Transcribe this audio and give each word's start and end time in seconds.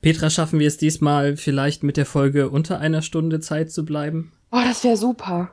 Petra, 0.00 0.30
schaffen 0.30 0.60
wir 0.60 0.68
es 0.68 0.76
diesmal 0.76 1.36
vielleicht 1.36 1.82
mit 1.82 1.96
der 1.96 2.06
Folge 2.06 2.50
unter 2.50 2.78
einer 2.78 3.02
Stunde 3.02 3.40
Zeit 3.40 3.72
zu 3.72 3.84
bleiben? 3.84 4.32
Oh, 4.52 4.60
das 4.64 4.84
wäre 4.84 4.96
super. 4.96 5.50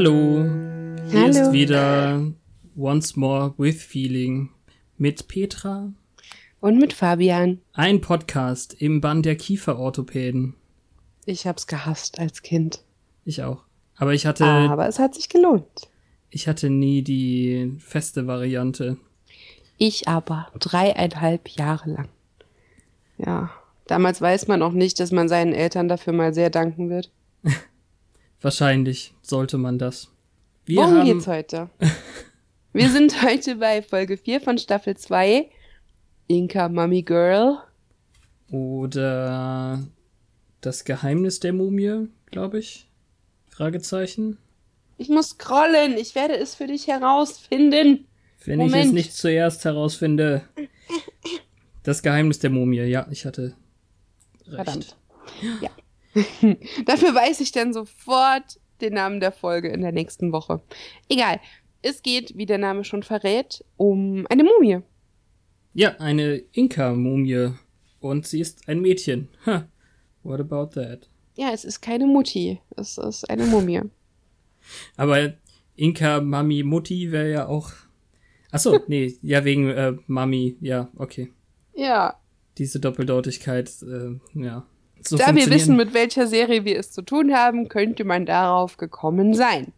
Hallo, 0.00 0.44
hier 1.10 1.22
Hallo. 1.22 1.28
ist 1.28 1.50
wieder 1.50 2.22
Once 2.76 3.16
More 3.16 3.52
with 3.58 3.82
Feeling 3.82 4.48
mit 4.96 5.26
Petra, 5.26 5.92
Und 6.60 6.78
mit 6.78 6.92
Fabian. 6.92 7.58
ein 7.72 8.00
Podcast 8.00 8.74
im 8.80 9.00
Bann 9.00 9.24
der 9.24 9.34
Kieferorthopäden. 9.34 10.54
Ich 11.26 11.48
hab's 11.48 11.66
gehasst 11.66 12.20
als 12.20 12.42
Kind. 12.42 12.84
Ich 13.24 13.42
auch. 13.42 13.64
Aber 13.96 14.14
ich 14.14 14.24
hatte, 14.24 14.44
Aber 14.44 14.86
es 14.86 15.00
hat 15.00 15.16
sich 15.16 15.28
gelohnt. 15.28 15.88
ich 16.30 16.46
hatte 16.46 16.70
nie 16.70 17.02
die 17.02 17.76
feste 17.80 18.28
Variante. 18.28 18.98
Ich 19.78 20.06
aber 20.06 20.46
dreieinhalb 20.60 21.48
Jahre 21.48 21.90
lang. 21.90 22.08
Ja. 23.16 23.50
Damals 23.88 24.20
weiß 24.20 24.46
man 24.46 24.62
auch 24.62 24.70
nicht, 24.70 25.00
dass 25.00 25.10
man 25.10 25.28
seinen 25.28 25.54
Eltern 25.54 25.88
dafür 25.88 26.12
mal 26.12 26.32
sehr 26.32 26.50
danken 26.50 26.88
wird. 26.88 27.10
Wahrscheinlich 28.40 29.14
sollte 29.22 29.58
man 29.58 29.78
das. 29.78 30.08
Wir 30.64 30.78
Worum 30.78 30.98
haben, 30.98 31.04
geht's 31.06 31.26
heute? 31.26 31.70
Wir 32.72 32.88
sind 32.90 33.22
heute 33.22 33.56
bei 33.56 33.82
Folge 33.82 34.16
4 34.16 34.40
von 34.40 34.58
Staffel 34.58 34.96
2. 34.96 35.48
Inka 36.28 36.68
Mummy 36.68 37.02
Girl. 37.02 37.58
oder 38.50 39.82
das 40.60 40.84
Geheimnis 40.84 41.40
der 41.40 41.52
Mumie, 41.52 42.08
glaube 42.26 42.58
ich. 42.58 42.88
Fragezeichen. 43.48 44.38
Ich 44.98 45.08
muss 45.08 45.30
scrollen. 45.30 45.96
Ich 45.96 46.14
werde 46.14 46.36
es 46.36 46.54
für 46.54 46.66
dich 46.66 46.86
herausfinden. 46.86 48.06
Wenn 48.44 48.60
ich 48.60 48.66
es 48.66 48.72
Moment. 48.72 48.94
nicht 48.94 49.14
zuerst 49.14 49.64
herausfinde. 49.64 50.42
Das 51.82 52.02
Geheimnis 52.02 52.38
der 52.38 52.50
Mumie, 52.50 52.82
ja, 52.82 53.06
ich 53.10 53.24
hatte 53.24 53.54
recht. 54.46 54.54
Verdammt. 54.54 54.96
Ja. 55.60 55.70
Dafür 56.86 57.14
weiß 57.14 57.40
ich 57.40 57.52
dann 57.52 57.72
sofort 57.72 58.60
den 58.80 58.94
Namen 58.94 59.20
der 59.20 59.32
Folge 59.32 59.68
in 59.68 59.80
der 59.80 59.92
nächsten 59.92 60.32
Woche. 60.32 60.60
Egal. 61.08 61.40
Es 61.82 62.02
geht, 62.02 62.36
wie 62.36 62.46
der 62.46 62.58
Name 62.58 62.84
schon 62.84 63.02
verrät, 63.02 63.64
um 63.76 64.26
eine 64.28 64.44
Mumie. 64.44 64.80
Ja, 65.74 65.96
eine 65.98 66.42
Inka-Mumie. 66.52 67.52
Und 68.00 68.26
sie 68.26 68.40
ist 68.40 68.68
ein 68.68 68.80
Mädchen. 68.80 69.28
Ha. 69.46 69.68
What 70.22 70.40
about 70.40 70.80
that? 70.80 71.08
Ja, 71.36 71.52
es 71.52 71.64
ist 71.64 71.80
keine 71.80 72.06
Mutti. 72.06 72.60
Es 72.76 72.98
ist 72.98 73.28
eine 73.30 73.46
Mumie. 73.46 73.82
Aber 74.96 75.34
Inka, 75.76 76.20
Mami, 76.20 76.64
Mutti 76.64 77.12
wäre 77.12 77.30
ja 77.30 77.46
auch. 77.46 77.70
Achso, 78.50 78.80
nee, 78.88 79.16
ja, 79.22 79.44
wegen 79.44 79.70
äh, 79.70 79.94
Mami, 80.06 80.56
ja, 80.60 80.88
okay. 80.96 81.32
Ja. 81.74 82.18
Diese 82.58 82.80
Doppeldeutigkeit, 82.80 83.70
äh, 83.82 84.18
ja. 84.34 84.66
So 85.02 85.16
da 85.16 85.34
wir 85.34 85.48
wissen, 85.50 85.76
mit 85.76 85.94
welcher 85.94 86.26
Serie 86.26 86.64
wir 86.64 86.78
es 86.78 86.90
zu 86.90 87.02
tun 87.02 87.32
haben, 87.34 87.68
könnte 87.68 88.04
man 88.04 88.26
darauf 88.26 88.76
gekommen 88.76 89.34
sein. 89.34 89.72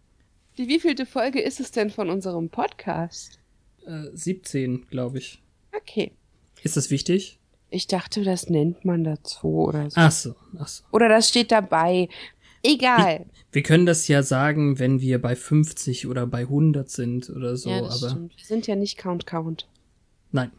Die 0.58 0.68
wievielte 0.68 1.06
Folge 1.06 1.40
ist 1.40 1.60
es 1.60 1.70
denn 1.70 1.90
von 1.90 2.10
unserem 2.10 2.48
Podcast? 2.48 3.40
äh, 3.86 4.08
17, 4.12 4.86
glaube 4.88 5.18
ich. 5.18 5.42
Okay. 5.76 6.12
Ist 6.62 6.76
das 6.76 6.90
wichtig? 6.90 7.38
Ich 7.70 7.86
dachte, 7.86 8.24
das 8.24 8.48
nennt 8.50 8.84
man 8.84 9.04
dazu 9.04 9.48
oder 9.48 9.90
so. 9.90 10.00
Ach 10.00 10.10
so, 10.10 10.34
ach 10.58 10.68
so. 10.68 10.84
Oder 10.90 11.08
das 11.08 11.28
steht 11.28 11.52
dabei. 11.52 12.08
Egal. 12.62 13.26
Wir 13.52 13.62
können 13.62 13.86
das 13.86 14.06
ja 14.08 14.22
sagen, 14.22 14.78
wenn 14.78 15.00
wir 15.00 15.20
bei 15.20 15.34
50 15.34 16.06
oder 16.06 16.26
bei 16.26 16.40
100 16.40 16.90
sind 16.90 17.30
oder 17.30 17.56
so, 17.56 17.70
ja, 17.70 17.80
das 17.80 18.02
aber 18.02 18.10
stimmt. 18.10 18.36
Wir 18.36 18.44
sind 18.44 18.66
ja 18.66 18.76
nicht 18.76 18.98
Count 18.98 19.26
Count. 19.26 19.68
nein. 20.32 20.50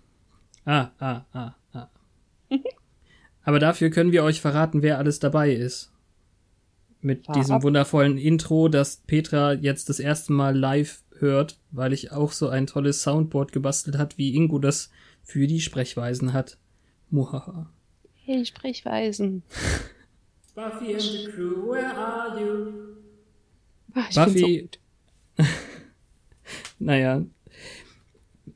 Ah, 0.65 0.91
ah, 0.99 1.25
ah, 1.33 1.55
ah. 1.73 1.89
aber 3.51 3.59
dafür 3.59 3.89
können 3.89 4.11
wir 4.13 4.23
euch 4.23 4.39
verraten, 4.41 4.81
wer 4.81 4.97
alles 4.97 5.19
dabei 5.19 5.51
ist. 5.53 5.91
Mit 7.01 7.25
Fahr 7.25 7.35
diesem 7.35 7.55
ab. 7.57 7.63
wundervollen 7.63 8.17
Intro, 8.17 8.69
das 8.69 8.97
Petra 9.07 9.53
jetzt 9.53 9.89
das 9.89 9.99
erste 9.99 10.31
Mal 10.33 10.57
live 10.57 11.03
hört, 11.17 11.59
weil 11.71 11.91
ich 11.93 12.11
auch 12.11 12.31
so 12.31 12.47
ein 12.49 12.65
tolles 12.65 13.01
Soundboard 13.03 13.51
gebastelt 13.51 13.97
hat, 13.97 14.17
wie 14.17 14.35
Ingo 14.35 14.57
das 14.59 14.89
für 15.23 15.47
die 15.47 15.59
Sprechweisen 15.61 16.31
hat. 16.33 16.57
Muhaha. 17.09 17.69
Hey, 18.23 18.45
Sprechweisen. 18.45 19.43
Buffy 20.55 20.93
and 20.93 21.01
the 21.01 21.27
crew, 21.31 21.71
where 21.71 21.93
are 21.95 22.39
you? 22.39 22.71
Ich 24.09 24.15
Buffy- 24.15 24.39
find's 24.39 24.41
so 24.41 24.47
gut. 24.47 24.79
Naja. 26.79 27.23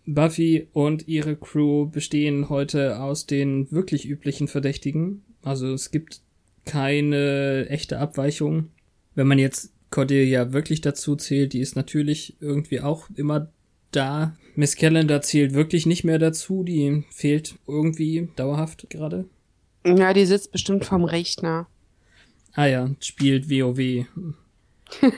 Buffy 0.06 0.68
und 0.74 1.08
ihre 1.08 1.36
Crew 1.36 1.88
bestehen 1.88 2.50
heute 2.50 3.00
aus 3.02 3.26
den 3.26 3.72
wirklich 3.72 4.08
üblichen 4.08 4.48
Verdächtigen. 4.48 5.24
Also 5.42 5.74
es 5.74 5.92
gibt 5.92 6.22
keine 6.66 7.68
echte 7.70 8.00
Abweichung. 8.00 8.70
Wenn 9.14 9.28
man 9.28 9.40
jetzt 9.40 9.72
Cordelia 9.90 10.54
wirklich 10.54 10.82
dazu 10.82 11.16
zählt, 11.16 11.54
die 11.54 11.60
ist 11.60 11.76
natürlich 11.76 12.36
irgendwie 12.40 12.82
auch 12.82 13.10
immer 13.16 13.50
da. 13.92 14.36
Miss 14.56 14.76
Calendar 14.76 15.22
zählt 15.22 15.54
wirklich 15.54 15.86
nicht 15.86 16.04
mehr 16.04 16.20
dazu, 16.20 16.64
die 16.64 17.04
fehlt 17.12 17.56
irgendwie 17.68 18.30
dauerhaft 18.36 18.90
gerade. 18.90 19.26
Ja, 19.86 20.14
die 20.14 20.26
sitzt 20.26 20.52
bestimmt 20.52 20.86
vom 20.86 21.04
Rechner. 21.04 21.68
Ah 22.54 22.66
ja, 22.66 22.90
spielt 23.00 23.50
WoW. 23.50 24.06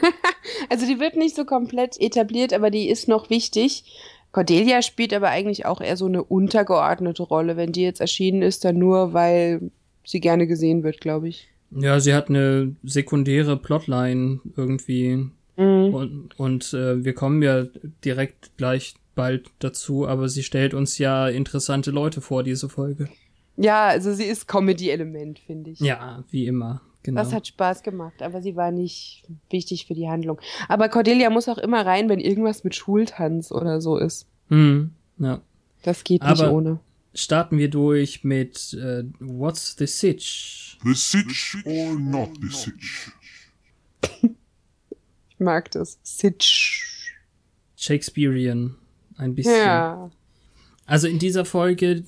Also 0.69 0.85
die 0.87 0.99
wird 0.99 1.15
nicht 1.15 1.35
so 1.35 1.45
komplett 1.45 1.99
etabliert, 1.99 2.53
aber 2.53 2.69
die 2.69 2.89
ist 2.89 3.07
noch 3.07 3.29
wichtig. 3.29 3.83
Cordelia 4.31 4.81
spielt 4.81 5.13
aber 5.13 5.29
eigentlich 5.29 5.65
auch 5.65 5.81
eher 5.81 5.97
so 5.97 6.05
eine 6.05 6.23
untergeordnete 6.23 7.23
Rolle. 7.23 7.57
Wenn 7.57 7.71
die 7.71 7.83
jetzt 7.83 8.01
erschienen 8.01 8.41
ist, 8.41 8.65
dann 8.65 8.77
nur, 8.77 9.13
weil 9.13 9.71
sie 10.05 10.19
gerne 10.19 10.47
gesehen 10.47 10.83
wird, 10.83 11.01
glaube 11.01 11.27
ich. 11.29 11.47
Ja, 11.71 11.99
sie 11.99 12.13
hat 12.13 12.29
eine 12.29 12.75
sekundäre 12.83 13.57
Plotline 13.57 14.39
irgendwie. 14.55 15.29
Mhm. 15.57 15.93
Und, 15.93 16.39
und 16.39 16.73
äh, 16.73 17.03
wir 17.03 17.13
kommen 17.13 17.41
ja 17.41 17.65
direkt 18.05 18.55
gleich 18.57 18.95
bald 19.15 19.49
dazu, 19.59 20.07
aber 20.07 20.29
sie 20.29 20.43
stellt 20.43 20.73
uns 20.73 20.97
ja 20.97 21.27
interessante 21.27 21.91
Leute 21.91 22.21
vor, 22.21 22.43
diese 22.43 22.69
Folge. 22.69 23.09
Ja, 23.57 23.87
also 23.87 24.13
sie 24.13 24.25
ist 24.25 24.47
Comedy-Element, 24.47 25.39
finde 25.39 25.71
ich. 25.71 25.79
Ja, 25.79 26.23
wie 26.29 26.45
immer. 26.45 26.81
Genau. 27.07 27.21
Das 27.23 27.31
hat 27.33 27.47
Spaß 27.47 27.83
gemacht, 27.83 28.21
aber 28.21 28.41
sie 28.41 28.55
war 28.57 28.71
nicht 28.71 29.23
wichtig 29.49 29.85
für 29.87 29.93
die 29.93 30.09
Handlung. 30.09 30.39
Aber 30.67 30.89
Cordelia 30.89 31.29
muss 31.29 31.47
auch 31.47 31.57
immer 31.57 31.85
rein, 31.85 32.09
wenn 32.09 32.19
irgendwas 32.19 32.63
mit 32.65 32.75
Schultanz 32.75 33.49
oder 33.51 33.79
so 33.81 33.97
ist. 33.97 34.27
hm, 34.49 34.91
ja. 35.19 35.41
Das 35.83 36.03
geht 36.03 36.21
nicht 36.21 36.41
Aber- 36.41 36.51
ohne. 36.51 36.79
Starten 37.13 37.57
wir 37.57 37.69
durch 37.69 38.23
mit 38.23 38.73
äh, 38.73 39.03
What's 39.19 39.75
the 39.79 39.87
Sitch? 39.87 40.77
The 40.83 40.93
sitch 40.93 41.57
or 41.65 41.93
not 41.97 42.29
the 42.41 42.49
sitch? 42.49 43.09
Ich 45.29 45.39
mag 45.39 45.71
das. 45.71 45.97
Sitch. 46.03 47.13
Shakespearean. 47.75 48.75
Ein 49.17 49.33
bisschen. 49.35 49.53
Ja. 49.55 50.09
Also 50.85 51.07
in 51.07 51.19
dieser 51.19 51.45
Folge 51.45 52.03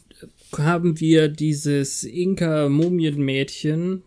haben 0.57 0.99
wir 0.99 1.27
dieses 1.29 2.03
Inka-Mumienmädchen, 2.03 4.03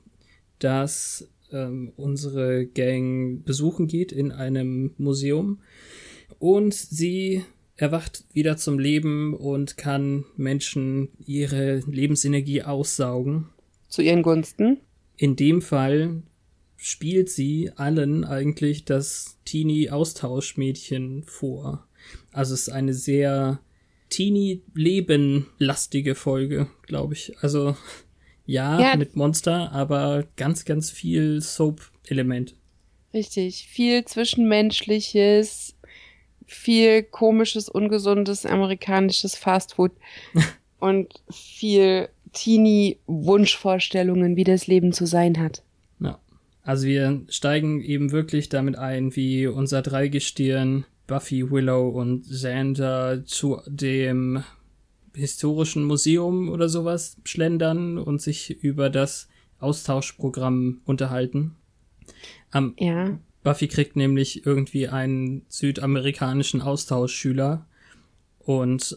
das 0.65 1.29
ähm, 1.53 1.93
unsere 1.97 2.67
Gang 2.67 3.45
besuchen 3.45 3.87
geht 3.87 4.11
in 4.13 4.33
einem 4.33 4.95
Museum. 4.99 5.61
Und 6.39 6.75
sie 6.75 7.45
erwacht 7.77 8.25
wieder 8.33 8.57
zum 8.57 8.79
Leben 8.79 9.35
und 9.35 9.77
kann 9.77 10.25
Menschen 10.37 11.09
ihre 11.25 11.81
Lebensenergie 11.81 12.63
aussaugen. 12.63 13.49
Zu 13.89 14.03
ihren 14.03 14.23
Gunsten. 14.23 14.79
In 15.17 15.35
dem 15.37 15.63
Fall 15.63 16.23
spielt 16.77 17.31
sie 17.31 17.71
allen 17.77 18.25
eigentlich 18.25 18.85
das 18.85 19.39
Teenie-Austauschmädchen 19.45 21.23
vor. 21.25 21.87
Also 22.33 22.55
es 22.55 22.63
ist 22.63 22.71
eine 22.71 22.95
sehr 22.95 23.61
Teenie-Leben-lastige 24.09 26.15
Folge, 26.15 26.69
glaube 26.87 27.15
ich. 27.15 27.37
Also 27.41 27.77
ja, 28.47 28.81
Ja. 28.81 28.97
mit 28.97 29.17
Monster, 29.17 29.73
aber 29.73 30.25
ganz, 30.37 30.65
ganz 30.65 30.91
viel 30.91 31.41
Soap-Element. 31.41 32.55
Richtig. 33.15 33.67
Viel 33.69 34.05
Zwischenmenschliches, 34.05 35.75
viel 36.47 37.03
komisches, 37.03 37.69
ungesundes 37.69 38.47
amerikanisches 38.47 39.37
Fastfood 39.37 39.93
und 40.81 41.13
viel 41.31 42.09
Teenie-Wunschvorstellungen, 42.33 44.37
wie 44.37 44.45
das 44.45 44.67
Leben 44.67 44.93
zu 44.93 45.07
sein 45.07 45.39
hat. 45.39 45.63
Ja. 46.01 46.19
Also 46.63 46.87
wir 46.87 47.23
steigen 47.29 47.83
eben 47.83 48.13
wirklich 48.13 48.49
damit 48.49 48.79
ein, 48.79 49.15
wie 49.17 49.47
unser 49.47 49.83
Dreigestirn 49.83 50.85
Buffy, 51.07 51.51
Willow 51.51 51.89
und 51.89 52.23
Xander 52.23 53.25
zu 53.27 53.61
dem 53.67 54.45
historischen 55.15 55.85
Museum 55.85 56.49
oder 56.49 56.69
sowas 56.69 57.17
schlendern 57.25 57.99
und 57.99 58.21
sich 58.21 58.51
über 58.63 58.91
das 58.91 59.29
Austauschprogramm 59.59 60.81
unterhalten. 60.85 61.57
Am 62.51 62.75
Ja. 62.79 63.19
Buffy 63.43 63.69
kriegt 63.69 63.97
nämlich 63.97 64.47
irgendwie 64.47 64.89
einen 64.89 65.43
südamerikanischen 65.49 66.61
Austauschschüler 66.61 67.67
und 68.39 68.97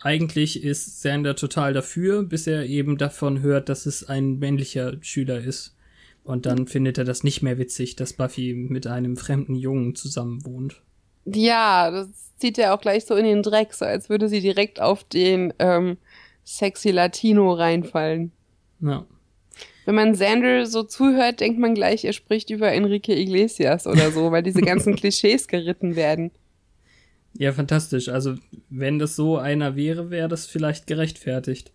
eigentlich 0.00 0.62
ist 0.62 1.00
Xander 1.00 1.36
total 1.36 1.72
dafür, 1.72 2.24
bis 2.24 2.46
er 2.46 2.66
eben 2.66 2.98
davon 2.98 3.40
hört, 3.40 3.68
dass 3.68 3.86
es 3.86 4.04
ein 4.04 4.38
männlicher 4.38 4.96
Schüler 5.00 5.40
ist. 5.40 5.76
Und 6.24 6.46
dann 6.46 6.66
findet 6.66 6.98
er 6.98 7.04
das 7.04 7.22
nicht 7.22 7.42
mehr 7.42 7.58
witzig, 7.58 7.96
dass 7.96 8.14
Buffy 8.14 8.54
mit 8.54 8.86
einem 8.86 9.16
fremden 9.16 9.54
Jungen 9.54 9.94
zusammen 9.94 10.44
wohnt. 10.44 10.82
Ja, 11.24 11.90
das 11.90 12.08
zieht 12.38 12.58
ja 12.58 12.74
auch 12.74 12.80
gleich 12.80 13.04
so 13.04 13.14
in 13.14 13.24
den 13.24 13.42
Dreck, 13.42 13.72
so 13.72 13.84
als 13.84 14.08
würde 14.08 14.28
sie 14.28 14.40
direkt 14.40 14.80
auf 14.80 15.04
den 15.04 15.54
ähm, 15.58 15.96
sexy 16.44 16.90
Latino 16.90 17.52
reinfallen. 17.52 18.32
Ja. 18.80 19.06
Wenn 19.86 19.94
man 19.94 20.12
Xander 20.12 20.66
so 20.66 20.82
zuhört, 20.82 21.40
denkt 21.40 21.58
man 21.58 21.74
gleich, 21.74 22.04
er 22.04 22.12
spricht 22.12 22.50
über 22.50 22.72
Enrique 22.72 23.12
Iglesias 23.12 23.86
oder 23.86 24.10
so, 24.10 24.30
weil 24.32 24.42
diese 24.42 24.62
ganzen 24.62 24.96
Klischees 24.96 25.46
geritten 25.46 25.96
werden. 25.96 26.30
Ja, 27.36 27.52
fantastisch. 27.52 28.08
Also, 28.08 28.36
wenn 28.70 28.98
das 28.98 29.16
so 29.16 29.38
einer 29.38 29.76
wäre, 29.76 30.10
wäre 30.10 30.28
das 30.28 30.46
vielleicht 30.46 30.86
gerechtfertigt. 30.86 31.72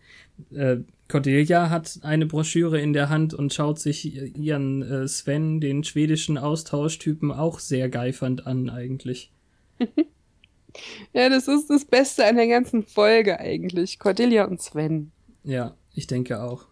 Äh, 0.54 0.78
Cordelia 1.10 1.70
hat 1.70 2.00
eine 2.04 2.26
Broschüre 2.26 2.80
in 2.80 2.94
der 2.94 3.10
Hand 3.10 3.34
und 3.34 3.54
schaut 3.54 3.80
sich 3.80 4.38
ihren 4.38 4.82
äh, 4.82 5.08
Sven, 5.08 5.60
den 5.60 5.84
schwedischen 5.84 6.38
Austauschtypen, 6.38 7.32
auch 7.32 7.60
sehr 7.60 7.90
geifernd 7.90 8.48
an, 8.48 8.70
eigentlich. 8.70 9.32
Ja, 11.14 11.30
das 11.30 11.48
ist 11.48 11.70
das 11.70 11.84
Beste 11.84 12.26
an 12.26 12.36
der 12.36 12.48
ganzen 12.48 12.84
Folge 12.84 13.40
eigentlich. 13.40 14.00
Cordelia 14.00 14.46
und 14.46 14.62
Sven. 14.62 15.12
Ja, 15.44 15.76
ich 15.96 16.08
denke 16.08 16.42
auch. 16.42 16.66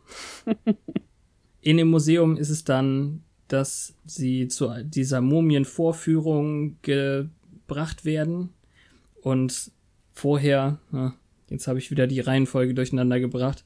In 1.62 1.77
dem 1.77 1.89
Museum 1.89 2.38
ist 2.38 2.50
es 2.50 2.63
dann, 2.63 3.24
dass 3.48 3.95
sie 4.06 4.48
zu 4.48 4.71
dieser 4.83 5.21
Mumienvorführung 5.21 6.77
gebracht 6.81 8.06
werden 8.06 8.50
und 9.21 9.71
vorher, 10.13 10.80
jetzt 11.50 11.68
habe 11.68 11.80
ich 11.80 11.92
wieder 11.92 12.07
die 12.07 12.19
Reihenfolge 12.19 12.74
durcheinander 12.74 13.19
gebracht. 13.19 13.65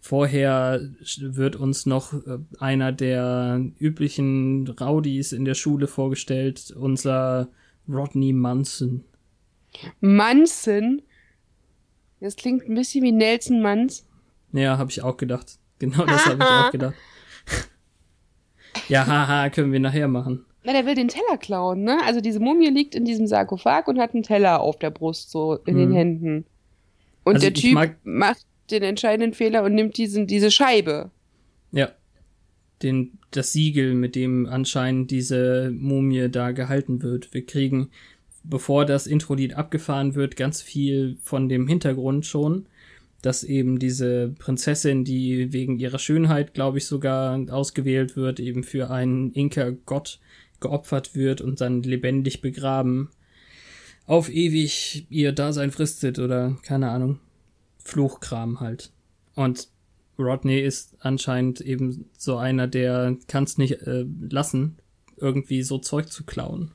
Vorher 0.00 0.80
wird 1.18 1.56
uns 1.56 1.84
noch 1.84 2.14
äh, 2.14 2.38
einer 2.60 2.92
der 2.92 3.60
üblichen 3.78 4.68
Rowdies 4.68 5.32
in 5.32 5.44
der 5.44 5.54
Schule 5.54 5.88
vorgestellt, 5.88 6.70
unser 6.70 7.48
Rodney 7.88 8.32
Munson. 8.32 9.04
Manson. 10.00 11.02
Das 12.20 12.36
klingt 12.36 12.68
ein 12.68 12.74
bisschen 12.74 13.04
wie 13.04 13.12
Nelson 13.12 13.62
Manns. 13.62 14.04
Ja, 14.52 14.76
habe 14.78 14.90
ich 14.90 15.02
auch 15.02 15.16
gedacht. 15.16 15.58
Genau 15.78 16.04
das 16.04 16.26
habe 16.26 16.38
ich 16.42 16.48
auch 16.48 16.70
gedacht. 16.72 16.94
ja, 18.88 19.06
haha, 19.06 19.50
können 19.50 19.72
wir 19.72 19.80
nachher 19.80 20.08
machen. 20.08 20.44
Na, 20.64 20.72
der 20.72 20.84
will 20.86 20.94
den 20.96 21.08
Teller 21.08 21.38
klauen, 21.38 21.84
ne? 21.84 21.98
Also 22.04 22.20
diese 22.20 22.40
Mumie 22.40 22.68
liegt 22.68 22.94
in 22.94 23.04
diesem 23.04 23.26
Sarkophag 23.26 23.86
und 23.86 23.98
hat 24.00 24.14
einen 24.14 24.22
Teller 24.24 24.60
auf 24.60 24.78
der 24.78 24.90
Brust, 24.90 25.30
so 25.30 25.54
in 25.66 25.76
den 25.76 25.90
Hm. 25.90 25.94
Händen. 25.96 26.44
Und 27.24 27.36
Also 27.36 27.46
der 27.50 27.54
Typ 27.54 27.96
macht 28.02 28.44
den 28.70 28.82
entscheidenden 28.82 29.32
Fehler 29.34 29.62
und 29.62 29.74
nimmt 29.74 29.96
diesen, 29.96 30.26
diese 30.26 30.50
Scheibe. 30.50 31.10
Ja. 31.70 31.90
Den, 32.82 33.18
das 33.30 33.52
Siegel, 33.52 33.94
mit 33.94 34.14
dem 34.14 34.46
anscheinend 34.46 35.10
diese 35.10 35.72
Mumie 35.74 36.28
da 36.28 36.52
gehalten 36.52 37.02
wird. 37.02 37.34
Wir 37.34 37.44
kriegen, 37.44 37.90
bevor 38.44 38.84
das 38.84 39.06
Intro-Lied 39.06 39.54
abgefahren 39.54 40.14
wird, 40.14 40.36
ganz 40.36 40.62
viel 40.62 41.16
von 41.22 41.48
dem 41.48 41.66
Hintergrund 41.66 42.24
schon, 42.24 42.66
dass 43.22 43.42
eben 43.42 43.78
diese 43.78 44.28
Prinzessin, 44.38 45.04
die 45.04 45.52
wegen 45.52 45.78
ihrer 45.78 45.98
Schönheit, 45.98 46.54
glaube 46.54 46.78
ich, 46.78 46.86
sogar 46.86 47.38
ausgewählt 47.50 48.16
wird, 48.16 48.38
eben 48.38 48.62
für 48.62 48.90
einen 48.90 49.32
Inka-Gott 49.32 50.20
geopfert 50.60 51.14
wird 51.14 51.40
und 51.40 51.60
dann 51.60 51.82
lebendig 51.82 52.40
begraben, 52.40 53.10
auf 54.06 54.30
ewig 54.30 55.06
ihr 55.10 55.32
Dasein 55.32 55.70
fristet 55.70 56.18
oder 56.18 56.56
keine 56.62 56.90
Ahnung. 56.90 57.18
Fluchkram 57.84 58.60
halt. 58.60 58.90
Und 59.34 59.68
Rodney 60.18 60.60
ist 60.60 60.96
anscheinend 61.00 61.60
eben 61.60 62.10
so 62.16 62.36
einer, 62.36 62.66
der 62.66 63.16
kann 63.28 63.44
es 63.44 63.58
nicht 63.58 63.82
äh, 63.82 64.04
lassen, 64.28 64.78
irgendwie 65.16 65.62
so 65.62 65.78
Zeug 65.78 66.10
zu 66.10 66.24
klauen. 66.24 66.72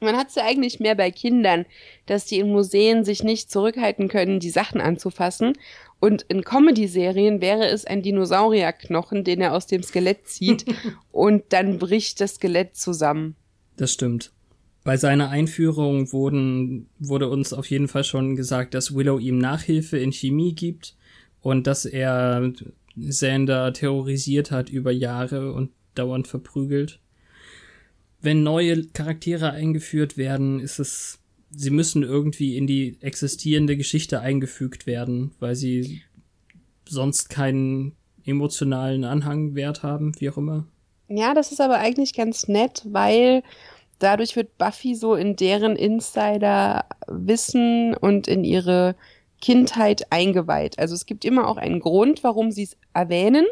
Man 0.00 0.16
hat 0.16 0.30
es 0.30 0.34
ja 0.34 0.44
eigentlich 0.44 0.80
mehr 0.80 0.96
bei 0.96 1.12
Kindern, 1.12 1.64
dass 2.06 2.24
die 2.24 2.40
in 2.40 2.50
Museen 2.50 3.04
sich 3.04 3.22
nicht 3.22 3.50
zurückhalten 3.52 4.08
können, 4.08 4.40
die 4.40 4.50
Sachen 4.50 4.80
anzufassen. 4.80 5.52
Und 6.00 6.22
in 6.22 6.42
Comedy-Serien 6.42 7.40
wäre 7.40 7.68
es 7.68 7.84
ein 7.84 8.02
Dinosaurierknochen, 8.02 9.22
den 9.22 9.40
er 9.40 9.54
aus 9.54 9.68
dem 9.68 9.84
Skelett 9.84 10.26
zieht 10.26 10.64
und 11.12 11.44
dann 11.50 11.78
bricht 11.78 12.20
das 12.20 12.34
Skelett 12.34 12.74
zusammen. 12.74 13.36
Das 13.76 13.92
stimmt. 13.92 14.32
Bei 14.82 14.96
seiner 14.96 15.30
Einführung 15.30 16.12
wurden, 16.12 16.88
wurde 16.98 17.28
uns 17.28 17.52
auf 17.52 17.70
jeden 17.70 17.86
Fall 17.86 18.02
schon 18.02 18.34
gesagt, 18.34 18.74
dass 18.74 18.96
Willow 18.96 19.20
ihm 19.20 19.38
Nachhilfe 19.38 19.98
in 19.98 20.10
Chemie 20.10 20.54
gibt 20.56 20.96
und 21.42 21.66
dass 21.66 21.84
er 21.84 22.52
Xander 22.98 23.72
terrorisiert 23.72 24.50
hat 24.50 24.70
über 24.70 24.92
Jahre 24.92 25.52
und 25.52 25.70
dauernd 25.94 26.28
verprügelt. 26.28 27.00
Wenn 28.20 28.42
neue 28.42 28.86
Charaktere 28.86 29.50
eingeführt 29.50 30.16
werden, 30.16 30.60
ist 30.60 30.78
es, 30.78 31.18
sie 31.50 31.70
müssen 31.70 32.02
irgendwie 32.02 32.56
in 32.56 32.66
die 32.66 32.96
existierende 33.00 33.76
Geschichte 33.76 34.20
eingefügt 34.20 34.86
werden, 34.86 35.32
weil 35.40 35.56
sie 35.56 36.02
sonst 36.88 37.28
keinen 37.28 37.96
emotionalen 38.24 39.04
Anhangwert 39.04 39.82
haben, 39.82 40.12
wie 40.20 40.30
auch 40.30 40.36
immer. 40.36 40.66
Ja, 41.08 41.34
das 41.34 41.50
ist 41.50 41.60
aber 41.60 41.78
eigentlich 41.78 42.14
ganz 42.14 42.46
nett, 42.46 42.82
weil 42.86 43.42
dadurch 43.98 44.36
wird 44.36 44.56
Buffy 44.56 44.94
so 44.94 45.14
in 45.14 45.36
deren 45.36 45.76
Insider-Wissen 45.76 47.94
und 47.94 48.28
in 48.28 48.44
ihre 48.44 48.94
Kindheit 49.42 50.10
eingeweiht. 50.10 50.78
Also 50.78 50.94
es 50.94 51.04
gibt 51.04 51.26
immer 51.26 51.48
auch 51.48 51.58
einen 51.58 51.80
Grund, 51.80 52.24
warum 52.24 52.50
sie 52.50 52.62
es 52.62 52.78
erwähnen, 52.94 53.44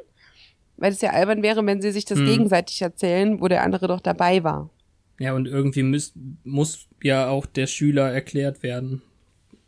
weil 0.78 0.92
es 0.92 1.02
ja 1.02 1.10
albern 1.10 1.42
wäre, 1.42 1.66
wenn 1.66 1.82
sie 1.82 1.90
sich 1.90 2.06
das 2.06 2.18
Hm. 2.20 2.26
gegenseitig 2.26 2.80
erzählen, 2.80 3.40
wo 3.40 3.48
der 3.48 3.62
andere 3.62 3.88
doch 3.88 4.00
dabei 4.00 4.42
war. 4.42 4.70
Ja, 5.18 5.34
und 5.34 5.46
irgendwie 5.46 5.82
muss, 5.82 6.14
muss 6.44 6.86
ja 7.02 7.28
auch 7.28 7.44
der 7.44 7.66
Schüler 7.66 8.10
erklärt 8.10 8.62
werden. 8.62 9.02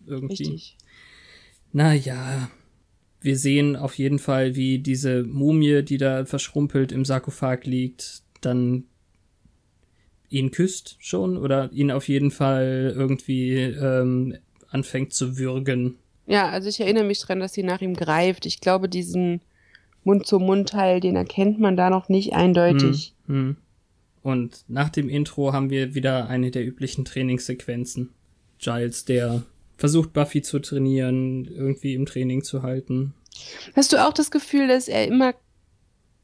Irgendwie. 0.07 0.45
Richtig. 0.45 0.77
Naja, 1.73 2.51
wir 3.21 3.37
sehen 3.37 3.77
auf 3.77 3.99
jeden 3.99 4.19
Fall, 4.19 4.55
wie 4.57 4.79
diese 4.79 5.25
Mumie, 5.25 5.83
die 5.83 5.99
da 5.99 6.25
verschrumpelt 6.25 6.93
im 6.93 7.05
Sarkophag 7.05 7.65
liegt, 7.65 8.23
dann 8.41 8.85
ihn 10.29 10.51
küsst 10.51 10.97
schon 11.01 11.37
oder 11.37 11.71
ihn 11.73 11.91
auf 11.91 12.09
jeden 12.09 12.31
Fall 12.31 12.93
irgendwie 12.97 13.55
ähm, 13.55 14.37
anfängt 14.71 15.13
zu 15.13 15.37
würgen. 15.37 15.99
Ja, 16.33 16.49
also 16.49 16.71
ich 16.71 16.81
erinnere 16.81 17.05
mich 17.05 17.21
dran, 17.21 17.41
dass 17.41 17.53
sie 17.53 17.63
nach 17.63 17.83
ihm 17.83 17.93
greift. 17.93 18.47
Ich 18.47 18.61
glaube, 18.63 18.89
diesen 18.89 19.43
Mund-zu-Mund-Teil, 20.05 20.99
den 21.01 21.15
erkennt 21.15 21.61
man 21.61 21.77
da 21.77 21.91
noch 21.91 22.09
nicht 22.09 22.33
eindeutig. 22.33 23.13
Hm, 23.27 23.35
hm. 23.35 23.57
Und 24.23 24.65
nach 24.67 24.89
dem 24.89 25.11
Intro 25.11 25.53
haben 25.53 25.69
wir 25.69 25.95
wieder 25.95 26.31
eine 26.31 26.51
der 26.51 26.67
üblichen 26.67 27.05
Trainingssequenzen. 27.05 28.15
Giles, 28.59 29.05
der 29.05 29.43
versucht 29.77 30.15
Buffy 30.15 30.41
zu 30.41 30.59
trainieren, 30.61 31.45
irgendwie 31.45 31.93
im 31.93 32.07
Training 32.07 32.43
zu 32.43 32.63
halten. 32.63 33.13
Hast 33.77 33.93
du 33.93 34.03
auch 34.03 34.15
das 34.15 34.31
Gefühl, 34.31 34.69
dass 34.69 34.89
er 34.89 35.07
immer 35.07 35.35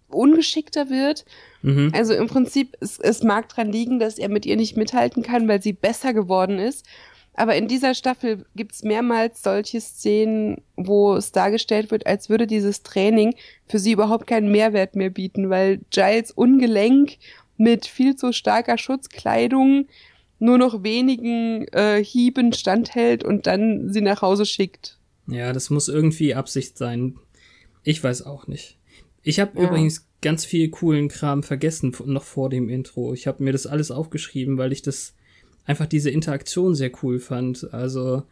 ungeschickter 0.08 0.88
wird? 0.88 1.26
Mhm. 1.60 1.92
Also 1.94 2.14
im 2.14 2.28
Prinzip, 2.28 2.78
es, 2.80 2.98
es 2.98 3.22
mag 3.22 3.50
dran 3.50 3.70
liegen, 3.70 3.98
dass 3.98 4.18
er 4.18 4.30
mit 4.30 4.46
ihr 4.46 4.56
nicht 4.56 4.78
mithalten 4.78 5.22
kann, 5.22 5.48
weil 5.48 5.60
sie 5.60 5.74
besser 5.74 6.14
geworden 6.14 6.58
ist. 6.58 6.86
Aber 7.38 7.54
in 7.54 7.68
dieser 7.68 7.94
Staffel 7.94 8.44
gibt's 8.56 8.82
mehrmals 8.82 9.44
solche 9.44 9.80
Szenen, 9.80 10.60
wo 10.74 11.14
es 11.14 11.30
dargestellt 11.30 11.92
wird, 11.92 12.04
als 12.04 12.28
würde 12.28 12.48
dieses 12.48 12.82
Training 12.82 13.34
für 13.68 13.78
sie 13.78 13.92
überhaupt 13.92 14.26
keinen 14.26 14.50
Mehrwert 14.50 14.96
mehr 14.96 15.10
bieten, 15.10 15.48
weil 15.48 15.78
Giles 15.90 16.32
ungelenk 16.32 17.12
mit 17.56 17.86
viel 17.86 18.16
zu 18.16 18.32
starker 18.32 18.76
Schutzkleidung 18.76 19.86
nur 20.40 20.58
noch 20.58 20.82
wenigen 20.82 21.68
äh, 21.68 22.02
Hieben 22.02 22.52
standhält 22.52 23.22
und 23.22 23.46
dann 23.46 23.92
sie 23.92 24.00
nach 24.00 24.20
Hause 24.22 24.44
schickt. 24.44 24.98
Ja, 25.28 25.52
das 25.52 25.70
muss 25.70 25.86
irgendwie 25.88 26.34
Absicht 26.34 26.76
sein. 26.76 27.18
Ich 27.84 28.02
weiß 28.02 28.22
auch 28.22 28.48
nicht. 28.48 28.78
Ich 29.22 29.38
habe 29.38 29.60
Ja. 29.60 29.68
übrigens 29.68 30.08
ganz 30.22 30.44
viel 30.44 30.70
coolen 30.70 31.08
Kram 31.08 31.44
vergessen 31.44 31.94
noch 32.06 32.24
vor 32.24 32.50
dem 32.50 32.68
Intro. 32.68 33.14
Ich 33.14 33.28
habe 33.28 33.44
mir 33.44 33.52
das 33.52 33.66
alles 33.68 33.92
aufgeschrieben, 33.92 34.58
weil 34.58 34.72
ich 34.72 34.82
das 34.82 35.14
einfach 35.68 35.86
diese 35.86 36.10
Interaktion 36.10 36.74
sehr 36.74 36.90
cool 37.02 37.20
fand. 37.20 37.72
Also 37.72 38.24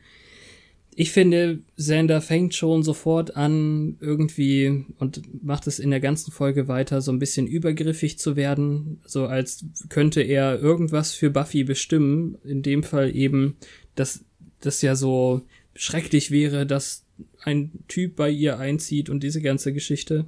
ich 0.96 1.12
finde, 1.12 1.58
Xander 1.76 2.22
fängt 2.22 2.54
schon 2.54 2.82
sofort 2.82 3.36
an, 3.36 3.98
irgendwie 4.00 4.86
und 4.98 5.44
macht 5.44 5.66
es 5.66 5.78
in 5.78 5.90
der 5.90 6.00
ganzen 6.00 6.32
Folge 6.32 6.66
weiter, 6.66 7.02
so 7.02 7.12
ein 7.12 7.18
bisschen 7.18 7.46
übergriffig 7.46 8.18
zu 8.18 8.34
werden, 8.34 9.00
so 9.04 9.26
als 9.26 9.66
könnte 9.90 10.22
er 10.22 10.58
irgendwas 10.58 11.12
für 11.12 11.28
Buffy 11.28 11.64
bestimmen. 11.64 12.38
In 12.42 12.62
dem 12.62 12.82
Fall 12.82 13.14
eben, 13.14 13.56
dass 13.94 14.24
das 14.60 14.80
ja 14.80 14.96
so 14.96 15.42
schrecklich 15.74 16.30
wäre, 16.30 16.64
dass 16.64 17.04
ein 17.42 17.72
Typ 17.86 18.16
bei 18.16 18.30
ihr 18.30 18.58
einzieht 18.58 19.10
und 19.10 19.22
diese 19.22 19.42
ganze 19.42 19.74
Geschichte. 19.74 20.24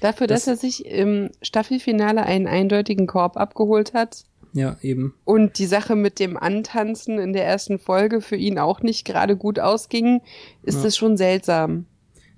Dafür, 0.00 0.26
das, 0.26 0.46
dass 0.46 0.54
er 0.54 0.56
sich 0.56 0.86
im 0.86 1.28
Staffelfinale 1.42 2.22
einen 2.22 2.46
eindeutigen 2.46 3.06
Korb 3.06 3.36
abgeholt 3.36 3.92
hat, 3.92 4.24
ja, 4.52 4.76
eben. 4.82 5.14
Und 5.24 5.58
die 5.58 5.66
Sache 5.66 5.96
mit 5.96 6.18
dem 6.18 6.36
Antanzen 6.36 7.18
in 7.18 7.32
der 7.32 7.44
ersten 7.46 7.78
Folge 7.78 8.20
für 8.20 8.36
ihn 8.36 8.58
auch 8.58 8.82
nicht 8.82 9.04
gerade 9.04 9.36
gut 9.36 9.58
ausging, 9.58 10.20
ist 10.62 10.78
ja. 10.78 10.82
das 10.84 10.96
schon 10.96 11.16
seltsam. 11.16 11.86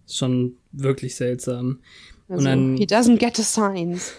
Schon 0.06 0.56
wirklich 0.72 1.16
seltsam. 1.16 1.80
Also, 2.28 2.38
Und 2.38 2.44
dann, 2.44 2.76
he 2.76 2.84
doesn't 2.84 3.18
get 3.18 3.36
the 3.36 3.42
signs. 3.42 4.12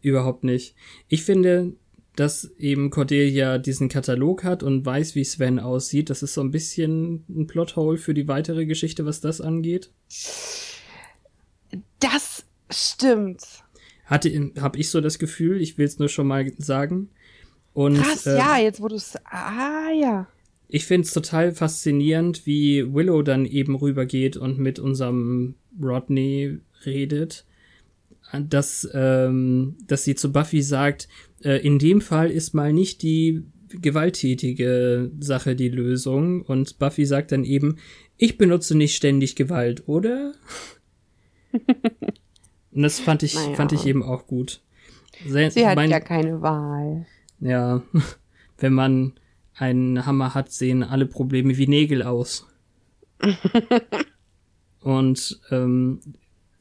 Überhaupt 0.00 0.44
nicht. 0.44 0.74
Ich 1.08 1.24
finde, 1.24 1.72
dass 2.16 2.50
eben 2.58 2.90
Cordelia 2.90 3.58
diesen 3.58 3.88
Katalog 3.88 4.42
hat 4.42 4.62
und 4.62 4.84
weiß, 4.84 5.14
wie 5.14 5.24
Sven 5.24 5.60
aussieht. 5.60 6.10
Das 6.10 6.22
ist 6.22 6.34
so 6.34 6.40
ein 6.40 6.50
bisschen 6.50 7.24
ein 7.28 7.46
Plothole 7.46 7.98
für 7.98 8.14
die 8.14 8.26
weitere 8.26 8.66
Geschichte, 8.66 9.06
was 9.06 9.20
das 9.20 9.40
angeht. 9.40 9.90
Das 12.00 12.44
stimmt 12.70 13.57
hatte, 14.08 14.52
habe 14.58 14.78
ich 14.78 14.90
so 14.90 15.00
das 15.00 15.18
Gefühl, 15.18 15.60
ich 15.60 15.78
will 15.78 15.86
es 15.86 15.98
nur 15.98 16.08
schon 16.08 16.26
mal 16.26 16.50
sagen. 16.58 17.10
Und, 17.74 17.98
Krass, 17.98 18.26
äh, 18.26 18.36
ja, 18.36 18.58
jetzt 18.58 18.80
wo 18.80 18.88
du 18.88 18.96
es, 18.96 19.14
ah 19.24 19.90
ja. 19.92 20.26
Ich 20.66 20.84
finde 20.84 21.06
es 21.06 21.14
total 21.14 21.52
faszinierend, 21.52 22.44
wie 22.44 22.92
Willow 22.92 23.22
dann 23.22 23.46
eben 23.46 23.76
rübergeht 23.76 24.36
und 24.36 24.58
mit 24.58 24.78
unserem 24.78 25.54
Rodney 25.80 26.58
redet, 26.84 27.44
dass, 28.32 28.88
ähm, 28.92 29.76
dass 29.86 30.04
sie 30.04 30.14
zu 30.14 30.32
Buffy 30.32 30.62
sagt, 30.62 31.08
äh, 31.42 31.64
in 31.64 31.78
dem 31.78 32.00
Fall 32.00 32.30
ist 32.30 32.52
mal 32.54 32.72
nicht 32.72 33.02
die 33.02 33.44
gewalttätige 33.68 35.10
Sache 35.20 35.54
die 35.54 35.68
Lösung 35.68 36.42
und 36.42 36.78
Buffy 36.78 37.06
sagt 37.06 37.32
dann 37.32 37.44
eben, 37.44 37.76
ich 38.16 38.38
benutze 38.38 38.76
nicht 38.76 38.96
ständig 38.96 39.36
Gewalt, 39.36 39.86
oder? 39.86 40.32
Und 42.78 42.84
das 42.84 43.00
fand 43.00 43.24
ich, 43.24 43.34
naja. 43.34 43.56
fand 43.56 43.72
ich 43.72 43.86
eben 43.86 44.04
auch 44.04 44.28
gut. 44.28 44.60
Sehr, 45.26 45.50
Sie 45.50 45.66
hat 45.66 45.74
mein, 45.74 45.90
ja 45.90 45.98
keine 45.98 46.42
Wahl. 46.42 47.06
Ja, 47.40 47.82
wenn 48.58 48.72
man 48.72 49.14
einen 49.56 50.06
Hammer 50.06 50.32
hat, 50.32 50.52
sehen 50.52 50.84
alle 50.84 51.06
Probleme 51.06 51.56
wie 51.56 51.66
Nägel 51.66 52.04
aus. 52.04 52.46
Und 54.80 55.40
ähm, 55.50 55.98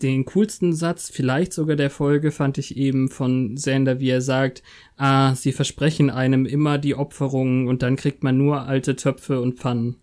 den 0.01 0.25
coolsten 0.25 0.73
Satz, 0.73 1.11
vielleicht 1.11 1.53
sogar 1.53 1.75
der 1.75 1.91
Folge, 1.91 2.31
fand 2.31 2.57
ich 2.57 2.77
eben 2.77 3.09
von 3.09 3.55
Sander, 3.55 3.99
wie 3.99 4.09
er 4.09 4.21
sagt, 4.21 4.63
ah, 4.95 5.35
sie 5.35 5.51
versprechen 5.51 6.09
einem 6.09 6.47
immer 6.47 6.79
die 6.79 6.95
Opferung 6.95 7.67
und 7.67 7.83
dann 7.83 7.95
kriegt 7.95 8.23
man 8.23 8.39
nur 8.39 8.63
alte 8.63 8.95
Töpfe 8.95 9.39
und 9.39 9.59
Pfannen. 9.59 9.97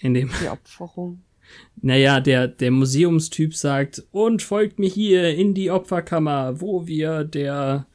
In 0.00 0.12
dem 0.12 0.32
die 0.42 0.48
Opferung. 0.48 1.22
Naja, 1.80 2.20
der, 2.20 2.48
der 2.48 2.70
Museumstyp 2.70 3.54
sagt, 3.54 4.02
und 4.10 4.42
folgt 4.42 4.78
mir 4.78 4.88
hier 4.88 5.34
in 5.34 5.54
die 5.54 5.70
Opferkammer, 5.70 6.60
wo 6.60 6.86
wir 6.86 7.24
der, 7.24 7.86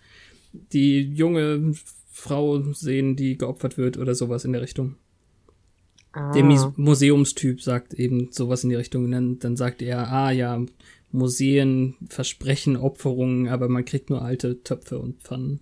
die 0.54 1.02
junge 1.02 1.74
Frau 2.12 2.62
sehen, 2.74 3.16
die 3.16 3.38
geopfert 3.38 3.78
wird 3.78 3.98
oder 3.98 4.16
sowas 4.16 4.46
in 4.46 4.54
der 4.54 4.62
Richtung. 4.62 4.96
Ah. 6.12 6.32
Der 6.34 6.44
Museumstyp 6.44 7.62
sagt 7.62 7.94
eben 7.94 8.32
sowas 8.32 8.64
in 8.64 8.70
die 8.70 8.76
Richtung. 8.76 9.06
Und 9.06 9.12
dann, 9.12 9.40
dann 9.40 9.56
sagt 9.56 9.82
er, 9.82 10.12
ah 10.12 10.32
ja, 10.32 10.64
Museen 11.12 11.96
versprechen 12.08 12.78
Opferungen, 12.78 13.48
aber 13.48 13.70
man 13.70 13.86
kriegt 13.86 14.10
nur 14.10 14.22
alte 14.22 14.62
Töpfe 14.64 15.00
und 15.00 15.22
Pfannen. 15.22 15.60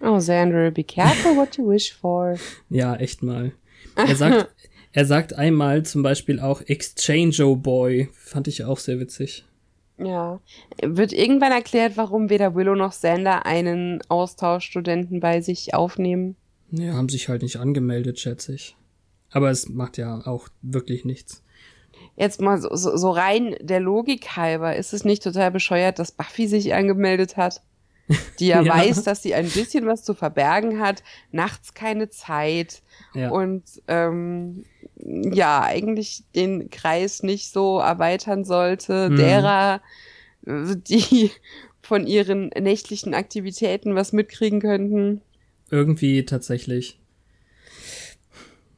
Oh, 0.00 0.18
Sandra, 0.18 0.70
be 0.70 0.82
careful 0.82 1.36
what 1.36 1.58
you 1.58 1.68
wish 1.68 1.92
for. 1.92 2.36
ja, 2.70 2.96
echt 2.96 3.22
mal. 3.22 3.52
Er 3.96 4.16
sagt, 4.16 4.48
Er 4.92 5.04
sagt 5.04 5.34
einmal 5.34 5.84
zum 5.84 6.02
Beispiel 6.02 6.40
auch 6.40 6.62
Exchange 6.62 7.56
Boy. 7.56 8.08
Fand 8.12 8.48
ich 8.48 8.64
auch 8.64 8.78
sehr 8.78 8.98
witzig. 8.98 9.44
Ja. 9.98 10.40
Wird 10.82 11.12
irgendwann 11.12 11.52
erklärt, 11.52 11.96
warum 11.96 12.30
weder 12.30 12.54
Willow 12.54 12.74
noch 12.74 12.92
Sander 12.92 13.46
einen 13.46 14.00
Austauschstudenten 14.08 15.20
bei 15.20 15.40
sich 15.42 15.74
aufnehmen? 15.74 16.36
Ja, 16.72 16.94
haben 16.94 17.08
sich 17.08 17.28
halt 17.28 17.42
nicht 17.42 17.56
angemeldet, 17.56 18.18
schätze 18.18 18.54
ich. 18.54 18.76
Aber 19.30 19.50
es 19.50 19.68
macht 19.68 19.98
ja 19.98 20.26
auch 20.26 20.48
wirklich 20.62 21.04
nichts. 21.04 21.42
Jetzt 22.16 22.40
mal 22.40 22.60
so, 22.60 22.74
so, 22.74 22.96
so 22.96 23.10
rein 23.10 23.56
der 23.60 23.80
Logik 23.80 24.36
halber, 24.36 24.74
ist 24.76 24.92
es 24.92 25.04
nicht 25.04 25.22
total 25.22 25.50
bescheuert, 25.50 25.98
dass 25.98 26.12
Buffy 26.12 26.48
sich 26.48 26.74
angemeldet 26.74 27.36
hat? 27.36 27.62
Die 28.38 28.48
ja, 28.48 28.60
ja. 28.62 28.74
weiß, 28.74 29.04
dass 29.04 29.22
sie 29.22 29.34
ein 29.34 29.48
bisschen 29.48 29.86
was 29.86 30.02
zu 30.02 30.14
verbergen 30.14 30.80
hat, 30.80 31.02
nachts 31.32 31.74
keine 31.74 32.08
Zeit 32.08 32.82
ja. 33.14 33.30
und 33.30 33.64
ähm, 33.88 34.64
ja, 34.96 35.62
eigentlich 35.62 36.24
den 36.34 36.70
Kreis 36.70 37.22
nicht 37.22 37.52
so 37.52 37.78
erweitern 37.78 38.44
sollte, 38.44 39.10
mhm. 39.10 39.16
derer, 39.16 39.80
die 40.44 41.30
von 41.82 42.06
ihren 42.06 42.48
nächtlichen 42.48 43.14
Aktivitäten 43.14 43.94
was 43.94 44.12
mitkriegen 44.12 44.60
könnten. 44.60 45.22
Irgendwie 45.70 46.24
tatsächlich. 46.24 46.98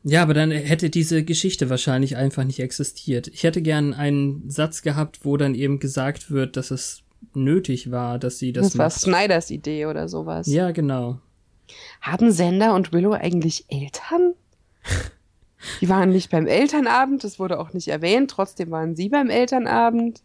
Ja, 0.04 0.22
aber 0.22 0.34
dann 0.34 0.50
hätte 0.50 0.90
diese 0.90 1.22
Geschichte 1.22 1.70
wahrscheinlich 1.70 2.16
einfach 2.16 2.44
nicht 2.44 2.58
existiert. 2.58 3.28
Ich 3.28 3.44
hätte 3.44 3.62
gern 3.62 3.94
einen 3.94 4.50
Satz 4.50 4.82
gehabt, 4.82 5.20
wo 5.24 5.36
dann 5.36 5.54
eben 5.54 5.78
gesagt 5.78 6.30
wird, 6.30 6.56
dass 6.56 6.70
es 6.72 7.02
nötig 7.34 7.90
war, 7.90 8.18
dass 8.18 8.38
sie 8.38 8.52
das. 8.52 8.70
Das 8.70 8.78
war 8.78 8.90
Snyders 8.90 9.50
Idee 9.50 9.86
oder 9.86 10.08
sowas. 10.08 10.46
Ja, 10.46 10.70
genau. 10.70 11.20
Haben 12.00 12.32
Sender 12.32 12.74
und 12.74 12.92
Willow 12.92 13.12
eigentlich 13.12 13.66
Eltern? 13.68 14.34
Die 15.80 15.88
waren 15.88 16.10
nicht 16.10 16.30
beim 16.30 16.48
Elternabend, 16.48 17.22
das 17.22 17.38
wurde 17.38 17.60
auch 17.60 17.72
nicht 17.72 17.86
erwähnt, 17.86 18.32
trotzdem 18.32 18.72
waren 18.72 18.96
sie 18.96 19.08
beim 19.08 19.30
Elternabend. 19.30 20.22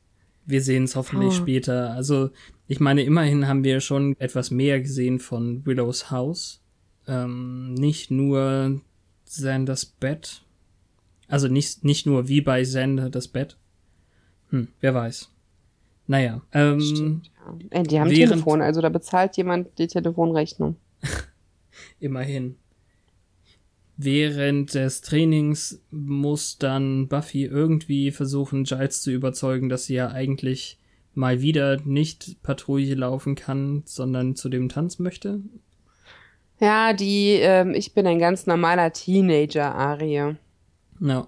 Wir 0.48 0.64
sehen 0.64 0.86
es 0.86 0.96
hoffentlich 0.96 1.34
oh. 1.34 1.44
später. 1.44 1.92
Also, 1.92 2.32
ich 2.68 2.80
meine, 2.80 3.04
immerhin 3.04 3.48
haben 3.48 3.64
wir 3.64 3.80
schon 3.82 4.16
etwas 4.20 4.50
mehr 4.50 4.82
gesehen 4.82 5.20
von 5.20 5.66
Willows 5.66 6.10
Haus. 6.10 6.62
Ähm, 7.08 7.74
nicht 7.76 8.10
nur 8.10 8.82
Sanders 9.26 9.86
Bett. 9.86 10.42
Also 11.28 11.50
nicht, 11.50 11.84
nicht 11.84 12.06
nur 12.06 12.28
wie 12.28 12.42
bei 12.42 12.64
Sander 12.64 13.10
das 13.10 13.28
Bett. 13.28 13.58
Hm, 14.50 14.70
wer 14.80 14.94
weiß. 14.94 15.30
Naja. 16.08 16.42
Ähm, 16.54 16.80
Stimmt, 16.80 17.32
ja. 17.74 17.84
Die 17.84 18.00
haben 18.00 18.10
während, 18.10 18.32
Telefon, 18.32 18.62
also 18.62 18.82
da 18.82 18.90
bezahlt 18.90 19.38
jemand 19.38 19.78
die 19.78 19.88
Telefonrechnung. 19.88 20.78
Immerhin. 22.00 22.56
Während 23.98 24.74
des 24.74 25.02
Trainings 25.02 25.82
muss 25.90 26.58
dann 26.58 27.08
Buffy 27.08 27.46
irgendwie 27.46 28.12
versuchen, 28.12 28.64
Giles 28.64 29.02
zu 29.02 29.12
überzeugen, 29.12 29.70
dass 29.70 29.86
sie 29.86 29.96
ja 29.96 30.10
eigentlich 30.10 30.80
mal 31.14 31.42
wieder 31.42 31.82
nicht 31.84 32.42
Patrouille 32.44 32.94
laufen 32.94 33.36
kann, 33.36 33.82
sondern 33.86 34.36
zu 34.36 34.50
dem 34.50 34.70
Tanz 34.70 35.00
möchte. 35.00 35.42
Ja, 36.60 36.94
die 36.94 37.40
ähm, 37.42 37.74
Ich 37.74 37.94
bin 37.94 38.06
ein 38.06 38.20
ganz 38.20 38.46
normaler 38.46 38.94
Teenager-Arie. 38.94 40.36
Ja, 41.00 41.28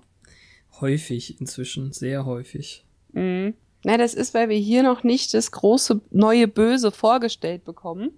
häufig 0.80 1.42
inzwischen, 1.42 1.92
sehr 1.92 2.26
häufig. 2.26 2.86
Mhm. 3.14 3.56
Na, 3.84 3.98
das 3.98 4.14
ist, 4.14 4.34
weil 4.34 4.50
wir 4.50 4.58
hier 4.58 4.84
noch 4.84 5.04
nicht 5.04 5.34
das 5.34 5.52
große 5.52 6.02
neue 6.12 6.48
Böse 6.48 6.92
vorgestellt 6.92 7.64
bekommen 7.64 8.12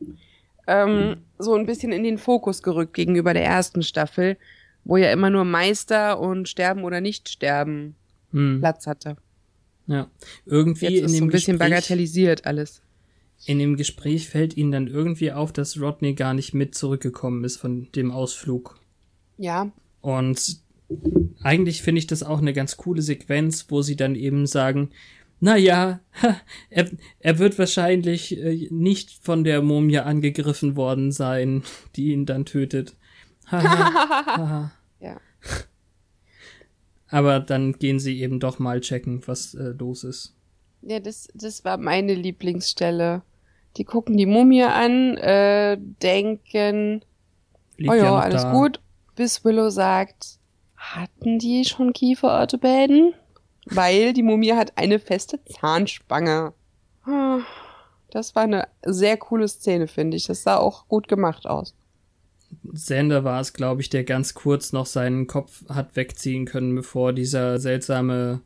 ähm, 0.68 1.18
so 1.38 1.56
ein 1.56 1.66
bisschen 1.66 1.92
in 1.92 2.04
den 2.04 2.18
Fokus 2.18 2.64
gerückt 2.64 2.94
gegenüber 2.94 3.34
der 3.34 3.46
ersten 3.46 3.84
Staffel, 3.84 4.38
wo 4.84 4.98
ja 4.98 5.12
immer 5.12 5.30
nur 5.30 5.46
Meister 5.46 6.20
und 6.20 6.48
Sterben 6.48 6.84
oder 6.84 7.02
nicht 7.02 7.30
sterben 7.30 7.96
hm. 8.32 8.60
Platz 8.60 8.88
hatte. 8.88 9.18
Ja, 9.88 10.10
irgendwie 10.46 10.86
Jetzt 10.86 11.00
in 11.00 11.06
ist 11.06 11.12
dem 11.14 11.20
so 11.20 11.26
ein 11.26 11.30
bisschen 11.30 11.58
Gespräch, 11.58 11.70
bagatellisiert 11.72 12.46
alles. 12.46 12.82
In 13.46 13.60
dem 13.60 13.76
Gespräch 13.76 14.30
fällt 14.30 14.56
ihnen 14.56 14.72
dann 14.72 14.88
irgendwie 14.88 15.32
auf, 15.32 15.52
dass 15.52 15.80
Rodney 15.80 16.14
gar 16.14 16.34
nicht 16.34 16.54
mit 16.54 16.76
zurückgekommen 16.76 17.44
ist 17.44 17.58
von 17.58 17.92
dem 17.94 18.12
Ausflug. 18.12 18.80
Ja. 19.38 19.72
Und 20.02 20.62
eigentlich 21.42 21.82
finde 21.82 22.00
ich 22.00 22.08
das 22.08 22.22
auch 22.22 22.40
eine 22.40 22.54
ganz 22.54 22.78
coole 22.78 23.02
Sequenz, 23.02 23.66
wo 23.70 23.82
sie 23.82 23.96
dann 23.96 24.16
eben 24.16 24.46
sagen, 24.46 24.90
naja, 25.42 26.00
er, 26.70 26.90
er 27.20 27.40
wird 27.40 27.60
wahrscheinlich 27.60 28.38
äh, 28.38 28.68
nicht 28.70 29.12
von 29.22 29.44
der 29.44 29.62
Mumie 29.62 29.98
angegriffen 29.98 30.76
worden 30.76 31.12
sein, 31.12 31.64
die 31.96 32.14
ihn 32.14 32.26
dann 32.26 32.46
tötet. 32.46 32.96
ja. 33.52 34.72
Aber 37.08 37.40
dann 37.42 37.74
gehen 37.74 38.00
sie 38.00 38.22
eben 38.22 38.40
doch 38.40 38.60
mal 38.60 38.80
checken, 38.80 39.22
was 39.28 39.54
äh, 39.56 39.74
los 39.78 40.06
ist. 40.06 40.34
Ja, 40.84 41.00
das, 41.00 41.28
das 41.34 41.66
war 41.66 41.78
meine 41.78 42.14
Lieblingsstelle. 42.14 43.24
Die 43.78 43.84
gucken 43.84 44.16
die 44.16 44.26
Mumie 44.26 44.64
an, 44.64 45.18
äh, 45.18 45.78
denken, 46.02 47.02
Liegt 47.78 47.92
oh 47.92 47.96
ja, 47.96 48.20
alles 48.20 48.44
da. 48.44 48.52
gut, 48.54 48.80
bis 49.16 49.44
Willow 49.44 49.70
sagt, 49.70 50.40
Hatten 50.76 51.40
die 51.40 51.66
schon 51.66 51.94
Kieferorthopäden? 51.94 53.14
Weil 53.74 54.14
die 54.14 54.24
Mumie 54.24 54.54
hat 54.54 54.78
eine 54.78 55.00
feste 55.00 55.40
Zahnspange. 55.46 56.54
Ah, 57.06 57.40
Das 58.12 58.36
war 58.36 58.44
eine 58.44 58.68
sehr 58.86 59.18
coole 59.18 59.48
Szene, 59.48 59.88
finde 59.88 60.18
ich. 60.18 60.26
Das 60.28 60.44
sah 60.44 60.58
auch 60.58 60.88
gut 60.88 61.08
gemacht 61.08 61.48
aus. 61.48 61.74
Sander 62.74 63.24
war 63.24 63.40
es, 63.40 63.54
glaube 63.54 63.82
ich, 63.82 63.90
der 63.90 64.04
ganz 64.04 64.34
kurz 64.34 64.74
noch 64.74 64.86
seinen 64.86 65.26
Kopf 65.28 65.64
hat 65.70 65.96
wegziehen 65.96 66.46
können, 66.46 66.76
bevor 66.76 67.14
dieser 67.14 67.60
seltsame 67.60 68.42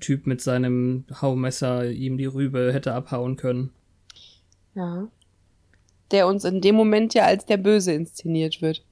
Typ 0.00 0.26
mit 0.26 0.40
seinem 0.40 1.04
Haumesser 1.20 1.90
ihm 1.90 2.16
die 2.16 2.24
Rübe 2.24 2.72
hätte 2.72 2.94
abhauen 2.94 3.36
können. 3.36 3.70
Ja. 4.74 5.08
Der 6.10 6.26
uns 6.26 6.44
in 6.44 6.60
dem 6.60 6.74
Moment 6.74 7.14
ja 7.14 7.24
als 7.24 7.44
der 7.46 7.56
Böse 7.58 7.92
inszeniert 7.92 8.62
wird. 8.62 8.82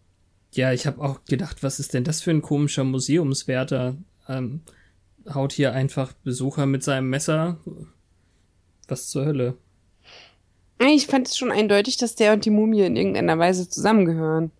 Ja, 0.52 0.73
ich 0.73 0.87
habe 0.87 1.00
auch 1.02 1.25
gedacht, 1.25 1.62
was 1.62 1.81
ist 1.81 1.95
denn 1.95 2.04
das 2.04 2.21
für 2.21 2.31
ein 2.31 2.43
komischer 2.43 2.85
Museumswärter? 2.85 3.97
Ähm, 4.28 4.61
haut 5.33 5.52
hier 5.52 5.73
einfach 5.73 6.12
Besucher 6.25 6.66
mit 6.66 6.83
seinem 6.83 7.09
Messer. 7.11 7.59
Was 8.88 9.09
zur 9.09 9.25
Hölle? 9.25 9.57
Ich 10.78 11.07
fand 11.07 11.28
es 11.28 11.37
schon 11.38 11.50
eindeutig, 11.50 11.97
dass 11.97 12.14
der 12.14 12.33
und 12.33 12.45
die 12.45 12.50
Mumie 12.50 12.83
in 12.83 12.97
irgendeiner 12.97 13.38
Weise 13.38 13.69
zusammengehören. 13.69 14.50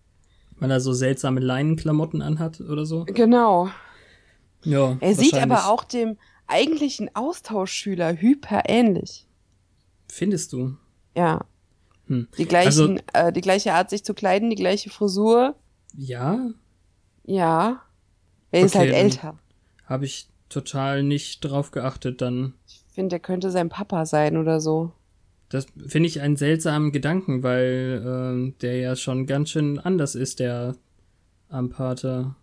Weil 0.57 0.71
er 0.71 0.79
so 0.79 0.93
seltsame 0.93 1.41
Leinenklamotten 1.41 2.21
anhat 2.21 2.61
oder 2.61 2.85
so. 2.85 3.05
Genau. 3.05 3.69
Ja. 4.63 4.97
Er 5.01 5.13
sieht 5.13 5.35
aber 5.35 5.67
auch 5.67 5.83
dem 5.83 6.17
eigentlichen 6.47 7.13
Austauschschüler 7.15 8.13
hyper 8.15 8.63
ähnlich. 8.67 9.27
Findest 10.09 10.53
du? 10.53 10.77
Ja. 11.15 11.41
Hm. 12.07 12.27
Die, 12.37 12.45
gleichen, 12.45 13.01
äh, 13.13 13.33
die 13.33 13.41
gleiche 13.41 13.73
Art, 13.73 13.89
sich 13.89 14.03
zu 14.05 14.13
kleiden, 14.13 14.49
die 14.49 14.55
gleiche 14.55 14.89
Frisur. 14.89 15.55
Ja, 15.97 16.39
Ja. 17.23 17.81
Er 18.51 18.61
ist 18.61 18.75
Okay, 18.75 18.85
halt 18.85 18.93
älter. 18.93 19.37
habe 19.85 20.05
ich 20.05 20.29
total 20.55 21.03
nicht 21.03 21.41
drauf 21.41 21.71
geachtet 21.71 22.21
dann. 22.21 22.53
Ich 22.67 22.81
finde, 22.93 23.09
der 23.09 23.19
könnte 23.19 23.51
sein 23.51 23.69
Papa 23.69 24.05
sein 24.05 24.37
oder 24.37 24.59
so. 24.61 24.91
Das 25.49 25.67
finde 25.85 26.07
ich 26.07 26.21
einen 26.21 26.37
seltsamen 26.37 26.91
Gedanken, 26.91 27.43
weil 27.43 28.01
ähm, 28.05 28.55
der 28.61 28.77
ja 28.79 28.95
schon 28.95 29.25
ganz 29.27 29.51
schön 29.51 29.77
anders 29.79 30.15
ist, 30.15 30.39
der 30.39 30.75
Ampater. 31.49 32.35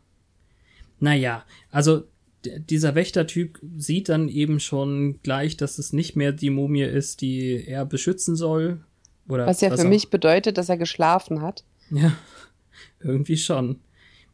Naja, 1.01 1.45
also 1.71 2.05
dieser 2.45 2.95
Wächtertyp 2.95 3.59
sieht 3.77 4.09
dann 4.09 4.29
eben 4.29 4.61
schon 4.61 5.21
gleich, 5.23 5.57
dass 5.57 5.79
es 5.79 5.93
nicht 5.93 6.17
mehr 6.17 6.33
die 6.33 6.51
Mumie 6.51 6.83
ist, 6.83 7.21
die 7.21 7.65
er 7.67 7.85
beschützen 7.85 8.37
soll. 8.37 8.81
Oder 9.29 9.47
Was 9.47 9.61
ja 9.61 9.75
für 9.75 9.83
auch- 9.85 9.89
mich 9.89 10.11
bedeutet, 10.11 10.59
dass 10.59 10.69
er 10.69 10.77
geschlafen 10.77 11.41
hat. 11.43 11.65
Ja, 11.91 12.13
irgendwie 13.01 13.37
schon. 13.37 13.81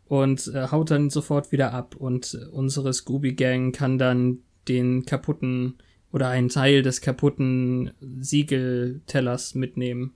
Und 0.08 0.48
äh, 0.54 0.68
haut 0.70 0.90
dann 0.90 1.10
sofort 1.10 1.52
wieder 1.52 1.72
ab. 1.72 1.96
Und 1.96 2.34
äh, 2.34 2.46
unsere 2.46 2.92
Scooby-Gang 2.92 3.72
kann 3.74 3.98
dann 3.98 4.38
den 4.68 5.04
kaputten 5.04 5.78
oder 6.12 6.28
einen 6.28 6.48
Teil 6.48 6.82
des 6.82 7.00
kaputten 7.00 7.92
Siegeltellers 8.00 9.54
mitnehmen. 9.54 10.14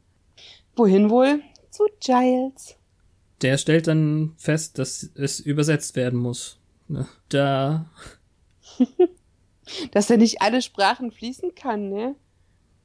Wohin 0.77 1.11
wohl? 1.11 1.41
Zu 1.71 1.85
Giles. 2.01 2.77
Der 3.43 3.59
stellt 3.59 3.87
dann 3.87 4.33
fest, 4.37 4.79
dass 4.79 5.11
es 5.15 5.41
übersetzt 5.41 5.97
werden 5.97 6.19
muss. 6.19 6.59
Ne, 6.89 7.07
Da, 7.29 7.91
Dass 9.93 10.11
er 10.11 10.17
nicht 10.17 10.43
alle 10.43 10.61
Sprachen 10.61 11.11
fließen 11.13 11.55
kann, 11.55 11.89
ne? 11.89 12.17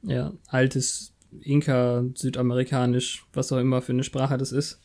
ja, 0.02 0.32
altes 0.46 1.12
Inka, 1.40 2.04
südamerikanisch, 2.14 3.26
was 3.32 3.52
auch 3.52 3.58
immer 3.58 3.82
für 3.82 3.92
eine 3.92 4.04
Sprache 4.04 4.38
das 4.38 4.52
ist. 4.52 4.80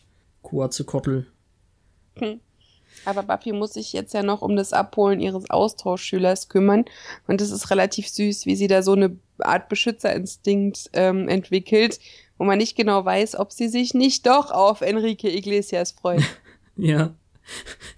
Aber 3.05 3.24
Buffy 3.24 3.51
muss 3.51 3.74
sich 3.74 3.91
jetzt 3.93 4.13
ja 4.13 4.24
noch 4.24 4.41
um 4.41 4.55
das 4.55 4.72
Abholen 4.72 5.20
ihres 5.20 5.50
Austauschschülers 5.50 6.48
kümmern. 6.50 6.86
Und 7.27 7.41
es 7.41 7.51
ist 7.51 7.70
relativ 7.70 8.08
süß, 8.08 8.46
wie 8.46 8.55
sie 8.55 8.67
da 8.67 8.82
so 8.82 8.93
eine 8.93 9.17
Art 9.39 9.67
Beschützerinstinkt 9.70 10.91
ähm, 10.93 11.27
entwickelt, 11.27 12.00
wo 12.38 12.46
man 12.46 12.58
nicht 12.58 12.75
genau 12.75 13.03
weiß, 13.03 13.36
ob 13.36 13.51
sie 13.51 13.68
sich 13.68 13.94
nicht 13.94 14.25
doch 14.25 14.51
auf 14.51 14.81
Enrique 14.81 15.25
Iglesias 15.25 15.92
freut. 15.92 16.24
Ja, 16.75 17.14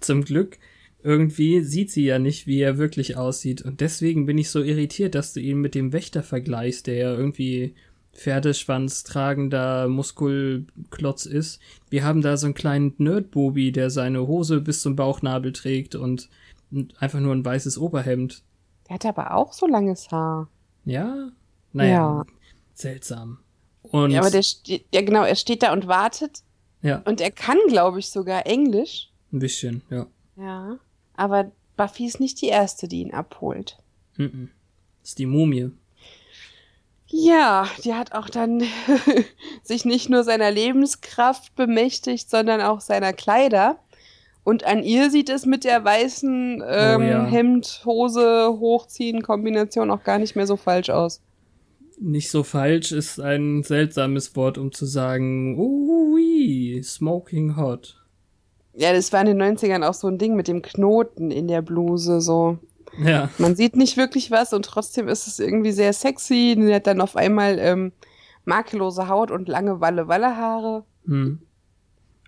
zum 0.02 0.26
Glück. 0.26 0.58
Irgendwie 1.02 1.62
sieht 1.62 1.92
sie 1.92 2.04
ja 2.04 2.20
nicht, 2.20 2.46
wie 2.46 2.60
er 2.60 2.78
wirklich 2.78 3.16
aussieht. 3.16 3.62
Und 3.62 3.80
deswegen 3.80 4.26
bin 4.26 4.38
ich 4.38 4.50
so 4.50 4.62
irritiert, 4.62 5.16
dass 5.16 5.32
du 5.32 5.39
ihn 5.39 5.60
mit 5.60 5.76
dem 5.76 5.94
Wächter 5.94 6.24
vergleichst, 6.24 6.88
der 6.88 6.96
ja 6.96 7.13
irgendwie 7.13 7.76
Pferdeschwanz 8.15 9.04
tragender 9.04 9.88
Muskelklotz 9.88 11.25
ist. 11.25 11.60
Wir 11.89 12.04
haben 12.04 12.21
da 12.21 12.38
so 12.38 12.47
einen 12.47 12.54
kleinen 12.56 12.93
Nerdbubi, 12.97 13.71
der 13.71 13.89
seine 13.89 14.25
Hose 14.28 14.62
bis 14.62 14.82
zum 14.82 14.95
Bauchnabel 14.95 15.51
trägt 15.54 15.95
und 15.95 16.30
einfach 16.99 17.19
nur 17.19 17.34
ein 17.36 17.45
weißes 17.45 17.78
Oberhemd. 17.78 18.41
Der 18.88 18.95
hat 18.95 19.06
aber 19.06 19.34
auch 19.36 19.54
so 19.54 19.67
langes 19.67 20.10
Haar. 20.12 20.47
Ja? 20.86 21.30
Naja, 21.73 21.91
Ja. 21.91 22.25
seltsam. 22.73 23.39
Und 23.84 24.12
Ja, 24.12 24.21
aber 24.21 24.32
der 24.32 24.41
steht, 24.43 24.86
ja 24.93 25.01
genau, 25.01 25.23
er 25.23 25.36
steht 25.36 25.62
da 25.63 25.73
und 25.73 25.88
wartet. 25.88 26.41
ja, 26.82 27.01
Und 27.06 27.21
er 27.21 27.32
kann, 27.32 27.58
glaube 27.67 27.99
ich, 27.99 28.10
sogar 28.10 28.45
Englisch. 28.47 29.12
ein 29.32 29.39
bisschen, 29.39 29.82
ja. 29.89 30.08
Ja. 30.38 30.78
Aber 31.15 31.51
Buffy 31.78 32.06
ist 32.06 32.19
nicht 32.19 32.41
die 32.41 32.47
Erste, 32.47 32.88
die 32.88 33.01
ihn 33.01 33.13
abholt. 33.13 33.78
Mhm. 34.17 34.49
Das 35.01 35.10
ist 35.12 35.19
die 35.19 35.25
Mumie. 35.25 35.71
Ja, 37.08 37.68
die 37.84 37.94
hat 37.94 38.13
auch 38.13 38.30
dann 38.30 38.63
sich 39.63 39.86
nicht 39.86 40.10
nur 40.10 40.24
seiner 40.24 40.52
Lebenskraft 40.52 41.56
bemächtigt, 41.56 42.30
sondern 42.30 42.62
auch 42.62 42.82
seiner 42.82 43.13
Kleider. 43.13 43.78
Und 44.44 44.63
an 44.63 44.84
ihr 44.84 45.10
sieht 45.10 45.30
es 45.30 45.46
mit 45.46 45.63
der 45.63 45.84
weißen 45.84 46.63
ähm, 46.68 47.02
Oh 47.02 47.04
ja. 47.04 47.26
Hemd, 47.26 47.82
Hose, 47.86 48.58
Hochziehen 48.60 49.24
Kombination 49.24 49.89
auch 49.89 50.04
gar 50.04 50.20
nicht 50.20 50.36
mehr 50.36 50.46
so 50.46 50.56
falsch 50.56 50.89
aus. 50.89 51.22
Nicht 52.00 52.30
so 52.30 52.44
falsch 52.44 52.91
ist 52.91 53.20
ein 53.20 53.63
seltsames 53.63 54.36
Wort, 54.36 54.58
um 54.58 54.72
zu 54.72 54.86
sagen, 54.86 55.58
ui, 55.58 56.82
smoking 56.84 57.56
hot. 57.56 57.98
Ja, 58.74 58.91
das 58.91 59.13
war 59.13 59.22
in 59.22 59.38
den 59.38 59.41
90ern 59.41 59.88
auch 59.88 59.94
so 59.94 60.08
ein 60.08 60.18
Ding 60.18 60.36
mit 60.36 60.48
dem 60.48 60.62
Knoten 60.62 61.32
in 61.32 61.48
der 61.48 61.62
Bluse, 61.62 62.20
so. 62.20 62.60
Ja, 63.04 63.30
Man 63.38 63.56
sieht 63.56 63.76
nicht 63.76 63.98
wirklich 63.98 64.32
was 64.32 64.54
und 64.54 64.66
trotzdem 64.66 65.08
ist 65.08 65.28
es 65.28 65.40
irgendwie 65.40 65.72
sehr 65.72 65.94
sexy. 65.94 66.56
Die 66.58 66.74
hat 66.74 66.88
dann 66.88 67.02
auf 67.02 67.16
einmal 67.16 67.60
ähm, 67.60 67.92
makellose 68.46 69.08
Haut 69.08 69.32
und 69.32 69.48
lange 69.48 69.82
Walle-Walle-Haare. 69.82 70.84
hm. 71.06 71.40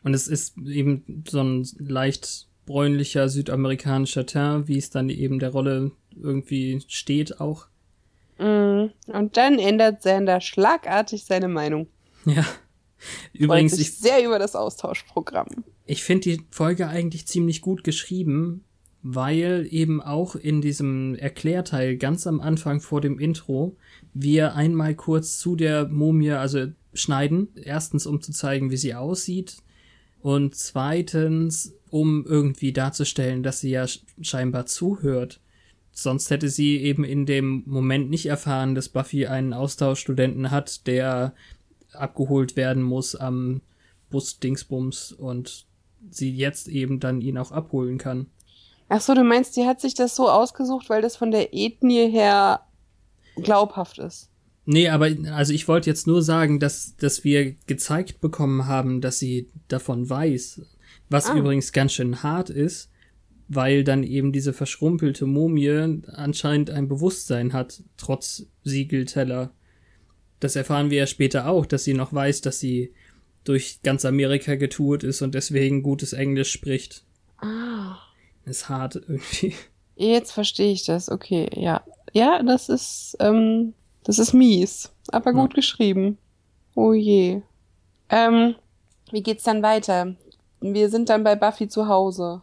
Und 0.04 0.14
es 0.14 0.28
ist 0.28 0.58
eben 0.58 1.24
so 1.28 1.42
ein 1.42 1.68
leicht 1.80 2.48
bräunlicher 2.66 3.28
südamerikanischer 3.28 4.26
Teint, 4.26 4.68
wie 4.68 4.78
es 4.78 4.90
dann 4.90 5.10
eben 5.10 5.40
der 5.40 5.50
Rolle 5.50 5.92
irgendwie 6.16 6.82
steht 6.88 7.42
auch. 7.42 7.68
Mm. 8.38 8.86
Und 9.08 9.38
dann 9.38 9.60
ändert 9.60 10.04
Sander 10.04 10.40
schlagartig 10.42 11.26
seine 11.26 11.48
Meinung. 11.48 11.88
Ja. 12.26 12.44
Freut 12.44 13.34
Übrigens, 13.34 13.76
sich 13.76 13.90
ich, 13.90 13.98
sehr 13.98 14.24
über 14.24 14.40
das 14.40 14.56
Austauschprogramm. 14.56 15.48
ich 15.86 16.04
finde 16.04 16.38
die 16.38 16.46
Folge 16.52 16.88
eigentlich 16.88 17.28
ziemlich 17.28 17.62
gut 17.62 17.84
geschrieben, 17.84 18.64
weil 19.04 19.68
eben 19.70 20.02
auch 20.02 20.36
in 20.36 20.62
diesem 20.62 21.16
Erklärteil 21.16 21.98
ganz 21.98 22.28
am 22.28 22.42
Anfang 22.42 22.82
vor 22.82 23.02
dem 23.02 23.20
Intro 23.20 23.76
wir 24.14 24.56
einmal 24.56 24.96
kurz 24.96 25.38
zu 25.40 25.56
der 25.56 25.88
Mumie, 25.88 26.32
also 26.32 26.68
schneiden. 26.94 27.50
Erstens, 27.56 28.06
um 28.08 28.22
zu 28.22 28.32
zeigen, 28.32 28.72
wie 28.72 28.78
sie 28.78 28.96
aussieht. 28.96 29.58
Und 30.22 30.56
zweitens, 30.56 31.76
um 31.90 32.26
irgendwie 32.26 32.74
darzustellen, 32.74 33.44
dass 33.44 33.60
sie 33.60 33.70
ja 33.70 33.84
sch- 33.84 34.02
scheinbar 34.22 34.66
zuhört. 34.66 35.40
Sonst 35.92 36.30
hätte 36.30 36.50
sie 36.50 36.78
eben 36.78 37.04
in 37.04 37.26
dem 37.26 37.64
Moment 37.66 38.10
nicht 38.10 38.26
erfahren, 38.26 38.76
dass 38.76 38.90
Buffy 38.90 39.28
einen 39.28 39.54
Austauschstudenten 39.54 40.52
hat, 40.52 40.86
der 40.88 41.34
abgeholt 41.94 42.56
werden 42.56 42.84
muss 42.84 43.16
am 43.16 43.62
Bus 44.10 44.40
Dingsbums 44.40 45.12
und 45.12 45.66
sie 46.10 46.32
jetzt 46.36 46.68
eben 46.68 47.00
dann 47.00 47.22
ihn 47.22 47.38
auch 47.38 47.52
abholen 47.52 47.98
kann. 47.98 48.28
Ach 48.90 49.02
so, 49.02 49.14
du 49.14 49.24
meinst, 49.24 49.58
die 49.58 49.66
hat 49.66 49.82
sich 49.82 49.94
das 49.94 50.16
so 50.16 50.30
ausgesucht, 50.30 50.90
weil 50.90 51.02
das 51.02 51.16
von 51.18 51.32
der 51.32 51.54
Ethnie 51.54 52.10
her 52.10 52.62
glaubhaft 53.36 53.98
ist. 54.00 54.30
Nee, 54.66 54.90
aber 54.90 55.10
also 55.34 55.54
ich 55.54 55.68
wollte 55.68 55.90
jetzt 55.90 56.08
nur 56.08 56.22
sagen, 56.22 56.60
dass, 56.60 56.96
dass 56.98 57.24
wir 57.24 57.54
gezeigt 57.68 58.20
bekommen 58.22 58.66
haben, 58.68 59.00
dass 59.02 59.20
sie 59.20 59.50
davon 59.68 60.10
weiß. 60.10 60.62
Was 61.10 61.30
Ah. 61.30 61.36
übrigens 61.36 61.72
ganz 61.72 61.94
schön 61.94 62.22
hart 62.24 62.50
ist, 62.50 62.90
weil 63.48 63.84
dann 63.86 64.04
eben 64.04 64.34
diese 64.34 64.52
verschrumpelte 64.52 65.26
Mumie 65.26 66.02
anscheinend 66.12 66.70
ein 66.70 66.90
Bewusstsein 66.90 67.54
hat, 67.54 67.82
trotz 67.96 68.46
Siegelteller. 68.64 69.52
Das 70.42 70.56
erfahren 70.58 70.90
wir 70.90 70.98
ja 71.00 71.08
später 71.08 71.48
auch, 71.48 71.66
dass 71.66 71.86
sie 71.86 71.94
noch 71.94 72.12
weiß, 72.14 72.42
dass 72.42 72.60
sie 72.60 72.94
durch 73.46 73.80
ganz 73.84 74.04
Amerika 74.04 74.56
getourt 74.56 75.04
ist 75.04 75.22
und 75.22 75.34
deswegen 75.34 75.82
gutes 75.82 76.12
Englisch 76.12 76.52
spricht. 76.52 77.06
Ah. 77.38 77.98
Ist 78.48 78.70
hart 78.70 78.96
irgendwie. 78.96 79.54
Jetzt 79.96 80.32
verstehe 80.32 80.72
ich 80.72 80.86
das, 80.86 81.10
okay, 81.10 81.50
ja. 81.56 81.82
Ja, 82.14 82.42
das 82.44 82.70
ist, 82.70 83.18
ähm, 83.20 83.74
das 84.04 84.20
ist 84.20 84.34
mies, 84.34 84.92
aber 85.10 85.32
Ja. 85.32 85.42
gut 85.42 85.54
geschrieben. 85.54 86.18
Oh 86.76 86.94
je. 86.94 87.42
Ähm, 88.10 88.56
wie 89.12 89.24
geht's 89.24 89.44
dann 89.44 89.62
weiter? 89.64 90.16
Wir 90.62 90.90
sind 90.90 91.10
dann 91.10 91.24
bei 91.24 91.36
Buffy 91.36 91.68
zu 91.68 91.88
Hause. 91.88 92.42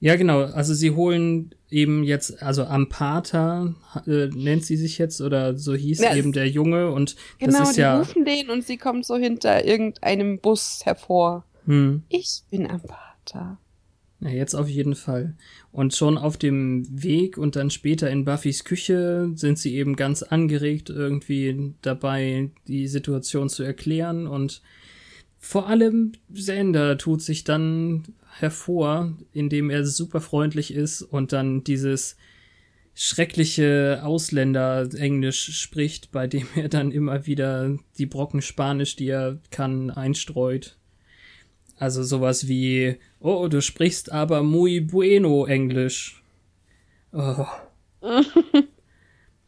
Ja, 0.00 0.14
genau. 0.16 0.42
Also 0.44 0.74
sie 0.74 0.92
holen 0.92 1.54
eben 1.70 2.04
jetzt, 2.04 2.40
also 2.42 2.64
Ampata 2.64 3.74
äh, 4.06 4.26
nennt 4.28 4.64
sie 4.64 4.76
sich 4.76 4.96
jetzt 4.98 5.20
oder 5.20 5.56
so 5.58 5.74
hieß 5.74 6.00
Ja, 6.00 6.14
eben 6.14 6.32
der 6.32 6.48
Junge 6.48 6.90
und 6.92 7.16
Genau, 7.38 7.58
das 7.58 7.70
ist 7.70 7.76
die 7.76 7.80
ja. 7.80 7.98
rufen 7.98 8.24
den 8.24 8.48
und 8.50 8.64
sie 8.64 8.76
kommt 8.78 9.04
so 9.04 9.16
hinter 9.16 9.64
irgendeinem 9.64 10.38
Bus 10.38 10.80
hervor. 10.84 11.44
Hm, 11.66 12.04
Ich 12.08 12.42
bin 12.50 12.70
Ampata. 12.70 13.58
Ja, 14.20 14.30
jetzt 14.30 14.54
auf 14.54 14.68
jeden 14.68 14.94
Fall. 14.94 15.34
Und 15.70 15.94
schon 15.94 16.18
auf 16.18 16.36
dem 16.36 16.84
Weg 16.90 17.38
und 17.38 17.54
dann 17.54 17.70
später 17.70 18.10
in 18.10 18.24
Buffys 18.24 18.64
Küche 18.64 19.30
sind 19.34 19.58
sie 19.58 19.76
eben 19.76 19.94
ganz 19.96 20.22
angeregt 20.22 20.90
irgendwie 20.90 21.74
dabei, 21.82 22.50
die 22.66 22.88
Situation 22.88 23.48
zu 23.48 23.62
erklären 23.62 24.26
und 24.26 24.62
vor 25.40 25.68
allem 25.68 26.12
Sander 26.32 26.98
tut 26.98 27.22
sich 27.22 27.44
dann 27.44 28.04
hervor, 28.38 29.16
indem 29.32 29.70
er 29.70 29.84
super 29.84 30.20
freundlich 30.20 30.74
ist 30.74 31.02
und 31.02 31.32
dann 31.32 31.62
dieses 31.62 32.16
schreckliche 32.94 34.00
Ausländer-Englisch 34.02 35.56
spricht, 35.60 36.10
bei 36.10 36.26
dem 36.26 36.48
er 36.56 36.68
dann 36.68 36.90
immer 36.90 37.26
wieder 37.26 37.76
die 37.98 38.06
Brocken 38.06 38.42
Spanisch, 38.42 38.96
die 38.96 39.08
er 39.08 39.38
kann, 39.50 39.90
einstreut. 39.90 40.77
Also 41.78 42.02
sowas 42.02 42.48
wie, 42.48 42.96
oh, 43.20 43.48
du 43.48 43.62
sprichst 43.62 44.10
aber 44.10 44.42
muy 44.42 44.80
bueno 44.80 45.46
Englisch. 45.46 46.22
Oh. 47.12 47.46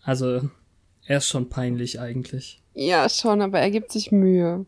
Also, 0.02 0.48
er 1.04 1.18
ist 1.18 1.28
schon 1.28 1.50
peinlich 1.50 2.00
eigentlich. 2.00 2.62
Ja, 2.72 3.08
schon, 3.10 3.42
aber 3.42 3.60
er 3.60 3.70
gibt 3.70 3.92
sich 3.92 4.10
Mühe. 4.10 4.64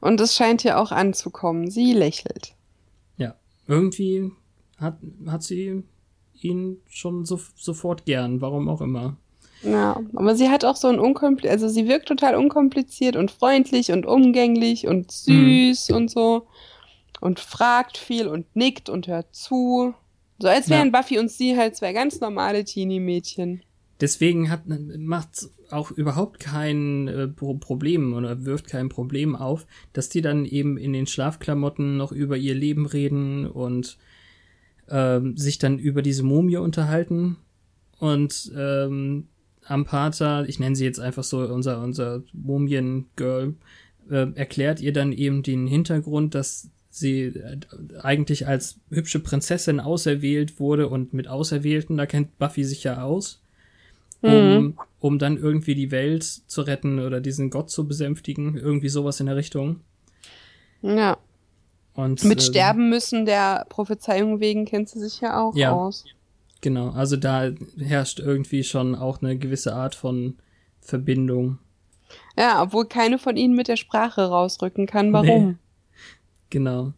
Und 0.00 0.20
es 0.20 0.34
scheint 0.34 0.62
hier 0.62 0.80
auch 0.80 0.92
anzukommen. 0.92 1.70
Sie 1.70 1.92
lächelt. 1.92 2.54
Ja, 3.18 3.34
irgendwie 3.66 4.32
hat, 4.78 4.96
hat 5.26 5.42
sie 5.42 5.82
ihn 6.40 6.78
schon 6.88 7.24
so, 7.24 7.38
sofort 7.54 8.06
gern, 8.06 8.40
warum 8.40 8.68
auch 8.68 8.80
immer. 8.80 9.16
Ja, 9.62 10.00
aber 10.14 10.34
sie 10.34 10.48
hat 10.48 10.64
auch 10.64 10.76
so 10.76 10.88
ein 10.88 10.98
unkompliziert, 10.98 11.52
also 11.52 11.68
sie 11.68 11.86
wirkt 11.86 12.08
total 12.08 12.34
unkompliziert 12.34 13.14
und 13.14 13.30
freundlich 13.30 13.92
und 13.92 14.06
umgänglich 14.06 14.88
und 14.88 15.12
süß 15.12 15.90
und 15.90 16.10
so 16.10 16.48
und 17.22 17.40
fragt 17.40 17.96
viel 17.96 18.26
und 18.26 18.44
nickt 18.56 18.88
und 18.88 19.06
hört 19.06 19.34
zu. 19.34 19.94
So 20.38 20.48
als 20.48 20.66
Ja. 20.68 20.76
wären 20.76 20.92
Buffy 20.92 21.18
und 21.18 21.30
sie 21.30 21.56
halt 21.56 21.76
zwei 21.76 21.92
ganz 21.92 22.20
normale 22.20 22.64
Teenie-Mädchen. 22.64 23.62
Deswegen 24.00 24.50
hat, 24.50 24.62
macht 24.98 25.48
auch 25.70 25.92
überhaupt 25.92 26.40
kein 26.40 27.06
äh, 27.06 27.28
Pro- 27.28 27.54
Problem 27.54 28.12
oder 28.14 28.44
wirft 28.44 28.66
kein 28.66 28.88
Problem 28.88 29.36
auf, 29.36 29.66
dass 29.92 30.08
die 30.08 30.20
dann 30.20 30.44
eben 30.44 30.76
in 30.76 30.92
den 30.92 31.06
Schlafklamotten 31.06 31.96
noch 31.96 32.10
über 32.10 32.36
ihr 32.36 32.54
Leben 32.54 32.86
reden 32.86 33.46
und 33.46 33.98
ähm, 34.90 35.36
sich 35.36 35.58
dann 35.58 35.78
über 35.78 36.02
diese 36.02 36.24
Mumie 36.24 36.56
unterhalten. 36.56 37.36
Und 38.00 38.50
ähm, 38.56 39.28
Ampata, 39.64 40.42
ich 40.46 40.58
nenne 40.58 40.74
sie 40.74 40.84
jetzt 40.84 40.98
einfach 40.98 41.22
so 41.22 41.38
unser, 41.38 41.80
unser 41.80 42.24
Mumien-Girl, 42.32 43.54
äh, 44.10 44.26
erklärt 44.34 44.80
ihr 44.80 44.92
dann 44.92 45.12
eben 45.12 45.44
den 45.44 45.68
Hintergrund, 45.68 46.34
dass 46.34 46.68
sie 46.94 47.22
äh, 47.22 47.58
eigentlich 48.00 48.46
als 48.46 48.76
hübsche 48.90 49.18
Prinzessin 49.18 49.80
auserwählt 49.80 50.60
wurde 50.60 50.88
und 50.88 51.12
mit 51.12 51.28
Auserwählten, 51.28 51.96
da 51.96 52.06
kennt 52.06 52.38
Buffy 52.38 52.64
sich 52.64 52.84
ja 52.84 53.02
aus 53.02 53.42
um, 54.22 54.78
um 55.00 55.18
dann 55.18 55.36
irgendwie 55.36 55.74
die 55.74 55.90
Welt 55.90 56.22
zu 56.22 56.62
retten 56.62 57.00
oder 57.00 57.20
diesen 57.20 57.50
Gott 57.50 57.70
zu 57.70 57.86
besänftigen, 57.86 58.56
irgendwie 58.56 58.88
sowas 58.88 59.20
in 59.20 59.26
der 59.26 59.36
Richtung. 59.36 59.80
Ja. 60.80 61.18
Und 61.94 62.24
Mit 62.24 62.38
ähm, 62.38 62.44
Sterben 62.44 62.88
müssen 62.88 63.26
der 63.26 63.66
Prophezeiung 63.68 64.40
wegen 64.40 64.64
kennt 64.64 64.88
sie 64.88 65.00
sich 65.00 65.20
ja 65.20 65.40
auch 65.40 65.54
Ja. 65.56 65.72
aus. 65.72 66.04
Genau, 66.60 66.90
also 66.90 67.16
da 67.16 67.50
herrscht 67.78 68.20
irgendwie 68.20 68.62
schon 68.62 68.94
auch 68.94 69.20
eine 69.20 69.36
gewisse 69.36 69.74
Art 69.74 69.96
von 69.96 70.36
Verbindung. 70.80 71.58
Ja, 72.38 72.62
obwohl 72.62 72.86
keine 72.86 73.18
von 73.18 73.36
ihnen 73.36 73.56
mit 73.56 73.66
der 73.66 73.76
Sprache 73.76 74.22
rausrücken 74.22 74.86
kann. 74.86 75.12
Warum? 75.12 75.58
Genau. 76.52 76.92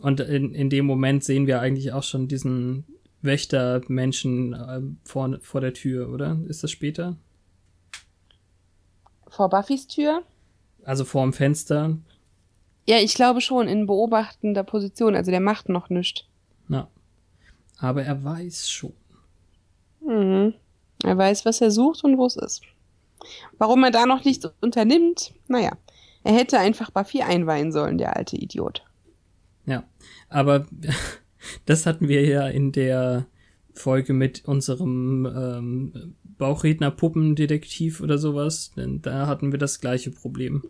Und 0.00 0.20
in, 0.20 0.54
in 0.54 0.70
dem 0.70 0.86
Moment 0.86 1.24
sehen 1.24 1.48
wir 1.48 1.60
eigentlich 1.60 1.92
auch 1.92 2.04
schon 2.04 2.28
diesen 2.28 2.84
Wächtermenschen 3.20 4.54
äh, 4.54 4.80
vor, 5.04 5.38
vor 5.42 5.60
der 5.60 5.74
Tür, 5.74 6.08
oder? 6.08 6.38
Ist 6.46 6.62
das 6.62 6.70
später? 6.70 7.16
Vor 9.28 9.50
Buffys 9.50 9.88
Tür? 9.88 10.22
Also 10.84 11.04
vorm 11.04 11.32
Fenster. 11.32 11.98
Ja, 12.86 12.98
ich 12.98 13.14
glaube 13.14 13.40
schon, 13.40 13.66
in 13.66 13.86
beobachtender 13.86 14.62
Position. 14.62 15.16
Also 15.16 15.32
der 15.32 15.40
macht 15.40 15.68
noch 15.68 15.90
nichts. 15.90 16.24
Na. 16.68 16.88
Aber 17.78 18.04
er 18.04 18.22
weiß 18.22 18.70
schon. 18.70 18.92
Mhm. 20.00 20.54
Er 21.02 21.18
weiß, 21.18 21.44
was 21.44 21.60
er 21.60 21.72
sucht 21.72 22.04
und 22.04 22.18
wo 22.18 22.26
es 22.26 22.36
ist. 22.36 22.62
Warum 23.58 23.82
er 23.82 23.90
da 23.90 24.06
noch 24.06 24.24
nichts 24.24 24.48
unternimmt? 24.60 25.32
Naja, 25.48 25.72
er 26.22 26.34
hätte 26.34 26.58
einfach 26.58 26.90
Buffy 26.90 27.22
einweihen 27.22 27.72
sollen, 27.72 27.98
der 27.98 28.16
alte 28.16 28.36
Idiot. 28.36 28.84
Ja, 29.66 29.84
aber 30.28 30.66
das 31.66 31.86
hatten 31.86 32.08
wir 32.08 32.26
ja 32.26 32.46
in 32.48 32.72
der 32.72 33.26
Folge 33.74 34.12
mit 34.12 34.44
unserem 34.46 35.26
ähm, 35.26 36.14
Bauchredner-Puppendetektiv 36.38 38.00
oder 38.00 38.18
sowas. 38.18 38.72
Denn 38.76 39.00
da 39.02 39.26
hatten 39.26 39.52
wir 39.52 39.58
das 39.58 39.80
gleiche 39.80 40.10
Problem. 40.10 40.62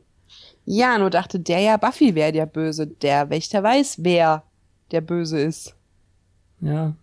Ja, 0.64 0.98
nur 0.98 1.10
dachte 1.10 1.40
der 1.40 1.58
ja, 1.60 1.76
Buffy 1.76 2.14
wäre 2.14 2.32
der 2.32 2.46
Böse. 2.46 2.86
Der 2.86 3.30
Wächter 3.30 3.62
weiß, 3.62 3.96
wer 4.04 4.44
der 4.92 5.00
Böse 5.00 5.40
ist. 5.40 5.74
Ja, 6.60 6.94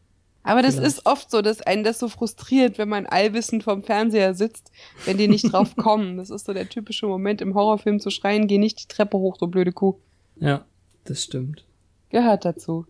Aber 0.44 0.62
das 0.62 0.76
Vielleicht. 0.76 0.98
ist 1.00 1.06
oft 1.06 1.30
so, 1.30 1.42
dass 1.42 1.62
einen 1.62 1.84
das 1.84 2.00
so 2.00 2.08
frustriert, 2.08 2.78
wenn 2.78 2.88
man 2.88 3.06
allwissend 3.06 3.64
vorm 3.64 3.84
Fernseher 3.84 4.34
sitzt, 4.34 4.72
wenn 5.06 5.18
die 5.18 5.28
nicht 5.28 5.52
drauf 5.52 5.76
kommen. 5.76 6.16
Das 6.18 6.30
ist 6.30 6.46
so 6.46 6.54
der 6.54 6.70
typische 6.70 7.08
Moment 7.08 7.42
im 7.42 7.56
Horrorfilm 7.56 8.00
zu 8.00 8.10
schreien, 8.10 8.48
geh 8.48 8.58
nicht 8.58 8.82
die 8.84 8.88
Treppe 8.88 9.18
hoch, 9.18 9.38
du 9.38 9.48
blöde 9.48 9.74
Kuh. 9.74 10.00
ja, 10.38 10.66
das 11.04 11.24
stimmt. 11.24 11.66
Gehört 12.10 12.46
dazu. 12.46 12.86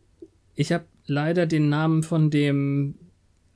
Ich 0.56 0.72
habe 0.72 0.86
leider 1.06 1.46
den 1.46 1.70
Namen 1.70 2.04
von 2.04 2.30
dem 2.30 2.96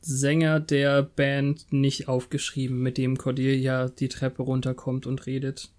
Sänger 0.02 0.60
der 0.60 1.04
Band 1.04 1.71
nicht 1.71 2.08
aufgeschrieben, 2.08 2.80
mit 2.80 2.97
dem 2.97 3.17
Cordelia 3.17 3.88
die 3.89 4.10
Treppe 4.10 4.43
runterkommt 4.43 5.06
und 5.06 5.26
redet. 5.26 5.69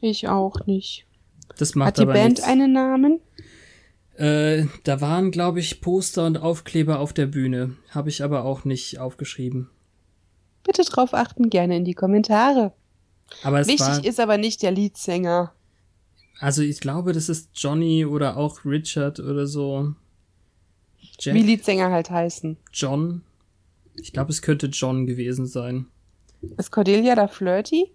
Ich 0.00 0.28
auch 0.28 0.66
nicht. 0.66 1.06
Das 1.58 1.74
macht 1.74 1.88
Hat 1.88 1.98
die 1.98 2.02
aber 2.02 2.12
Band 2.12 2.38
nichts. 2.38 2.44
einen 2.44 2.72
Namen? 2.72 3.20
Äh, 4.14 4.66
da 4.84 5.00
waren, 5.00 5.30
glaube 5.30 5.60
ich, 5.60 5.80
Poster 5.80 6.26
und 6.26 6.38
Aufkleber 6.38 7.00
auf 7.00 7.12
der 7.12 7.26
Bühne. 7.26 7.76
Habe 7.90 8.08
ich 8.08 8.22
aber 8.22 8.44
auch 8.44 8.64
nicht 8.64 8.98
aufgeschrieben. 8.98 9.68
Bitte 10.64 10.82
drauf 10.82 11.12
achten, 11.12 11.50
gerne 11.50 11.76
in 11.76 11.84
die 11.84 11.94
Kommentare. 11.94 12.72
Aber 13.42 13.60
es 13.60 13.68
Wichtig 13.68 13.86
war, 13.86 14.04
ist 14.04 14.20
aber 14.20 14.38
nicht 14.38 14.62
der 14.62 14.70
Leadsänger. 14.70 15.52
Also 16.38 16.62
ich 16.62 16.80
glaube, 16.80 17.12
das 17.12 17.28
ist 17.28 17.50
Johnny 17.54 18.04
oder 18.04 18.36
auch 18.36 18.64
Richard 18.64 19.20
oder 19.20 19.46
so. 19.46 19.94
Jack, 21.18 21.34
Wie 21.34 21.42
Leadsänger 21.42 21.90
halt 21.90 22.10
heißen. 22.10 22.56
John. 22.72 23.22
Ich 23.94 24.12
glaube, 24.12 24.30
es 24.30 24.42
könnte 24.42 24.66
John 24.66 25.06
gewesen 25.06 25.46
sein. 25.46 25.86
Ist 26.58 26.70
Cordelia 26.70 27.14
da 27.14 27.28
flirty? 27.28 27.92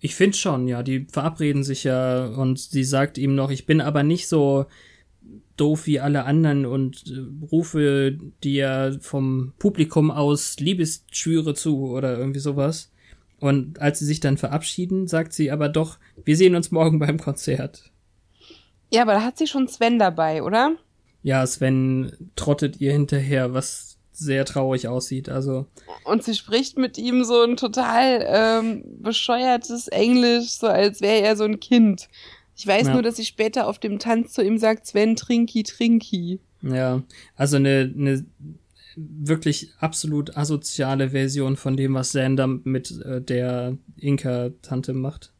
Ich 0.00 0.16
finde 0.16 0.36
schon, 0.36 0.66
ja. 0.66 0.82
Die 0.82 1.06
verabreden 1.10 1.62
sich 1.62 1.84
ja 1.84 2.26
und 2.26 2.58
sie 2.58 2.84
sagt 2.84 3.18
ihm 3.18 3.34
noch, 3.36 3.50
ich 3.50 3.66
bin 3.66 3.80
aber 3.80 4.02
nicht 4.02 4.26
so 4.26 4.66
doof 5.56 5.86
wie 5.86 6.00
alle 6.00 6.24
anderen 6.24 6.66
und 6.66 7.04
äh, 7.06 7.46
rufe 7.52 8.18
dir 8.42 8.98
vom 9.00 9.52
Publikum 9.58 10.10
aus 10.10 10.58
Liebesschwüre 10.58 11.54
zu 11.54 11.86
oder 11.86 12.18
irgendwie 12.18 12.40
sowas. 12.40 12.91
Und 13.42 13.80
als 13.80 13.98
sie 13.98 14.04
sich 14.06 14.20
dann 14.20 14.38
verabschieden, 14.38 15.08
sagt 15.08 15.32
sie 15.32 15.50
aber 15.50 15.68
doch, 15.68 15.98
wir 16.24 16.36
sehen 16.36 16.54
uns 16.54 16.70
morgen 16.70 17.00
beim 17.00 17.18
Konzert. 17.18 17.90
Ja, 18.92 19.02
aber 19.02 19.14
da 19.14 19.24
hat 19.24 19.36
sie 19.36 19.48
schon 19.48 19.66
Sven 19.66 19.98
dabei, 19.98 20.44
oder? 20.44 20.76
Ja, 21.24 21.44
Sven 21.46 22.12
trottet 22.36 22.80
ihr 22.80 22.92
hinterher, 22.92 23.52
was 23.52 23.98
sehr 24.12 24.44
traurig 24.44 24.86
aussieht. 24.86 25.28
Also, 25.28 25.66
Und 26.04 26.22
sie 26.22 26.34
spricht 26.34 26.78
mit 26.78 26.98
ihm 26.98 27.24
so 27.24 27.42
ein 27.42 27.56
total 27.56 28.24
ähm, 28.28 28.84
bescheuertes 29.00 29.88
Englisch, 29.88 30.50
so 30.50 30.68
als 30.68 31.00
wäre 31.00 31.22
er 31.22 31.36
so 31.36 31.42
ein 31.44 31.58
Kind. 31.58 32.08
Ich 32.54 32.64
weiß 32.66 32.86
Ja. 32.88 32.92
nur, 32.92 33.02
dass 33.02 33.16
sie 33.16 33.24
später 33.24 33.66
auf 33.66 33.80
dem 33.80 33.98
Tanz 33.98 34.34
zu 34.34 34.42
ihm 34.44 34.58
sagt, 34.58 34.86
Sven, 34.86 35.16
trinki, 35.16 35.64
trinki. 35.64 36.38
ja, 36.60 37.02
also 37.34 37.56
eine, 37.56 37.92
eine 37.96 38.24
wirklich 38.96 39.72
absolut 39.78 40.36
asoziale 40.36 41.10
Version 41.10 41.56
von 41.56 41.76
dem, 41.76 41.94
was 41.94 42.12
Sander 42.12 42.46
mit 42.46 42.90
äh, 43.04 43.20
der 43.20 43.76
Inka-Tante 43.96 44.92
macht. 44.92 45.32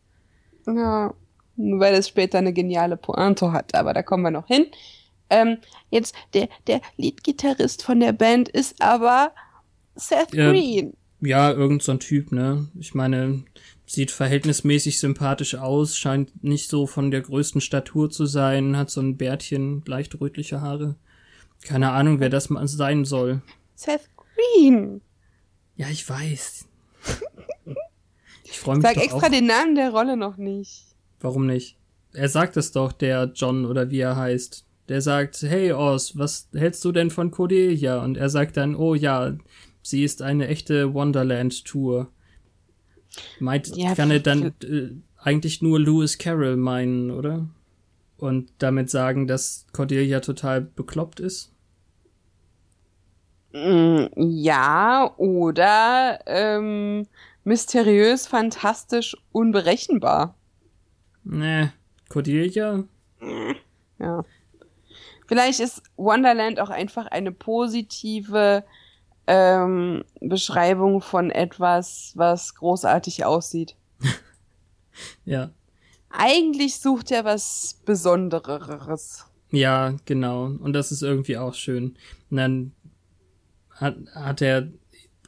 Ja, 0.66 1.14
weil 1.56 1.94
es 1.94 2.08
später 2.08 2.38
eine 2.38 2.52
geniale 2.52 2.96
Pointe 2.96 3.52
hat, 3.52 3.74
aber 3.74 3.92
da 3.92 4.02
kommen 4.02 4.22
wir 4.22 4.30
noch 4.30 4.46
hin. 4.46 4.66
Ähm, 5.30 5.58
jetzt, 5.90 6.14
der, 6.34 6.48
der 6.66 6.80
Leadgitarrist 6.96 7.82
von 7.82 8.00
der 8.00 8.12
Band 8.12 8.48
ist 8.48 8.80
aber 8.80 9.32
Seth 9.94 10.34
Ja. 10.34 10.50
Green. 10.50 10.94
Ja, 11.20 11.52
irgend 11.52 11.82
so 11.82 11.92
ein 11.92 12.00
Typ, 12.00 12.32
ne? 12.32 12.66
Ich 12.78 12.94
meine, 12.94 13.44
sieht 13.86 14.10
verhältnismäßig 14.10 14.98
sympathisch 14.98 15.54
aus, 15.54 15.96
scheint 15.96 16.42
nicht 16.42 16.68
so 16.68 16.86
von 16.86 17.10
der 17.10 17.20
größten 17.20 17.60
Statur 17.60 18.10
zu 18.10 18.26
sein, 18.26 18.76
hat 18.76 18.90
so 18.90 19.00
ein 19.00 19.16
Bärtchen, 19.16 19.82
leicht 19.86 20.20
rötliche 20.20 20.60
Haare. 20.60 20.96
Keine 21.64 21.92
Ahnung, 21.92 22.20
wer 22.20 22.28
das 22.28 22.50
mal 22.50 22.66
sein 22.68 23.04
soll. 23.04 23.40
Seth 23.74 24.08
Green. 24.16 25.00
Ja, 25.76 25.88
ich 25.88 26.08
weiß. 26.08 26.66
Ich 28.44 28.58
freue 28.58 28.76
mich 28.76 28.82
Sag 28.84 28.94
doch 28.94 29.02
extra 29.02 29.26
auch. 29.26 29.30
den 29.30 29.46
Namen 29.46 29.74
der 29.74 29.90
Rolle 29.90 30.16
noch 30.16 30.36
nicht. 30.36 30.84
Warum 31.20 31.46
nicht? 31.46 31.76
Er 32.12 32.28
sagt 32.28 32.56
es 32.56 32.72
doch, 32.72 32.92
der 32.92 33.32
John 33.34 33.64
oder 33.64 33.90
wie 33.90 34.00
er 34.00 34.16
heißt. 34.16 34.66
Der 34.88 35.00
sagt, 35.00 35.40
hey 35.42 35.72
Oz, 35.72 36.18
was 36.18 36.48
hältst 36.52 36.84
du 36.84 36.92
denn 36.92 37.10
von 37.10 37.30
Cordelia? 37.30 38.02
Und 38.02 38.16
er 38.16 38.28
sagt 38.28 38.56
dann, 38.56 38.74
oh 38.74 38.94
ja, 38.94 39.34
sie 39.82 40.04
ist 40.04 40.20
eine 40.20 40.48
echte 40.48 40.92
Wonderland-Tour. 40.92 42.10
Meint, 43.40 43.76
Ja, 43.76 43.94
kann 43.94 44.10
er 44.10 44.20
dann 44.20 44.52
äh, 44.62 44.90
eigentlich 45.16 45.62
nur 45.62 45.80
Lewis 45.80 46.18
Carroll 46.18 46.56
meinen, 46.56 47.10
oder? 47.10 47.46
Und 48.22 48.52
damit 48.58 48.88
sagen, 48.88 49.26
dass 49.26 49.66
Cordelia 49.72 50.20
total 50.20 50.60
bekloppt 50.60 51.18
ist? 51.18 51.50
Mm, 53.52 54.04
Ja, 54.14 55.12
oder 55.16 56.20
ähm, 56.26 57.08
mysteriös, 57.42 58.28
fantastisch, 58.28 59.16
unberechenbar. 59.32 60.36
Nee, 61.24 61.70
Cordelia? 62.08 62.84
Ja. 63.98 64.24
Vielleicht 65.26 65.58
ist 65.58 65.82
Wonderland 65.96 66.60
auch 66.60 66.70
einfach 66.70 67.06
eine 67.06 67.32
positive 67.32 68.62
ähm, 69.26 70.04
Beschreibung 70.20 71.00
von 71.00 71.32
etwas, 71.32 72.12
was 72.14 72.54
großartig 72.54 73.24
aussieht. 73.24 73.74
Ja. 75.24 75.50
Eigentlich 76.12 76.76
sucht 76.78 77.10
er 77.10 77.24
was 77.24 77.80
Besondereres. 77.84 79.26
Ja, 79.50 79.96
genau. 80.04 80.46
Und 80.46 80.72
das 80.72 80.92
ist 80.92 81.02
irgendwie 81.02 81.36
auch 81.36 81.54
schön. 81.54 81.96
Und 82.30 82.36
dann 82.36 82.72
hat, 83.70 83.96
hat 84.14 84.42
er 84.42 84.68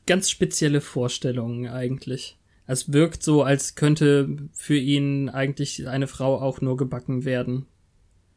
ganz 0.06 0.30
spezielle 0.30 0.80
Vorstellungen 0.80 1.68
eigentlich. 1.68 2.38
Es 2.66 2.92
wirkt 2.92 3.22
so, 3.22 3.42
als 3.42 3.74
könnte 3.74 4.48
für 4.52 4.76
ihn 4.76 5.28
eigentlich 5.28 5.86
eine 5.88 6.06
Frau 6.06 6.40
auch 6.40 6.60
nur 6.60 6.76
gebacken 6.76 7.24
werden. 7.24 7.66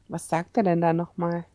Was 0.09 0.27
sagt 0.27 0.57
er 0.57 0.63
denn 0.63 0.81
da 0.81 0.93
nochmal? 0.93 1.45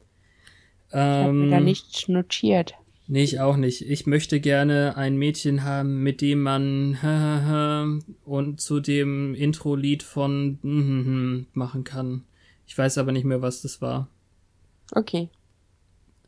Ich 0.88 1.22
habe 1.22 1.48
da 1.48 1.58
Ähm, 1.58 1.64
nichts 1.64 2.08
notiert. 2.08 2.74
Nee, 3.06 3.22
ich 3.24 3.40
auch 3.40 3.56
nicht. 3.56 3.82
Ich 3.82 4.06
möchte 4.06 4.40
gerne 4.40 4.96
ein 4.96 5.16
Mädchen 5.16 5.64
haben, 5.64 6.02
mit 6.02 6.20
dem 6.20 6.42
man 6.42 6.98
und 8.24 8.60
zu 8.60 8.80
dem 8.80 9.34
Intro-Lied 9.34 10.02
von 10.02 10.58
machen 11.52 11.84
kann. 11.84 12.24
Ich 12.66 12.76
weiß 12.76 12.98
aber 12.98 13.12
nicht 13.12 13.24
mehr, 13.24 13.42
was 13.42 13.62
das 13.62 13.80
war. 13.82 14.08
Okay. 14.92 15.28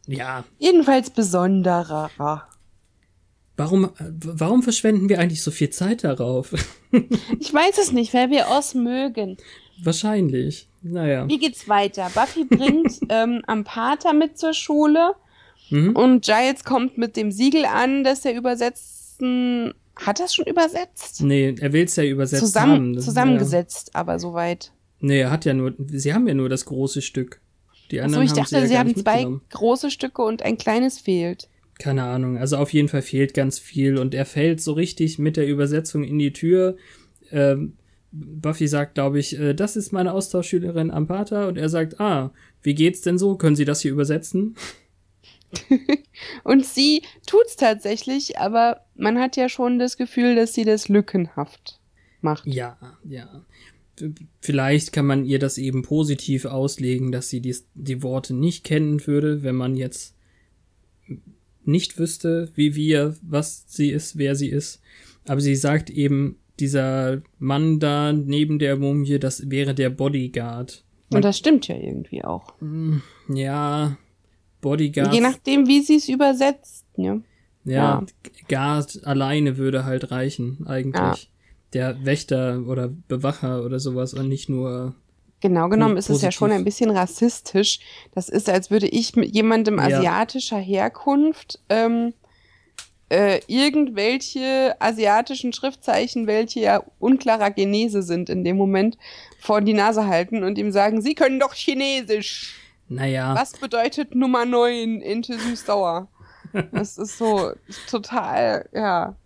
Ja, 0.06 0.44
Jedenfalls 0.58 1.10
besonderer. 1.10 2.10
warum, 3.56 3.90
warum 3.98 4.62
verschwenden 4.62 5.08
wir 5.08 5.18
eigentlich 5.18 5.42
so 5.42 5.50
viel 5.50 5.70
Zeit 5.70 6.04
darauf? 6.04 6.52
Ich 7.40 7.52
weiß 7.52 7.78
es 7.78 7.90
nicht, 7.90 8.14
weil 8.14 8.30
wir 8.30 8.46
Oz 8.50 8.74
mögen. 8.74 9.36
Wahrscheinlich. 9.82 10.68
Naja. 10.80 11.26
Wie 11.26 11.38
geht's 11.38 11.68
weiter? 11.68 12.08
Buffy 12.14 12.44
bringt 12.44 13.00
ähm, 13.08 13.42
am 13.48 13.64
Pater 13.64 14.12
mit 14.12 14.38
zur 14.38 14.54
Schule 14.54 15.14
Mhm. 15.70 15.96
und 15.96 16.24
Giles 16.24 16.64
kommt 16.64 16.98
mit 16.98 17.16
dem 17.16 17.32
Siegel 17.32 17.64
an, 17.64 18.04
dass 18.04 18.24
er 18.24 18.36
übersetzen. 18.36 19.74
Hat 19.96 20.18
er 20.18 20.26
es 20.26 20.34
schon 20.34 20.46
übersetzt? 20.46 21.22
Nee, 21.22 21.54
er 21.60 21.72
will's 21.72 21.94
ja 21.96 22.04
übersetzt 22.04 22.42
Zusammen, 22.44 22.72
haben. 22.72 22.92
Das- 22.94 23.04
zusammengesetzt, 23.04 23.94
aber 23.94 24.18
soweit. 24.18 24.64
Ja. 24.66 24.70
Nee, 25.06 25.20
er 25.20 25.30
hat 25.30 25.44
ja 25.44 25.54
nur, 25.54 25.74
sie 25.86 26.12
haben 26.14 26.26
ja 26.26 26.34
nur 26.34 26.48
das 26.48 26.64
große 26.64 27.02
Stück. 27.02 27.40
Die 27.90 28.00
Achso, 28.00 28.06
anderen 28.06 28.24
ich 28.24 28.30
haben 28.30 28.36
dachte, 28.38 28.48
sie, 28.48 28.56
ja 28.56 28.66
sie 28.66 28.72
gar 28.74 28.80
haben 28.80 28.96
zwei 28.96 29.40
große 29.50 29.90
Stücke 29.90 30.22
und 30.22 30.42
ein 30.42 30.56
kleines 30.56 30.98
fehlt. 30.98 31.48
Keine 31.78 32.04
Ahnung. 32.04 32.38
Also 32.38 32.56
auf 32.56 32.72
jeden 32.72 32.88
Fall 32.88 33.02
fehlt 33.02 33.34
ganz 33.34 33.58
viel 33.58 33.98
und 33.98 34.14
er 34.14 34.24
fällt 34.24 34.60
so 34.62 34.72
richtig 34.72 35.18
mit 35.18 35.36
der 35.36 35.46
Übersetzung 35.46 36.02
in 36.04 36.18
die 36.18 36.32
Tür. 36.32 36.76
Ähm, 37.30 37.74
Buffy 38.12 38.66
sagt, 38.68 38.94
glaube 38.94 39.18
ich, 39.18 39.38
äh, 39.38 39.54
das 39.54 39.76
ist 39.76 39.92
meine 39.92 40.12
Austauschschülerin 40.12 40.90
am 40.90 41.06
Pater 41.06 41.48
und 41.48 41.58
er 41.58 41.68
sagt, 41.68 42.00
ah, 42.00 42.32
wie 42.62 42.74
geht's 42.74 43.00
denn 43.02 43.18
so? 43.18 43.36
Können 43.36 43.56
Sie 43.56 43.64
das 43.64 43.80
hier 43.82 43.92
übersetzen? 43.92 44.56
Und 46.44 46.64
sie 46.64 47.02
tut's 47.26 47.56
tatsächlich, 47.56 48.38
aber 48.38 48.80
man 48.96 49.18
hat 49.18 49.36
ja 49.36 49.48
schon 49.48 49.78
das 49.78 49.96
Gefühl, 49.96 50.36
dass 50.36 50.54
sie 50.54 50.64
das 50.64 50.88
lückenhaft 50.88 51.80
macht. 52.20 52.46
Ja, 52.46 52.76
ja. 53.04 53.44
Vielleicht 54.40 54.92
kann 54.92 55.06
man 55.06 55.24
ihr 55.24 55.38
das 55.38 55.56
eben 55.56 55.82
positiv 55.82 56.46
auslegen, 56.46 57.12
dass 57.12 57.28
sie 57.28 57.40
dies, 57.40 57.66
die 57.74 58.02
Worte 58.02 58.34
nicht 58.34 58.64
kennen 58.64 59.06
würde, 59.06 59.42
wenn 59.44 59.54
man 59.54 59.76
jetzt 59.76 60.16
nicht 61.64 61.98
wüsste, 61.98 62.50
wie 62.54 62.74
wir, 62.74 63.16
was 63.22 63.64
sie 63.68 63.90
ist, 63.90 64.18
wer 64.18 64.34
sie 64.34 64.48
ist. 64.48 64.80
Aber 65.26 65.40
sie 65.40 65.54
sagt 65.54 65.90
eben, 65.90 66.38
dieser 66.60 67.22
Mann 67.38 67.80
da 67.80 68.12
neben 68.12 68.58
der 68.58 68.76
Mumie, 68.76 69.18
das 69.18 69.50
wäre 69.50 69.74
der 69.74 69.90
Bodyguard. 69.90 70.84
Und 71.12 71.24
das 71.24 71.38
stimmt 71.38 71.68
ja 71.68 71.76
irgendwie 71.76 72.24
auch. 72.24 72.54
Ja, 73.28 73.96
Bodyguard. 74.64 75.12
Je 75.14 75.20
nachdem, 75.20 75.66
wie 75.68 75.80
sie 75.80 75.96
es 75.96 76.08
übersetzt. 76.08 76.84
Ne? 76.96 77.22
ja, 77.64 77.72
ja. 77.74 78.06
Guard 78.48 79.00
alleine 79.04 79.56
würde 79.56 79.84
halt 79.84 80.10
reichen, 80.10 80.64
eigentlich. 80.66 80.94
Ja. 80.94 81.14
Der 81.72 82.04
Wächter 82.04 82.62
oder 82.66 82.88
Bewacher 83.08 83.64
oder 83.64 83.78
sowas 83.78 84.14
und 84.14 84.28
nicht 84.28 84.48
nur 84.48 84.94
Genau 85.40 85.68
genommen 85.68 85.94
Po- 85.94 85.98
ist 85.98 86.08
es 86.08 86.22
ja 86.22 86.30
schon 86.32 86.48
positiv. 86.48 86.60
ein 86.60 86.64
bisschen 86.64 86.90
rassistisch. 86.90 87.80
Das 88.14 88.28
ist, 88.28 88.48
als 88.48 88.70
würde 88.70 88.86
ich 88.86 89.14
mit 89.16 89.34
jemandem 89.34 89.78
asiatischer 89.78 90.58
Herkunft 90.58 91.58
ähm, 91.68 92.14
äh, 93.10 93.40
irgendwelche 93.46 94.74
asiatischen 94.80 95.52
Schriftzeichen, 95.52 96.26
welche 96.26 96.60
ja 96.60 96.82
unklarer 96.98 97.50
Genese 97.50 98.02
sind 98.02 98.30
in 98.30 98.44
dem 98.44 98.56
Moment, 98.56 98.96
vor 99.38 99.60
die 99.60 99.74
Nase 99.74 100.06
halten 100.06 100.44
und 100.44 100.56
ihm 100.58 100.72
sagen, 100.72 101.02
Sie 101.02 101.14
können 101.14 101.38
doch 101.40 101.52
Chinesisch. 101.54 102.54
Naja, 102.88 103.34
Was 103.34 103.52
bedeutet 103.54 104.14
Nummer 104.14 104.44
9 104.44 105.00
into 105.00 105.32
süß-sauer? 105.34 106.08
Das 106.72 106.98
ist 106.98 107.18
so 107.18 107.52
total, 107.88 108.68
ja. 108.72 109.16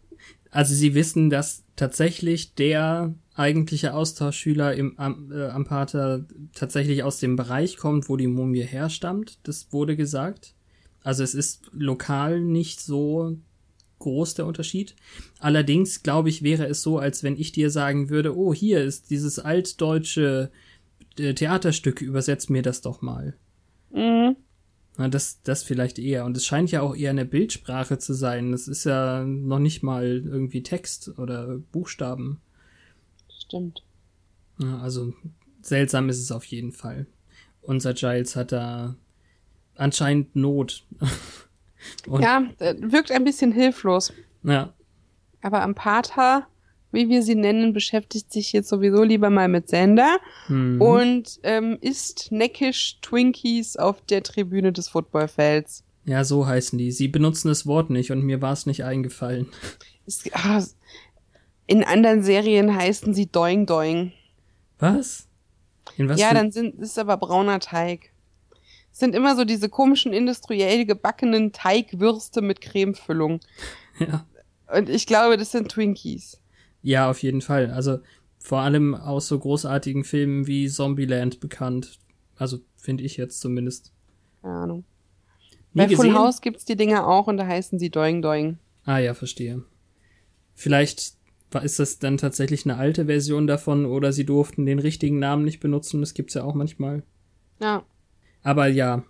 also 0.51 0.75
sie 0.75 0.94
wissen, 0.94 1.31
dass 1.31 1.64
tatsächlich 1.77 2.55
der 2.55 3.14
eigentliche 3.35 3.94
Austauschschüler 3.94 4.75
im 4.75 4.99
am, 4.99 5.31
äh, 5.33 5.49
am 5.49 5.64
Pater 5.64 6.27
tatsächlich 6.55 7.03
aus 7.05 7.21
dem 7.21 7.37
Bereich 7.37 7.77
kommt, 7.77 8.09
wo 8.09 8.16
die 8.16 8.27
Mumie 8.27 8.62
herstammt. 8.62 9.38
Das 9.44 9.73
wurde 9.73 9.97
gesagt. 9.97 10.55
Also 11.03 11.23
es 11.23 11.35
ist 11.35 11.71
lokal 11.73 12.40
nicht 12.40 12.81
so 12.81 13.37
groß 14.01 14.35
der 14.35 14.47
Unterschied. 14.47 14.97
Allerdings 15.38 16.03
glaube 16.03 16.29
ich, 16.29 16.42
wäre 16.42 16.66
es 16.66 16.83
so, 16.83 16.99
als 16.99 17.23
wenn 17.23 17.37
ich 17.37 17.53
dir 17.53 17.71
sagen 17.71 18.11
würde, 18.11 18.37
oh, 18.37 18.53
hier 18.53 18.83
ist 18.83 19.11
dieses 19.11 19.38
altdeutsche 19.38 20.51
äh, 21.18 21.35
Theaterstück, 21.35 22.01
übersetz 22.01 22.49
mir 22.49 22.62
das 22.62 22.81
doch 22.81 23.03
mal. 23.03 23.37
Mhm. 23.90 24.37
Na, 24.96 25.09
das, 25.09 25.42
das 25.42 25.62
vielleicht 25.62 25.98
eher. 25.98 26.24
Und 26.24 26.37
es 26.37 26.44
scheint 26.44 26.70
ja 26.72 26.83
auch 26.83 26.96
eher 26.96 27.11
eine 27.11 27.24
Bildsprache 27.24 27.98
zu 27.98 28.14
sein. 28.14 28.51
Das 28.53 28.66
ist 28.66 28.85
ja 28.85 29.24
noch 29.24 29.61
nicht 29.61 29.83
mal 29.83 30.05
irgendwie 30.24 30.62
Text 30.62 31.18
oder 31.18 31.59
Buchstaben. 31.70 32.40
Stimmt. 33.40 33.85
Ja, 34.59 34.79
also 34.79 35.12
seltsam 35.62 36.09
ist 36.09 36.18
es 36.20 36.33
auf 36.33 36.44
jeden 36.44 36.72
Fall. 36.72 37.07
Unser 37.62 37.94
Giles 37.94 38.35
hat 38.35 38.51
da 38.53 38.96
anscheinend 39.77 40.35
Not. 40.37 40.85
Ja, 42.09 42.42
äh, 42.59 42.74
wirkt 42.81 43.12
ein 43.12 43.22
bisschen 43.22 43.53
hilflos. 43.53 44.12
ja, 44.42 44.74
Aber 45.42 45.62
am 45.62 45.77
Pater, 45.77 46.48
wie 46.90 47.09
wir 47.09 47.22
sie 47.22 47.35
nennen, 47.35 47.72
beschäftigt 47.72 48.33
sich 48.33 48.53
jetzt 48.53 48.68
sowieso 48.68 49.03
lieber 49.03 49.31
mal 49.31 49.48
mit 49.48 49.68
Sender 49.68 50.18
hm, 50.46 50.81
und 50.81 51.38
ähm, 51.42 51.79
isst 51.81 52.33
neckisch 52.33 52.98
Twinkies 53.03 53.77
auf 53.77 54.01
der 54.03 54.22
Tribüne 54.22 54.72
des 54.72 54.88
Footballfelds. 54.88 55.85
ja, 56.05 56.24
so 56.24 56.46
heißen 56.46 56.79
die. 56.79 56.90
Sie 56.90 57.09
benutzen 57.09 57.48
das 57.48 57.66
Wort 57.66 57.90
nicht 57.90 58.11
und 58.11 58.22
mir 58.22 58.40
war 58.40 58.53
es 58.53 58.66
nicht 58.66 58.85
eingefallen. 58.85 59.48
Es, 60.07 60.24
ah, 60.33 60.62
in 61.66 61.85
anderen 61.85 62.22
Serien 62.22 62.74
heißen 62.74 63.12
sie 63.12 63.27
Doing 63.27 63.66
Doing. 63.66 64.12
Was? 64.79 65.29
In 65.96 66.09
was 66.09 66.20
ja, 66.20 66.33
dann 66.33 66.51
sind, 66.51 66.79
ist 66.81 66.98
aber 66.98 67.16
brauner 67.16 67.61
Teig. 67.61 68.11
Es 68.90 69.01
sind 69.01 69.14
immer 69.14 69.37
so 69.37 69.44
diese 69.44 69.68
komischen 69.68 70.12
industriell 70.12 70.87
gebackenen 70.87 71.53
Teigwürste 71.53 72.40
mit 72.40 72.61
Cremefüllung. 72.61 73.40
ja. 73.98 74.24
Und 74.74 74.88
ich 74.88 75.07
glaube, 75.07 75.37
das 75.37 75.53
sind 75.53 75.70
Twinkies. 75.70 76.40
Ja, 76.83 77.11
auf 77.11 77.23
jeden 77.23 77.41
Fall. 77.41 77.71
Also 77.71 77.99
vor 78.38 78.61
allem 78.61 78.95
aus 78.95 79.29
so 79.29 79.38
großartigen 79.38 80.05
Filmen 80.05 80.47
wie 80.47 80.69
Zombieland 80.69 81.41
bekannt. 81.41 81.99
Also 82.37 82.59
finde 82.77 83.05
ich 83.05 83.17
jetzt 83.17 83.41
zumindest. 83.41 83.93
Keine 84.43 84.55
Ahnung. 84.55 84.85
Nie 85.75 85.87
Bei 85.87 85.97
Full? 85.97 86.14
House 86.14 86.41
gibt's 86.41 86.64
die 86.64 86.77
Dinger 86.77 87.07
auch 87.07 87.27
und 87.27 87.37
da 87.37 87.47
heißen 87.47 87.79
sie 87.79 87.91
Doing 87.91 88.23
Doing. 88.23 88.59
Ah 88.85 88.99
ja, 88.99 89.14
verstehe. 89.14 89.64
Vielleicht 90.55 91.14
ist 91.62 91.79
das 91.79 91.99
dann 91.99 92.17
tatsächlich 92.17 92.64
eine 92.64 92.77
alte 92.77 93.07
Version 93.07 93.47
davon 93.47 93.87
oder 93.87 94.12
sie 94.12 94.25
durften 94.25 94.67
den 94.67 94.79
richtigen 94.79 95.19
Namen 95.19 95.45
nicht 95.45 95.61
benutzen. 95.61 96.01
Das 96.01 96.14
gibt's 96.14 96.35
ja 96.35 96.45
auch 96.45 96.55
manchmal. 96.55 97.03
Ja. 97.61 97.85
Aber 98.43 98.67
ja, 98.69 99.05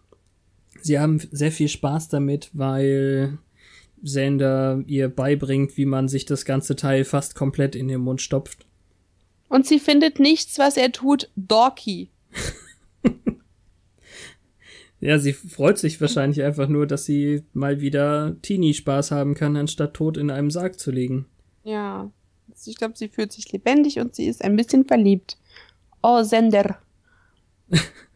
sie 0.80 0.98
haben 0.98 1.20
sehr 1.30 1.52
viel 1.52 1.68
Spaß 1.68 2.08
damit, 2.08 2.50
weil 2.52 3.38
Sander 4.02 4.82
ihr 4.86 5.08
beibringt, 5.08 5.76
wie 5.76 5.86
man 5.86 6.08
sich 6.08 6.24
das 6.24 6.44
ganze 6.44 6.76
Teil 6.76 7.04
fast 7.04 7.34
komplett 7.34 7.74
in 7.74 7.88
den 7.88 8.00
Mund 8.00 8.20
stopft. 8.22 8.66
Und 9.48 9.66
sie 9.66 9.78
findet 9.78 10.18
nichts, 10.18 10.58
was 10.58 10.76
er 10.76 10.92
tut, 10.92 11.30
dorky. 11.36 12.10
Ja, 15.00 15.18
sie 15.18 15.32
freut 15.32 15.78
sich 15.78 16.00
wahrscheinlich 16.00 16.42
einfach 16.42 16.68
nur, 16.68 16.86
dass 16.86 17.04
sie 17.04 17.44
mal 17.52 17.80
wieder 17.80 18.36
Teenie-Spaß 18.42 19.12
haben 19.12 19.34
kann, 19.34 19.56
anstatt 19.56 19.94
tot 19.94 20.16
in 20.16 20.30
einem 20.30 20.50
Sarg 20.50 20.78
zu 20.78 20.90
liegen. 20.90 21.26
Ja. 21.62 22.10
Ich 22.66 22.76
glaube, 22.76 22.94
sie 22.96 23.08
fühlt 23.08 23.32
sich 23.32 23.52
lebendig 23.52 24.00
und 24.00 24.16
sie 24.16 24.26
ist 24.26 24.42
ein 24.42 24.56
bisschen 24.56 24.84
verliebt. 24.84 25.38
Oh, 26.02 26.22
Sender. 26.24 26.78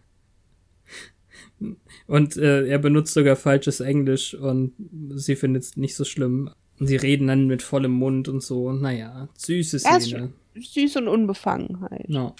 Und 2.12 2.36
äh, 2.36 2.66
er 2.66 2.78
benutzt 2.78 3.14
sogar 3.14 3.36
falsches 3.36 3.80
Englisch 3.80 4.34
und 4.34 4.74
sie 5.14 5.34
findet 5.34 5.62
es 5.62 5.76
nicht 5.78 5.96
so 5.96 6.04
schlimm. 6.04 6.50
Und 6.78 6.86
sie 6.86 6.96
reden 6.96 7.28
dann 7.28 7.46
mit 7.46 7.62
vollem 7.62 7.92
Mund 7.92 8.28
und 8.28 8.42
so. 8.42 8.70
Naja, 8.70 9.30
süße 9.38 9.78
Szene. 9.78 10.30
süß 10.54 10.96
und 10.96 11.08
unbefangen 11.08 11.80
halt. 11.80 12.04
Ja. 12.08 12.34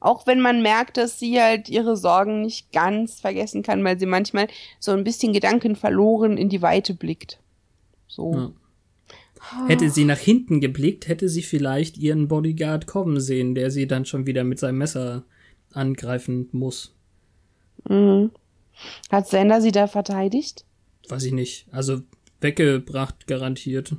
Auch 0.00 0.26
wenn 0.26 0.40
man 0.40 0.62
merkt, 0.62 0.96
dass 0.96 1.18
sie 1.18 1.38
halt 1.38 1.68
ihre 1.68 1.94
Sorgen 1.98 2.40
nicht 2.40 2.72
ganz 2.72 3.20
vergessen 3.20 3.62
kann, 3.62 3.84
weil 3.84 3.98
sie 3.98 4.06
manchmal 4.06 4.48
so 4.80 4.92
ein 4.92 5.04
bisschen 5.04 5.34
Gedanken 5.34 5.76
verloren 5.76 6.38
in 6.38 6.48
die 6.48 6.62
Weite 6.62 6.94
blickt. 6.94 7.38
So. 8.06 8.32
Ja. 8.32 8.52
Hätte 9.68 9.90
sie 9.90 10.06
nach 10.06 10.16
hinten 10.16 10.62
geblickt, 10.62 11.06
hätte 11.06 11.28
sie 11.28 11.42
vielleicht 11.42 11.98
ihren 11.98 12.28
Bodyguard 12.28 12.86
kommen 12.86 13.20
sehen, 13.20 13.54
der 13.54 13.70
sie 13.70 13.86
dann 13.86 14.06
schon 14.06 14.26
wieder 14.26 14.42
mit 14.42 14.58
seinem 14.58 14.78
Messer 14.78 15.26
angreifen 15.74 16.48
muss. 16.52 16.94
Mhm. 17.86 18.30
Hat 19.10 19.28
Sender 19.28 19.60
sie 19.60 19.72
da 19.72 19.86
verteidigt? 19.86 20.64
Weiß 21.08 21.24
ich 21.24 21.32
nicht. 21.32 21.66
Also 21.72 22.02
weggebracht 22.40 23.26
garantiert. 23.26 23.96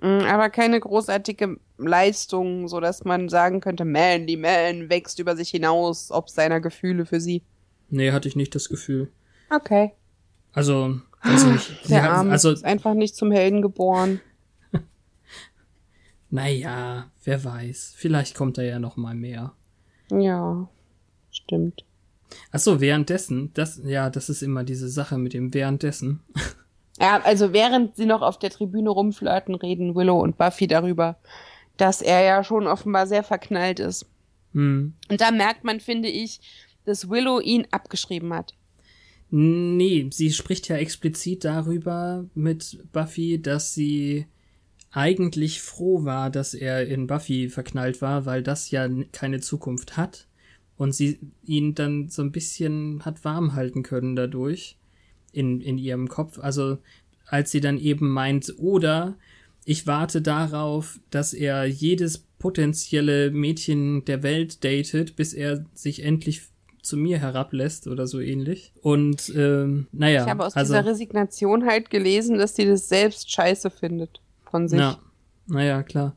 Mhm, 0.00 0.20
aber 0.26 0.50
keine 0.50 0.78
großartige 0.80 1.58
Leistung, 1.78 2.68
so 2.68 2.80
dass 2.80 3.04
man 3.04 3.28
sagen 3.28 3.60
könnte, 3.60 3.84
man, 3.84 4.26
die 4.26 4.36
Man 4.36 4.90
wächst 4.90 5.18
über 5.18 5.36
sich 5.36 5.50
hinaus, 5.50 6.10
ob 6.10 6.30
seiner 6.30 6.60
Gefühle 6.60 7.06
für 7.06 7.20
sie. 7.20 7.42
Nee, 7.88 8.12
hatte 8.12 8.28
ich 8.28 8.36
nicht 8.36 8.54
das 8.54 8.68
Gefühl. 8.68 9.10
Okay. 9.50 9.92
Also, 10.52 11.00
weiß 11.22 11.44
ich 11.44 11.52
nicht. 11.52 11.90
Der 11.90 12.12
Arme 12.12 12.32
also, 12.32 12.50
ist 12.50 12.64
einfach 12.64 12.94
nicht 12.94 13.16
zum 13.16 13.30
Helden 13.30 13.62
geboren. 13.62 14.20
naja, 16.30 17.10
wer 17.24 17.44
weiß. 17.44 17.94
Vielleicht 17.96 18.34
kommt 18.36 18.58
da 18.58 18.62
ja 18.62 18.78
noch 18.78 18.96
mal 18.96 19.14
mehr. 19.14 19.52
Ja, 20.10 20.68
stimmt. 21.30 21.84
Ach 22.52 22.58
so, 22.58 22.80
währenddessen, 22.80 23.50
das, 23.54 23.80
ja, 23.84 24.10
das 24.10 24.28
ist 24.28 24.42
immer 24.42 24.64
diese 24.64 24.88
Sache 24.88 25.18
mit 25.18 25.32
dem 25.32 25.52
währenddessen. 25.54 26.20
Ja, 27.00 27.20
also 27.22 27.52
während 27.52 27.96
sie 27.96 28.06
noch 28.06 28.22
auf 28.22 28.38
der 28.38 28.50
Tribüne 28.50 28.90
rumflirten, 28.90 29.56
reden 29.56 29.96
Willow 29.96 30.20
und 30.20 30.38
Buffy 30.38 30.68
darüber, 30.68 31.16
dass 31.76 32.00
er 32.00 32.22
ja 32.22 32.44
schon 32.44 32.68
offenbar 32.68 33.06
sehr 33.06 33.24
verknallt 33.24 33.80
ist. 33.80 34.06
Hm. 34.52 34.94
Und 35.08 35.20
da 35.20 35.32
merkt 35.32 35.64
man, 35.64 35.80
finde 35.80 36.08
ich, 36.08 36.40
dass 36.84 37.10
Willow 37.10 37.40
ihn 37.40 37.66
abgeschrieben 37.70 38.32
hat. 38.32 38.54
Nee, 39.30 40.08
sie 40.12 40.30
spricht 40.30 40.68
ja 40.68 40.76
explizit 40.76 41.44
darüber 41.44 42.26
mit 42.34 42.78
Buffy, 42.92 43.42
dass 43.42 43.74
sie 43.74 44.26
eigentlich 44.92 45.60
froh 45.60 46.04
war, 46.04 46.30
dass 46.30 46.54
er 46.54 46.86
in 46.86 47.08
Buffy 47.08 47.48
verknallt 47.48 48.00
war, 48.00 48.26
weil 48.26 48.44
das 48.44 48.70
ja 48.70 48.88
keine 49.10 49.40
Zukunft 49.40 49.96
hat. 49.96 50.28
Und 50.76 50.94
sie 50.94 51.20
ihn 51.44 51.74
dann 51.74 52.08
so 52.08 52.22
ein 52.22 52.32
bisschen 52.32 53.04
hat 53.04 53.24
warm 53.24 53.54
halten 53.54 53.82
können 53.82 54.16
dadurch 54.16 54.76
in, 55.32 55.60
in 55.60 55.78
ihrem 55.78 56.08
Kopf. 56.08 56.38
Also 56.38 56.78
als 57.26 57.50
sie 57.50 57.60
dann 57.60 57.78
eben 57.78 58.10
meint, 58.10 58.54
oder 58.58 59.16
ich 59.64 59.86
warte 59.86 60.20
darauf, 60.20 61.00
dass 61.10 61.32
er 61.32 61.64
jedes 61.64 62.18
potenzielle 62.38 63.30
Mädchen 63.30 64.04
der 64.04 64.22
Welt 64.22 64.64
datet, 64.64 65.16
bis 65.16 65.32
er 65.32 65.64
sich 65.74 66.04
endlich 66.04 66.42
zu 66.82 66.98
mir 66.98 67.18
herablässt 67.18 67.86
oder 67.86 68.06
so 68.06 68.20
ähnlich. 68.20 68.72
Und 68.82 69.32
ähm, 69.34 69.86
naja, 69.92 70.24
ich 70.24 70.30
habe 70.30 70.44
aus 70.44 70.54
also, 70.54 70.74
dieser 70.74 70.84
Resignation 70.84 71.64
halt 71.64 71.88
gelesen, 71.88 72.36
dass 72.36 72.54
sie 72.54 72.66
das 72.66 72.88
selbst 72.88 73.32
scheiße 73.32 73.70
findet 73.70 74.20
von 74.50 74.68
sich. 74.68 74.78
Ja, 74.78 74.98
naja, 75.46 75.82
klar. 75.82 76.14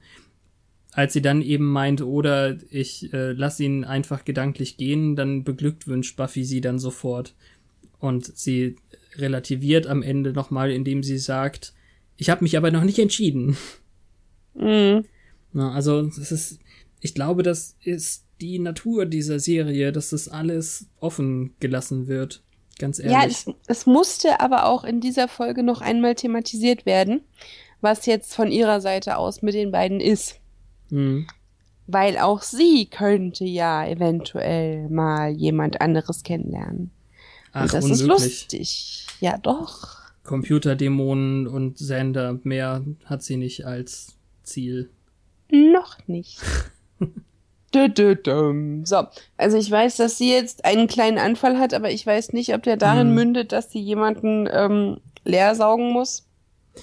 Als 0.98 1.14
sie 1.14 1.22
dann 1.22 1.44
eben 1.44 1.72
meint, 1.72 2.02
oder 2.02 2.58
ich 2.72 3.14
äh, 3.14 3.34
lass 3.34 3.60
ihn 3.60 3.84
einfach 3.84 4.26
gedanklich 4.26 4.78
gehen, 4.78 5.16
dann 5.16 5.44
beglückwünscht 5.44 6.18
Buffy 6.18 6.44
sie 6.44 6.60
dann 6.60 6.80
sofort. 6.80 7.36
Und 8.00 8.26
sie 8.36 8.78
relativiert 9.14 9.86
am 9.86 10.02
Ende 10.02 10.34
nochmal, 10.34 10.72
indem 10.72 11.04
sie 11.04 11.20
sagt, 11.20 11.76
ich 12.16 12.32
habe 12.32 12.44
mich 12.44 12.58
aber 12.58 12.72
noch 12.72 12.84
nicht 12.84 12.98
entschieden. 12.98 13.58
Mhm. 14.56 15.06
Na, 15.54 15.72
also 15.72 16.02
das 16.02 16.32
ist, 16.32 16.58
ich 17.00 17.14
glaube, 17.14 17.44
das 17.44 17.76
ist 17.84 18.26
die 18.42 18.58
Natur 18.58 19.06
dieser 19.06 19.38
Serie, 19.38 19.92
dass 19.92 20.10
das 20.10 20.28
alles 20.28 20.90
offen 21.00 21.54
gelassen 21.60 22.08
wird. 22.08 22.42
Ganz 22.80 22.98
ehrlich. 22.98 23.14
Ja, 23.14 23.24
es, 23.28 23.46
es 23.68 23.86
musste 23.86 24.40
aber 24.40 24.66
auch 24.66 24.84
in 24.84 25.00
dieser 25.00 25.28
Folge 25.28 25.62
noch 25.62 25.82
einmal 25.82 26.16
thematisiert 26.16 26.88
werden, 26.88 27.22
was 27.82 28.08
jetzt 28.08 28.34
von 28.34 28.52
ihrer 28.52 28.82
Seite 28.82 29.18
aus 29.18 29.44
mit 29.44 29.54
den 29.54 29.70
beiden 29.72 30.00
ist. 30.00 30.42
Hm. 30.90 31.28
Weil 31.88 32.18
auch 32.18 32.42
sie 32.42 32.86
könnte 32.88 33.46
ja 33.46 33.86
eventuell 33.88 34.90
mal 34.90 35.30
jemand 35.32 35.80
anderes 35.82 36.24
kennenlernen. 36.24 36.92
Ach, 37.54 37.62
Und 37.64 37.74
das 37.74 37.84
unmöglich. 37.86 38.02
ist 38.02 38.08
lustig. 38.08 39.08
Ja, 39.22 39.38
doch. 39.38 39.98
Computerdämonen 40.24 41.48
und 41.48 41.78
Sender, 41.78 42.38
mehr 42.44 42.84
hat 43.06 43.24
sie 43.24 43.38
nicht 43.38 43.66
als 43.66 44.18
Ziel. 44.44 44.90
Noch 45.50 45.98
nicht. 46.08 46.40
So, 47.74 49.06
also 49.38 49.58
ich 49.58 49.70
weiß, 49.70 49.98
dass 49.98 50.18
sie 50.18 50.32
jetzt 50.32 50.66
einen 50.66 50.88
kleinen 50.88 51.20
Anfall 51.20 51.60
hat, 51.60 51.74
aber 51.76 51.92
ich 51.92 52.08
weiß 52.08 52.34
nicht, 52.34 52.56
ob 52.56 52.64
der 52.64 52.76
darin 52.78 53.10
Hm. 53.10 53.14
mündet, 53.14 53.52
dass 53.52 53.70
sie 53.72 53.80
jemanden 53.80 54.50
ähm, 54.52 54.98
leer 55.26 55.54
saugen 55.54 55.92
muss. 55.92 56.26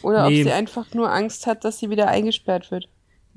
Oder 0.02 0.28
Nee. 0.28 0.42
ob 0.42 0.46
sie 0.46 0.52
einfach 0.52 0.94
nur 0.94 1.10
Angst 1.10 1.46
hat, 1.48 1.64
dass 1.64 1.78
sie 1.80 1.90
wieder 1.90 2.08
eingesperrt 2.08 2.70
wird. 2.70 2.88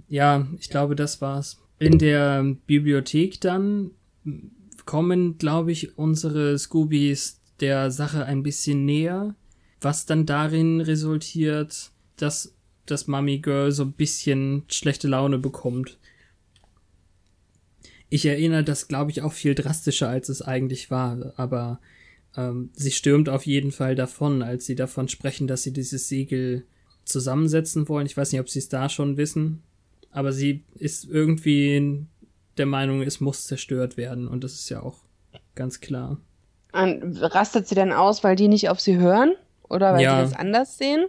Ja, 0.08 0.48
ich 0.60 0.70
glaube, 0.70 0.96
das 0.96 1.22
war's. 1.22 1.58
In 1.80 2.00
der 2.00 2.43
Bibliothek 2.65 3.39
dann 3.41 3.91
kommen, 4.86 5.38
glaube 5.38 5.72
ich, 5.72 5.98
unsere 5.98 6.58
Scoobies 6.58 7.39
der 7.60 7.91
Sache 7.91 8.26
ein 8.26 8.43
bisschen 8.43 8.86
näher, 8.86 9.36
was 9.82 10.06
dann 10.06 10.26
darin 10.26 10.82
resultiert, 10.82 11.91
dass 12.15 12.56
das 12.86 13.08
Mummy 13.08 13.39
Girl 13.39 13.72
so 13.72 13.84
ein 13.84 13.91
bisschen 13.91 14.63
schlechte 14.70 15.08
Laune 15.08 15.38
bekommt. 15.38 15.98
Ich 18.10 18.26
erinnere 18.26 18.63
das, 18.63 18.88
glaube 18.88 19.12
ich, 19.12 19.22
auch 19.22 19.34
viel 19.34 19.54
drastischer, 19.54 20.08
als 20.08 20.30
es 20.30 20.41
eigentlich 20.41 20.89
war, 20.89 21.34
aber 21.36 21.82
ähm, 22.38 22.70
sie 22.74 22.91
stürmt 22.91 23.28
auf 23.28 23.46
jeden 23.46 23.72
Fall 23.72 23.96
davon, 23.96 24.41
als 24.41 24.65
sie 24.65 24.76
davon 24.76 25.10
sprechen, 25.10 25.48
dass 25.48 25.63
sie 25.63 25.74
dieses 25.74 26.08
Siegel 26.08 26.65
zusammensetzen 27.04 27.89
wollen. 27.89 28.06
Ich 28.06 28.15
weiß 28.15 28.32
nicht, 28.32 28.41
ob 28.41 28.50
sie 28.50 28.60
es 28.60 28.70
da 28.70 28.88
schon 28.88 29.17
wissen, 29.17 29.63
aber 30.17 30.34
sie 30.34 30.63
ist 30.73 31.06
irgendwie 31.06 32.06
der 32.58 32.65
Meinung, 32.65 33.03
es 33.03 33.21
muss 33.21 33.45
zerstört 33.45 33.97
werden 33.97 34.27
und 34.27 34.43
das 34.43 34.53
ist 34.53 34.69
ja 34.69 34.82
auch 34.82 35.03
ganz 35.53 35.80
klar. 35.80 36.19
Und 36.73 37.17
rastet 37.21 37.67
sie 37.67 37.75
dann 37.75 37.91
aus, 37.93 38.23
weil 38.23 38.36
die 38.36 38.47
nicht 38.47 38.69
auf 38.69 38.80
sie 38.80 38.97
hören? 38.97 39.34
Oder 39.69 39.93
weil 39.93 40.03
Ja. 40.03 40.15
die 40.15 40.30
das 40.30 40.34
anders 40.39 40.77
sehen? 40.80 41.06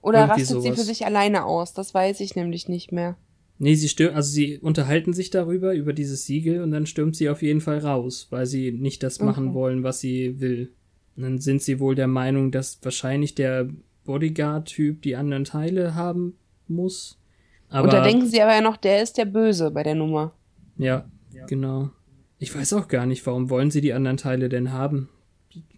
Oder 0.00 0.20
Irgendwie 0.20 0.30
rastet 0.40 0.62
sie 0.62 0.68
sowas. 0.68 0.78
für 0.78 0.84
sich 0.84 1.04
alleine 1.04 1.44
aus? 1.44 1.74
Das 1.74 1.92
weiß 1.92 2.20
ich 2.20 2.34
nämlich 2.34 2.66
nicht 2.68 2.92
mehr. 2.92 3.16
Nee, 3.58 3.74
sie 3.74 3.90
stürmt, 3.90 4.16
also 4.16 4.30
sie 4.30 4.56
unterhalten 4.58 5.12
sich 5.12 5.28
darüber, 5.28 5.74
über 5.74 5.92
dieses 5.92 6.24
Siegel 6.24 6.62
und 6.62 6.70
dann 6.70 6.86
stürmt 6.86 7.16
sie 7.16 7.28
auf 7.28 7.42
jeden 7.42 7.60
Fall 7.60 7.78
raus, 7.80 8.26
weil 8.30 8.46
sie 8.46 8.72
nicht 8.72 9.02
das 9.02 9.20
machen 9.20 9.48
Okay. 9.48 9.54
wollen, 9.54 9.82
was 9.82 10.00
sie 10.00 10.40
will. 10.40 10.72
Und 11.14 11.24
dann 11.24 11.38
sind 11.40 11.60
sie 11.60 11.78
wohl 11.78 11.94
der 11.94 12.06
Meinung, 12.06 12.50
dass 12.52 12.78
wahrscheinlich 12.82 13.34
der 13.34 13.68
Bodyguard-Typ 14.04 15.02
die 15.02 15.14
anderen 15.14 15.44
Teile 15.44 15.94
haben 15.94 16.38
muss. 16.68 17.18
Aber 17.70 17.84
Und 17.84 17.92
da 17.92 18.02
denken 18.02 18.26
sie 18.26 18.42
aber 18.42 18.54
ja 18.54 18.60
noch, 18.60 18.76
der 18.76 19.02
ist 19.02 19.16
der 19.16 19.24
Böse 19.24 19.70
bei 19.70 19.82
der 19.82 19.94
Nummer. 19.94 20.34
Ja, 20.76 21.06
genau. 21.46 21.90
Ich 22.38 22.54
weiß 22.54 22.72
auch 22.72 22.88
gar 22.88 23.06
nicht, 23.06 23.24
warum 23.26 23.48
wollen 23.48 23.70
sie 23.70 23.80
die 23.80 23.92
anderen 23.92 24.16
Teile 24.16 24.48
denn 24.48 24.72
haben? 24.72 25.08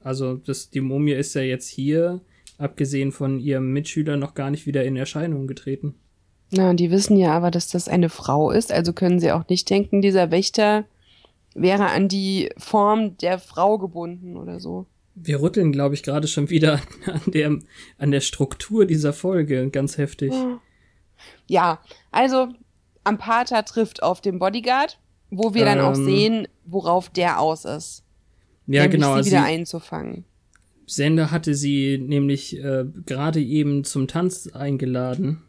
Also, 0.02 0.34
das, 0.36 0.70
die 0.70 0.80
Mumie 0.80 1.12
ist 1.12 1.34
ja 1.34 1.42
jetzt 1.42 1.68
hier, 1.68 2.20
abgesehen 2.58 3.12
von 3.12 3.38
ihrem 3.38 3.72
Mitschüler, 3.72 4.16
noch 4.16 4.34
gar 4.34 4.50
nicht 4.50 4.66
wieder 4.66 4.84
in 4.84 4.96
Erscheinung 4.96 5.46
getreten. 5.46 5.94
Na, 6.50 6.70
und 6.70 6.78
die 6.78 6.90
wissen 6.90 7.16
ja 7.16 7.32
aber, 7.34 7.50
dass 7.50 7.68
das 7.68 7.88
eine 7.88 8.08
Frau 8.08 8.50
ist, 8.50 8.72
also 8.72 8.92
können 8.92 9.20
sie 9.20 9.32
auch 9.32 9.48
nicht 9.48 9.68
denken, 9.70 10.02
dieser 10.02 10.30
Wächter 10.30 10.84
wäre 11.54 11.86
an 11.86 12.08
die 12.08 12.50
Form 12.58 13.16
der 13.18 13.38
Frau 13.38 13.78
gebunden 13.78 14.36
oder 14.36 14.60
so. 14.60 14.86
Wir 15.14 15.40
rütteln, 15.42 15.72
glaube 15.72 15.94
ich, 15.94 16.02
gerade 16.02 16.28
schon 16.28 16.48
wieder 16.48 16.80
an 17.06 17.20
der, 17.26 17.58
an 17.98 18.10
der 18.10 18.20
Struktur 18.20 18.86
dieser 18.86 19.12
Folge 19.12 19.68
ganz 19.70 19.98
heftig. 19.98 20.32
Ja, 20.32 20.60
also 22.10 22.48
Ampata 23.04 23.62
trifft 23.62 24.02
auf 24.02 24.20
den 24.20 24.38
Bodyguard, 24.38 24.98
wo 25.30 25.54
wir 25.54 25.64
dann 25.64 25.80
auch 25.80 25.96
Ähm. 25.96 26.04
sehen, 26.04 26.48
worauf 26.64 27.08
der 27.08 27.40
aus 27.40 27.64
ist. 27.64 28.04
Ja, 28.66 28.82
nämlich 28.82 29.00
genau. 29.00 29.12
sie 29.12 29.16
Also 29.16 29.30
wieder 29.30 29.40
sie, 29.40 29.46
einzufangen. 29.46 30.24
Sender 30.86 31.30
hatte 31.30 31.54
sie 31.54 31.98
nämlich 31.98 32.58
äh, 32.62 32.84
gerade 33.06 33.40
eben 33.40 33.84
zum 33.84 34.08
Tanz 34.08 34.48
eingeladen 34.48 35.42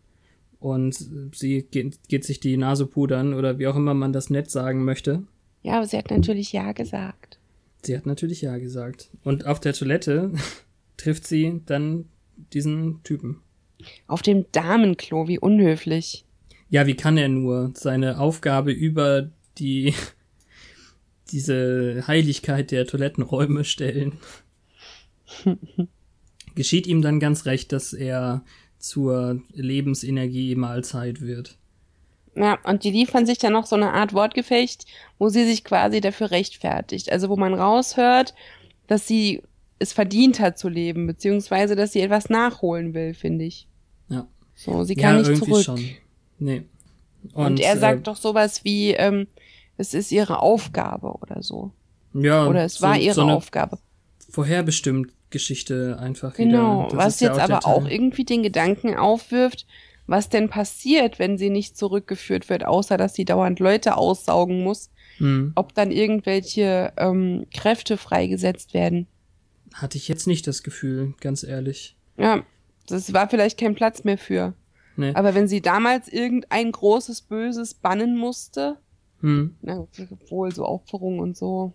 und 0.59 0.95
sie 1.35 1.63
geht, 1.69 2.07
geht 2.07 2.23
sich 2.23 2.39
die 2.39 2.57
Nase 2.57 2.85
pudern 2.85 3.33
oder 3.33 3.59
wie 3.59 3.67
auch 3.67 3.75
immer 3.75 3.93
man 3.93 4.13
das 4.13 4.29
nett 4.29 4.49
sagen 4.49 4.85
möchte. 4.85 5.23
Ja, 5.61 5.77
aber 5.77 5.87
sie 5.87 5.97
hat 5.97 6.09
natürlich 6.09 6.53
Ja 6.53 6.71
gesagt. 6.71 7.39
Sie 7.83 7.95
hat 7.95 8.05
natürlich 8.05 8.41
Ja 8.41 8.57
gesagt. 8.57 9.09
Und 9.23 9.45
auf 9.45 9.59
der 9.59 9.73
Toilette 9.73 10.31
trifft 10.97 11.27
sie 11.27 11.61
dann 11.65 12.05
diesen 12.53 13.03
Typen. 13.03 13.41
Auf 14.07 14.21
dem 14.21 14.45
Damenklo, 14.51 15.27
wie 15.27 15.39
unhöflich. 15.39 16.25
Ja, 16.69 16.87
wie 16.87 16.95
kann 16.95 17.17
er 17.17 17.29
nur 17.29 17.71
seine 17.75 18.19
Aufgabe 18.19 18.71
über 18.71 19.29
die 19.57 19.93
diese 21.31 22.03
Heiligkeit 22.07 22.71
der 22.71 22.85
Toilettenräume 22.85 23.63
stellen? 23.63 24.13
Geschieht 26.55 26.87
ihm 26.87 27.01
dann 27.01 27.19
ganz 27.19 27.45
recht, 27.45 27.71
dass 27.71 27.93
er 27.93 28.43
zur 28.77 29.41
Lebensenergie 29.53 30.55
Mahlzeit 30.55 31.21
wird. 31.21 31.57
Ja, 32.35 32.57
und 32.63 32.83
die 32.83 32.91
liefern 32.91 33.25
sich 33.25 33.37
dann 33.37 33.53
noch 33.53 33.65
so 33.65 33.75
eine 33.75 33.93
Art 33.93 34.13
Wortgefecht, 34.13 34.85
wo 35.19 35.29
sie 35.29 35.45
sich 35.45 35.63
quasi 35.63 36.01
dafür 36.01 36.31
rechtfertigt. 36.31 37.11
Also 37.11 37.29
wo 37.29 37.35
man 37.35 37.53
raushört, 37.53 38.33
dass 38.87 39.07
sie 39.07 39.41
es 39.79 39.93
verdient 39.93 40.39
hat 40.39 40.57
zu 40.57 40.69
leben, 40.69 41.07
beziehungsweise 41.07 41.75
dass 41.75 41.93
sie 41.93 42.01
etwas 42.01 42.29
nachholen 42.29 42.93
will, 42.93 43.13
finde 43.13 43.45
ich. 43.45 43.67
So, 44.55 44.83
sie 44.83 44.95
kann 44.95 45.21
ja, 45.23 45.29
nicht 45.29 45.43
zurück. 45.43 45.63
schon. 45.63 45.83
Nee. 46.39 46.63
Und, 47.33 47.59
er 47.59 47.77
sagt 47.77 47.99
äh, 47.99 48.03
doch 48.03 48.17
sowas 48.17 48.63
wie, 48.63 48.91
ähm, 48.91 49.27
es 49.77 49.93
ist 49.93 50.11
ihre 50.11 50.39
Aufgabe 50.39 51.13
oder 51.13 51.41
so. 51.41 51.71
ja, 52.13 52.47
Oder 52.47 52.65
es 52.65 52.75
so, 52.75 52.85
war 52.85 52.97
ihre 52.97 53.15
so 53.15 53.23
Aufgabe. 53.23 53.79
vorherbestimmt 54.29 55.11
Geschichte 55.29 55.97
einfach 55.99 56.35
Genau, 56.35 56.87
was 56.91 57.15
ist 57.15 57.21
ja 57.21 57.29
jetzt 57.29 57.37
der 57.47 57.55
aber 57.57 57.65
auch 57.67 57.87
irgendwie 57.87 58.23
den 58.23 58.43
Gedanken 58.43 58.95
aufwirft, 58.95 59.65
was 60.05 60.29
denn 60.29 60.49
passiert, 60.49 61.17
wenn 61.17 61.37
sie 61.37 61.49
nicht 61.49 61.75
zurückgeführt 61.77 62.49
wird, 62.49 62.65
außer 62.65 62.97
dass 62.97 63.15
sie 63.15 63.25
dauernd 63.25 63.59
Leute 63.59 63.97
aussaugen 63.97 64.63
muss, 64.63 64.89
Hm. 65.17 65.51
ob 65.55 65.73
dann 65.75 65.91
irgendwelche 65.91 66.91
ähm, 66.97 67.45
Kräfte 67.53 67.97
freigesetzt 67.97 68.73
werden. 68.73 69.07
Hatte 69.73 69.97
ich 69.97 70.07
jetzt 70.07 70.25
nicht 70.27 70.45
das 70.47 70.63
Gefühl, 70.63 71.13
ganz 71.19 71.43
ehrlich. 71.43 71.95
Ja, 72.17 72.43
das 72.87 73.13
war 73.13 73.29
vielleicht 73.29 73.59
kein 73.59 73.75
Platz 73.75 74.03
mehr 74.03 74.17
für. 74.17 74.53
Nee. 74.95 75.11
Aber 75.15 75.33
wenn 75.35 75.47
sie 75.47 75.61
damals 75.61 76.07
irgendein 76.07 76.71
großes 76.71 77.21
Böses 77.21 77.73
bannen 77.73 78.17
musste, 78.17 78.77
Hm. 79.21 79.55
na, 79.61 79.87
wohl 80.29 80.53
so 80.53 80.65
Aufführungen 80.65 81.19
und 81.19 81.37
so, 81.37 81.73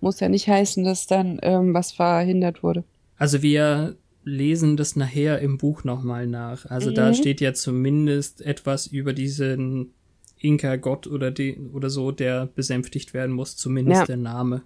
muss 0.00 0.20
ja 0.20 0.28
nicht 0.28 0.46
heißen, 0.46 0.84
dass 0.84 1.06
dann 1.06 1.38
ähm, 1.42 1.72
was 1.74 1.90
verhindert 1.92 2.62
wurde. 2.62 2.84
Also 3.16 3.40
wir 3.42 3.96
lesen 4.24 4.76
das 4.76 4.94
nachher 4.94 5.38
im 5.40 5.56
Buch 5.56 5.84
nochmal 5.84 6.26
nach. 6.26 6.66
Also 6.66 6.90
da 6.90 7.08
Mhm. 7.08 7.14
steht 7.14 7.40
ja 7.40 7.54
zumindest 7.54 8.42
etwas 8.42 8.86
über 8.88 9.12
diesen 9.14 9.94
Inka-Gott 10.38 11.06
oder, 11.06 11.30
den, 11.30 11.70
oder 11.70 11.88
so, 11.88 12.12
der 12.12 12.46
besänftigt 12.46 13.14
werden 13.14 13.34
muss, 13.34 13.56
zumindest 13.56 14.00
Ja. 14.02 14.06
der 14.06 14.16
Name. 14.18 14.62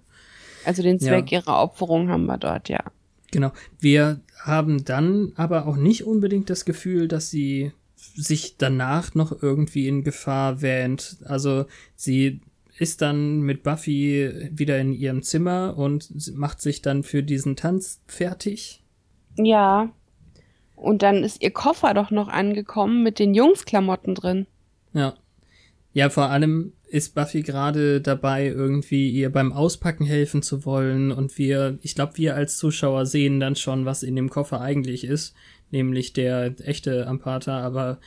Also 0.65 0.83
den 0.83 0.99
Zweck 0.99 1.31
Ja. 1.31 1.39
ihrer 1.39 1.61
Opferung 1.63 2.09
haben 2.09 2.25
wir 2.25 2.37
dort, 2.37 2.67
ja. 2.69 2.83
Genau. 3.31 3.51
Wir 3.79 4.21
haben 4.43 4.83
dann 4.83 5.31
aber 5.35 5.65
auch 5.65 5.77
nicht 5.77 6.05
unbedingt 6.05 6.49
das 6.49 6.65
Gefühl, 6.65 7.07
dass 7.07 7.29
sie 7.29 7.71
sich 7.95 8.57
danach 8.57 9.15
noch 9.15 9.41
irgendwie 9.41 9.87
in 9.87 10.03
Gefahr 10.03 10.61
wähnt. 10.61 11.17
Also 11.25 11.65
sie 11.95 12.41
ist 12.77 13.01
dann 13.01 13.41
mit 13.41 13.63
Buffy 13.63 14.49
wieder 14.51 14.79
in 14.79 14.91
ihrem 14.91 15.21
Zimmer 15.21 15.77
und 15.77 16.35
macht 16.35 16.61
sich 16.61 16.81
dann 16.81 17.03
für 17.03 17.23
diesen 17.23 17.55
Tanz 17.55 18.01
fertig. 18.07 18.83
Ja. 19.37 19.91
Und 20.75 21.03
dann 21.03 21.23
ist 21.23 21.41
ihr 21.43 21.51
Koffer 21.51 21.93
doch 21.93 22.09
noch 22.09 22.27
angekommen 22.27 23.03
mit 23.03 23.19
den 23.19 23.33
Jungsklamotten 23.33 24.15
drin. 24.15 24.47
Ja. 24.93 25.13
Ja, 25.93 26.09
vor 26.09 26.29
allem 26.29 26.73
ist 26.91 27.15
Buffy 27.15 27.41
gerade 27.41 28.01
dabei, 28.01 28.47
irgendwie 28.47 29.09
ihr 29.09 29.31
beim 29.31 29.53
Auspacken 29.53 30.05
helfen 30.05 30.41
zu 30.41 30.65
wollen. 30.65 31.11
Und 31.11 31.37
wir, 31.37 31.79
ich 31.81 31.95
glaube, 31.95 32.17
wir 32.17 32.35
als 32.35 32.57
Zuschauer 32.57 33.05
sehen 33.05 33.39
dann 33.39 33.55
schon, 33.55 33.85
was 33.85 34.03
in 34.03 34.15
dem 34.15 34.29
Koffer 34.29 34.59
eigentlich 34.59 35.05
ist. 35.05 35.33
Nämlich 35.71 36.11
der 36.11 36.53
echte 36.65 37.07
Ampata. 37.07 37.61
Aber 37.61 37.99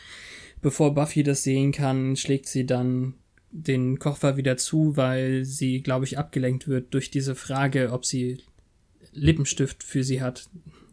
bevor 0.61 0.95
Buffy 0.95 1.23
das 1.23 1.43
sehen 1.43 1.73
kann, 1.73 2.15
schlägt 2.17 2.47
sie 2.47 2.67
dann 2.67 3.15
den 3.51 3.99
Koffer 3.99 4.37
wieder 4.37 4.59
zu, 4.59 4.99
weil 4.99 5.45
sie, 5.45 5.81
glaube 5.81 6.05
ich, 6.05 6.19
abgelenkt 6.19 6.69
wird 6.69 6.93
durch 6.93 7.11
diese 7.11 7.35
Frage, 7.35 7.91
ob 7.91 8.05
sie 8.05 8.43
Lippenstift 9.13 9.83
für 9.83 10.05
sie 10.05 10.21
hat. 10.21 10.51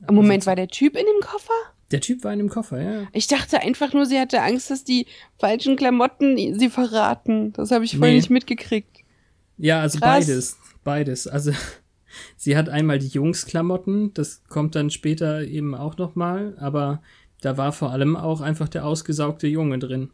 Im 0.07 0.15
Moment 0.15 0.43
Also, 0.43 0.47
war 0.47 0.55
der 0.55 0.69
Typ 0.69 0.95
in 0.95 1.05
dem 1.05 1.21
Koffer? 1.21 1.53
Der 1.91 2.01
Typ 2.01 2.23
war 2.23 2.31
in 2.33 2.39
dem 2.39 2.49
Koffer, 2.49 2.81
ja. 2.81 3.07
Ich 3.13 3.27
dachte 3.27 3.59
einfach 3.61 3.93
nur, 3.93 4.05
sie 4.05 4.19
hatte 4.19 4.41
Angst, 4.41 4.69
dass 4.71 4.83
die 4.83 5.07
falschen 5.39 5.75
Klamotten 5.75 6.57
sie 6.57 6.69
verraten. 6.69 7.53
Das 7.53 7.71
habe 7.71 7.83
ich 7.85 7.97
vorher 7.97 8.11
Nee. 8.13 8.17
nicht 8.19 8.29
mitgekriegt. 8.29 8.99
Ja, 9.57 9.81
also 9.81 9.99
Krass. 9.99 10.25
beides. 10.27 10.57
Beides. 10.83 11.27
Also 11.27 11.51
sie 12.37 12.55
hat 12.57 12.69
einmal 12.69 12.99
die 12.99 13.07
Jungsklamotten, 13.07 14.13
das 14.13 14.43
kommt 14.49 14.75
dann 14.75 14.89
später 14.89 15.43
eben 15.43 15.75
auch 15.75 15.97
nochmal, 15.97 16.55
aber 16.59 17.01
da 17.41 17.57
war 17.57 17.71
vor 17.71 17.91
allem 17.91 18.15
auch 18.15 18.41
einfach 18.41 18.69
der 18.69 18.85
ausgesaugte 18.85 19.47
Junge 19.47 19.79
drin. 19.79 20.09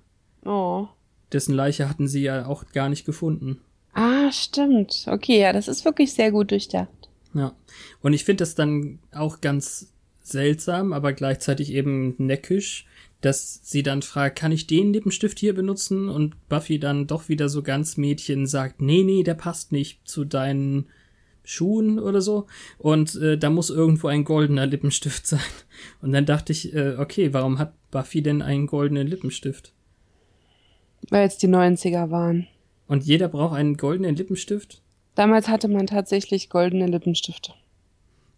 Oh. 0.45 0.87
Dessen 1.31 1.53
Leiche 1.53 1.89
hatten 1.89 2.07
sie 2.07 2.21
ja 2.23 2.45
auch 2.45 2.65
gar 2.71 2.87
nicht 2.89 3.05
gefunden. 3.05 3.59
Ah, 3.93 4.31
stimmt. 4.31 5.05
Okay, 5.07 5.39
ja, 5.41 5.51
das 5.53 5.67
ist 5.67 5.83
wirklich 5.83 6.13
sehr 6.13 6.31
gut 6.31 6.51
durchdacht. 6.51 6.89
Ja. 7.33 7.53
Und 8.01 8.13
ich 8.13 8.23
finde 8.23 8.41
das 8.43 8.55
dann 8.55 8.99
auch 9.11 9.41
ganz 9.41 9.91
seltsam, 10.29 10.93
aber 10.93 11.13
gleichzeitig 11.13 11.73
eben 11.73 12.15
neckisch, 12.17 12.85
dass 13.21 13.61
sie 13.63 13.83
dann 13.83 14.01
fragt, 14.01 14.37
kann 14.37 14.51
ich 14.51 14.67
den 14.67 14.93
Lippenstift 14.93 15.39
hier 15.39 15.55
benutzen? 15.55 16.09
Und 16.09 16.35
Buffy 16.49 16.79
dann 16.79 17.07
doch 17.07 17.29
wieder 17.29 17.49
so 17.49 17.63
ganz 17.63 17.97
Mädchen 17.97 18.45
sagt, 18.45 18.81
nee, 18.81 19.03
nee, 19.03 19.23
der 19.23 19.33
passt 19.33 19.71
nicht 19.71 20.07
zu 20.07 20.23
deinen 20.23 20.87
Schuhen 21.43 21.97
oder 21.97 22.21
so. 22.21 22.45
Und 22.77 23.15
äh, 23.15 23.37
da 23.37 23.49
muss 23.49 23.69
irgendwo 23.69 24.07
ein 24.07 24.23
goldener 24.23 24.65
Lippenstift 24.65 25.25
sein. 25.27 25.39
Und 26.01 26.11
dann 26.11 26.25
dachte 26.25 26.51
ich, 26.51 26.73
äh, 26.75 26.95
okay, 26.97 27.33
warum 27.33 27.57
hat 27.57 27.73
Buffy 27.89 28.21
denn 28.21 28.41
einen 28.41 28.67
goldenen 28.67 29.07
Lippenstift? 29.07 29.73
Weil 31.09 31.27
es 31.27 31.37
die 31.37 31.47
90er 31.47 32.11
waren. 32.11 32.47
Und 32.87 33.03
jeder 33.03 33.29
braucht 33.29 33.55
einen 33.55 33.77
goldenen 33.77 34.15
Lippenstift? 34.15 34.81
Damals 35.15 35.47
hatte 35.47 35.67
man 35.67 35.87
tatsächlich 35.87 36.49
goldene 36.49 36.85
Lippenstifte. 36.87 37.53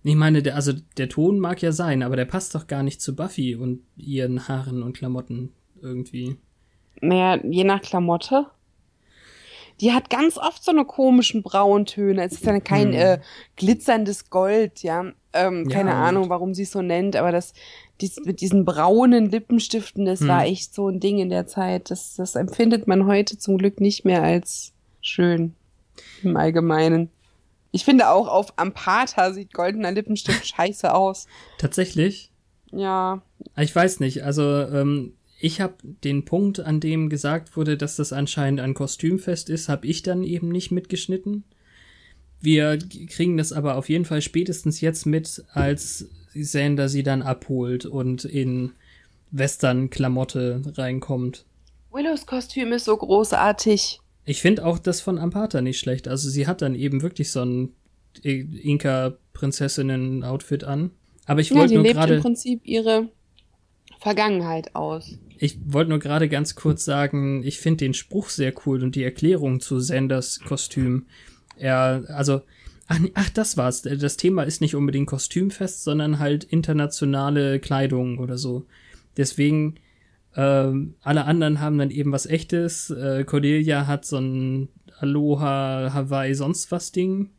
Ich 0.03 0.15
meine, 0.15 0.41
der, 0.41 0.55
also 0.55 0.71
der 0.97 1.09
Ton 1.09 1.39
mag 1.39 1.61
ja 1.61 1.71
sein, 1.71 2.03
aber 2.03 2.15
der 2.15 2.25
passt 2.25 2.55
doch 2.55 2.67
gar 2.67 2.83
nicht 2.83 3.01
zu 3.01 3.15
Buffy 3.15 3.55
und 3.55 3.81
ihren 3.97 4.47
Haaren 4.47 4.81
und 4.81 4.93
Klamotten 4.97 5.51
irgendwie. 5.81 6.37
Naja, 7.01 7.39
je 7.43 7.63
nach 7.65 7.81
Klamotte. 7.81 8.45
Die 9.81 9.93
hat 9.93 10.09
ganz 10.09 10.37
oft 10.37 10.63
so 10.63 10.71
eine 10.71 10.83
komischen 10.83 11.41
Brauntöne. 11.41 12.23
Es 12.25 12.33
ist 12.33 12.45
ja 12.45 12.59
kein 12.59 12.89
Hm. 12.89 12.99
äh, 12.99 13.19
glitzerndes 13.55 14.29
Gold, 14.29 14.83
ja. 14.83 15.11
Ähm, 15.31 15.65
Ja, 15.69 15.75
keine 15.77 15.91
und- 15.91 15.95
Ahnung, 15.97 16.29
warum 16.29 16.53
sie 16.53 16.63
es 16.63 16.71
so 16.71 16.81
nennt, 16.81 17.15
aber 17.15 17.31
das 17.31 17.53
dies, 18.01 18.17
mit 18.25 18.39
diesen 18.41 18.63
braunen 18.65 19.29
Lippenstiften, 19.29 20.05
das 20.05 20.21
Hm. 20.21 20.27
war 20.29 20.45
echt 20.45 20.73
so 20.73 20.87
ein 20.89 20.99
Ding 20.99 21.19
in 21.19 21.29
der 21.29 21.47
Zeit. 21.47 21.91
Das, 21.91 22.15
das 22.15 22.35
empfindet 22.35 22.87
man 22.87 23.05
heute 23.05 23.37
zum 23.37 23.57
Glück 23.57 23.79
nicht 23.81 24.03
mehr 24.05 24.23
als 24.23 24.73
schön 25.01 25.53
im 26.23 26.35
Allgemeinen. 26.35 27.09
Ich 27.71 27.85
finde 27.85 28.09
auch 28.09 28.27
auf 28.27 28.53
Ampata 28.57 29.31
sieht 29.33 29.53
goldener 29.53 29.91
Lippenstift 29.91 30.47
scheiße 30.55 30.93
aus. 30.93 31.27
Tatsächlich? 31.57 32.31
Ja, 32.71 33.21
Ich 33.57 33.75
weiß 33.75 33.99
nicht. 33.99 34.23
Also, 34.23 34.43
ähm, 34.43 35.13
ich 35.39 35.61
habe 35.61 35.75
den 35.81 36.25
Punkt, 36.25 36.59
an 36.59 36.79
dem 36.79 37.09
gesagt 37.09 37.55
wurde, 37.55 37.77
dass 37.77 37.95
das 37.95 38.11
anscheinend 38.11 38.59
ein 38.59 38.73
Kostümfest 38.73 39.49
ist, 39.49 39.69
habe 39.69 39.87
ich 39.87 40.03
dann 40.03 40.23
eben 40.23 40.49
nicht 40.49 40.69
mitgeschnitten. 40.71 41.45
Wir 42.41 42.77
kriegen 42.77 43.37
das 43.37 43.53
aber 43.53 43.75
auf 43.75 43.89
jeden 43.89 44.05
Fall 44.05 44.21
spätestens 44.21 44.81
jetzt 44.81 45.05
mit, 45.05 45.43
als 45.53 46.09
Sander 46.33 46.89
sie 46.89 47.03
dann 47.03 47.21
abholt 47.21 47.85
und 47.85 48.25
in 48.25 48.73
Western-Klamotte 49.31 50.61
reinkommt. 50.75 51.45
Willows 51.91 52.25
Kostüm 52.25 52.71
ist 52.71 52.85
so 52.85 52.95
großartig. 52.95 53.99
Ich 54.29 54.41
finde 54.41 54.63
auch 54.63 54.77
das 54.77 55.01
von 55.01 55.17
Ampata 55.17 55.61
nicht 55.61 55.79
schlecht. 55.79 56.07
Also 56.07 56.29
sie 56.29 56.45
hat 56.45 56.61
dann 56.61 56.75
eben 56.75 57.01
wirklich 57.01 57.31
so 57.31 57.41
ein 57.43 57.69
I- 58.23 58.45
Inka-Prinzessinnen-Outfit 58.61 60.63
an. 60.63 60.91
Aber 61.25 61.41
ich 61.41 61.49
Ja, 61.49 61.55
wollte 61.57 61.69
die 61.69 61.75
nur 61.75 61.83
lebt 61.83 61.95
im 61.95 61.99
gerade, 62.01 62.19
Prinzip 62.21 62.61
ihre 62.63 63.09
Vergangenheit 63.99 64.75
aus. 64.75 65.17
ich 65.39 65.57
wollte 65.65 65.89
nur 65.89 65.99
gerade 65.99 66.29
ganz 66.29 66.55
kurz 66.55 66.85
sagen, 66.85 67.43
ich 67.43 67.59
finde 67.59 67.85
den 67.85 67.93
Spruch 67.93 68.29
sehr 68.29 68.53
cool 68.65 68.83
und 68.83 68.95
die 68.95 69.03
Erklärung 69.03 69.59
zu 69.61 69.79
Sanders 69.79 70.39
Kostüm. 70.41 71.07
Er, 71.57 72.03
also, 72.09 72.41
ach, 72.87 72.99
ach, 73.15 73.29
das 73.31 73.57
war's. 73.57 73.81
Das 73.81 74.17
Thema 74.17 74.43
ist 74.43 74.61
nicht 74.61 74.75
unbedingt 74.75 75.07
Kostümfest, 75.07 75.83
sondern 75.83 76.19
halt 76.19 76.43
internationale 76.43 77.59
Kleidung 77.59 78.19
oder 78.19 78.37
so. 78.37 78.65
Deswegen, 79.17 79.75
ähm, 80.39 80.95
alle 81.01 81.25
anderen 81.25 81.59
haben 81.59 81.77
dann 81.77 81.91
eben 81.91 82.13
was 82.13 82.25
echtes. 82.25 82.89
Äh, 82.91 83.25
Cordelia 83.25 83.87
hat 83.87 84.05
so 84.05 84.19
ein 84.19 84.69
Aloha 84.99 85.91
Hawaii 85.93 86.33
sonst 86.33 86.71
was 86.71 86.93
Ding. 86.93 87.31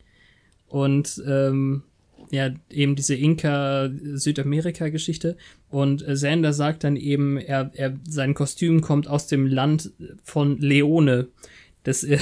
Und 0.69 1.23
ähm, 1.27 1.85
ja, 2.31 2.51
eben 2.69 2.97
diese 2.97 3.15
Inka-Südamerika-Geschichte. 3.15 5.39
Und 5.71 6.07
äh, 6.07 6.15
Sander 6.15 6.53
sagt 6.53 6.85
dann 6.85 6.97
eben, 6.97 7.39
er, 7.39 7.71
er, 7.73 7.97
sein 8.07 8.35
Kostüm 8.35 8.83
kommt 8.83 9.09
aus 9.09 9.29
dem 9.29 9.47
Land 9.47 9.93
von 10.23 10.59
Leone. 10.59 11.29
Das, 11.85 12.05
äh, 12.05 12.19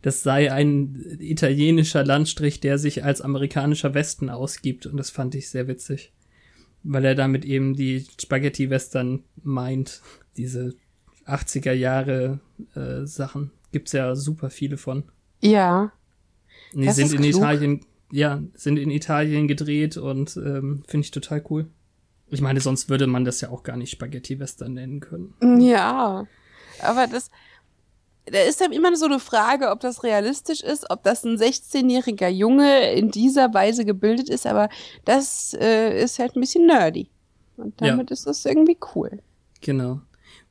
das 0.00 0.22
sei 0.22 0.50
ein 0.50 1.18
italienischer 1.20 2.02
Landstrich, 2.02 2.60
der 2.60 2.78
sich 2.78 3.04
als 3.04 3.20
amerikanischer 3.20 3.92
Westen 3.92 4.30
ausgibt. 4.30 4.86
Und 4.86 4.96
das 4.96 5.10
fand 5.10 5.34
ich 5.34 5.50
sehr 5.50 5.68
witzig. 5.68 6.14
Weil 6.84 7.04
er 7.04 7.14
damit 7.14 7.44
eben 7.44 7.74
die 7.74 8.06
Spaghetti-Western 8.20 9.24
meint. 9.42 10.02
Diese 10.36 10.74
80er 11.26 11.72
Jahre 11.72 12.40
äh, 12.74 13.06
Sachen. 13.06 13.50
Gibt's 13.72 13.92
ja 13.92 14.14
super 14.14 14.50
viele 14.50 14.76
von. 14.76 15.04
Ja. 15.40 15.92
Die 16.72 16.84
Das 16.84 16.96
sind 16.96 17.12
in 17.12 17.22
klug. 17.22 17.36
Italien, 17.36 17.80
ja, 18.12 18.42
sind 18.54 18.78
in 18.78 18.90
Italien 18.90 19.48
gedreht 19.48 19.96
und 19.96 20.36
ähm, 20.36 20.82
finde 20.86 21.04
ich 21.04 21.10
total 21.10 21.42
cool. 21.50 21.66
Ich 22.28 22.40
meine, 22.40 22.60
sonst 22.60 22.88
würde 22.88 23.06
man 23.06 23.24
das 23.24 23.40
ja 23.40 23.50
auch 23.50 23.62
gar 23.62 23.76
nicht 23.76 23.90
Spaghetti-Western 23.90 24.74
nennen 24.74 25.00
können. 25.00 25.34
Ja. 25.60 26.26
Aber 26.82 27.06
das, 27.06 27.30
da 28.26 28.38
ist 28.40 28.60
dann 28.60 28.72
immer 28.72 28.94
so 28.96 29.04
eine 29.06 29.20
Frage, 29.20 29.70
ob 29.70 29.80
das 29.80 30.02
realistisch 30.02 30.62
ist, 30.62 30.90
ob 30.90 31.02
das 31.02 31.24
ein 31.24 31.36
16-jähriger 31.36 32.28
Junge 32.28 32.92
in 32.92 33.10
dieser 33.10 33.52
Weise 33.52 33.84
gebildet 33.84 34.28
ist, 34.30 34.46
aber 34.46 34.68
das 35.04 35.54
äh, 35.60 36.02
ist 36.02 36.18
halt 36.18 36.34
ein 36.36 36.40
bisschen 36.40 36.66
nerdy. 36.66 37.08
Und 37.56 37.80
Ja. 37.80 37.88
damit 37.88 38.10
ist 38.10 38.26
das 38.26 38.44
irgendwie 38.44 38.78
cool. 38.94 39.20
Genau. 39.60 40.00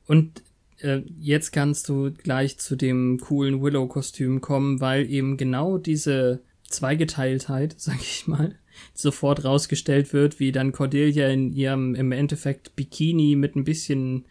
Und 0.06 0.42
äh, 0.78 1.00
jetzt 1.18 1.52
kannst 1.52 1.88
du 1.88 2.12
gleich 2.12 2.58
zu 2.58 2.76
dem 2.76 3.18
coolen 3.20 3.60
Willow-Kostüm 3.62 4.40
kommen, 4.40 4.80
weil 4.80 5.10
eben 5.10 5.36
genau 5.36 5.78
diese 5.78 6.40
Zweigeteiltheit, 6.68 7.74
sag 7.78 8.00
ich 8.00 8.26
mal, 8.26 8.56
sofort 8.92 9.44
rausgestellt 9.44 10.12
wird, 10.12 10.40
wie 10.40 10.52
dann 10.52 10.72
Cordelia 10.72 11.28
in 11.28 11.52
ihrem 11.52 11.94
im 11.94 12.12
Endeffekt 12.12 12.76
Bikini 12.76 13.36
mit 13.36 13.56
ein 13.56 13.64
bisschen 13.64 14.26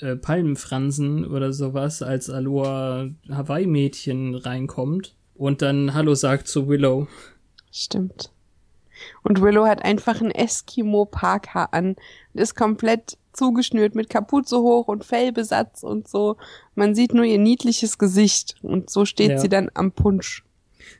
äh, 0.00 0.16
Palmenfransen 0.16 1.24
oder 1.26 1.52
sowas 1.52 2.02
als 2.02 2.30
Aloha 2.30 3.08
Hawaii-Mädchen 3.28 4.34
reinkommt 4.34 5.14
und 5.34 5.62
dann 5.62 5.94
Hallo 5.94 6.14
sagt 6.14 6.48
zu 6.48 6.68
Willow. 6.68 7.06
Stimmt. 7.70 8.32
Und 9.22 9.40
Willow 9.40 9.66
hat 9.66 9.84
einfach 9.84 10.20
ein 10.20 10.30
Eskimo-Parker 10.30 11.72
an 11.72 11.96
und 12.34 12.40
ist 12.40 12.54
komplett 12.54 13.16
zugeschnürt 13.32 13.94
mit 13.94 14.10
Kapuze 14.10 14.58
hoch 14.58 14.88
und 14.88 15.04
Fellbesatz 15.04 15.82
und 15.82 16.08
so. 16.08 16.36
Man 16.74 16.94
sieht 16.94 17.14
nur 17.14 17.24
ihr 17.24 17.38
niedliches 17.38 17.96
Gesicht 17.98 18.56
und 18.62 18.90
so 18.90 19.04
steht 19.04 19.30
Ja. 19.30 19.38
sie 19.38 19.48
dann 19.48 19.70
am 19.74 19.92
Punsch. 19.92 20.44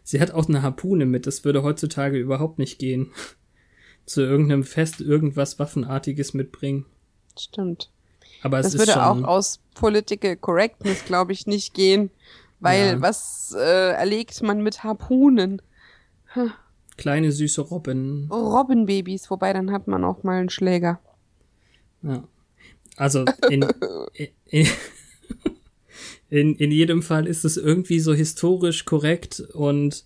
Sie 0.05 0.20
hat 0.20 0.30
auch 0.30 0.48
eine 0.48 0.62
Harpune 0.62 1.07
mit, 1.07 1.26
das 1.26 1.44
würde 1.44 1.62
heutzutage 1.62 2.18
überhaupt 2.18 2.59
nicht 2.59 2.78
gehen. 2.78 3.12
Zu 4.07 4.22
irgendeinem 4.22 4.64
Fest 4.64 5.01
irgendwas 5.01 5.59
Waffenartiges 5.59 6.32
mitbringen. 6.34 6.86
Stimmt. 7.38 7.90
Aber 8.43 8.59
es 8.59 8.66
Das 8.66 8.74
ist 8.74 8.80
würde 8.80 8.93
schon, 8.93 9.03
auch 9.03 9.28
aus 9.28 9.61
Political 9.74 10.36
Correctness, 10.36 11.05
glaube 11.05 11.32
ich, 11.32 11.47
nicht 11.47 11.74
gehen. 11.74 12.11
Weil 12.61 12.93
Ja. 12.95 13.01
was 13.01 13.55
äh, 13.59 13.93
erlegt 13.93 14.43
man 14.43 14.62
mit 14.62 14.84
Harpunen? 14.84 15.62
kleine 16.97 17.32
süße 17.32 17.62
Robin. 17.62 18.28
Robbenbabys, 18.30 19.30
wobei 19.30 19.53
dann 19.53 19.72
hat 19.72 19.88
man 19.88 20.05
auch 20.05 20.22
mal 20.22 20.38
einen 20.41 20.51
Schläger. 20.51 21.01
Ja. 22.03 22.22
Also 22.97 23.24
in, 23.49 23.66
in, 24.45 24.66
in, 26.30 26.55
in 26.57 26.70
jedem 26.70 27.03
Fall 27.03 27.26
ist 27.26 27.45
es 27.45 27.57
irgendwie 27.57 28.01
so 28.01 28.12
historisch 28.12 28.84
korrekt 28.84 29.41
und 29.55 30.05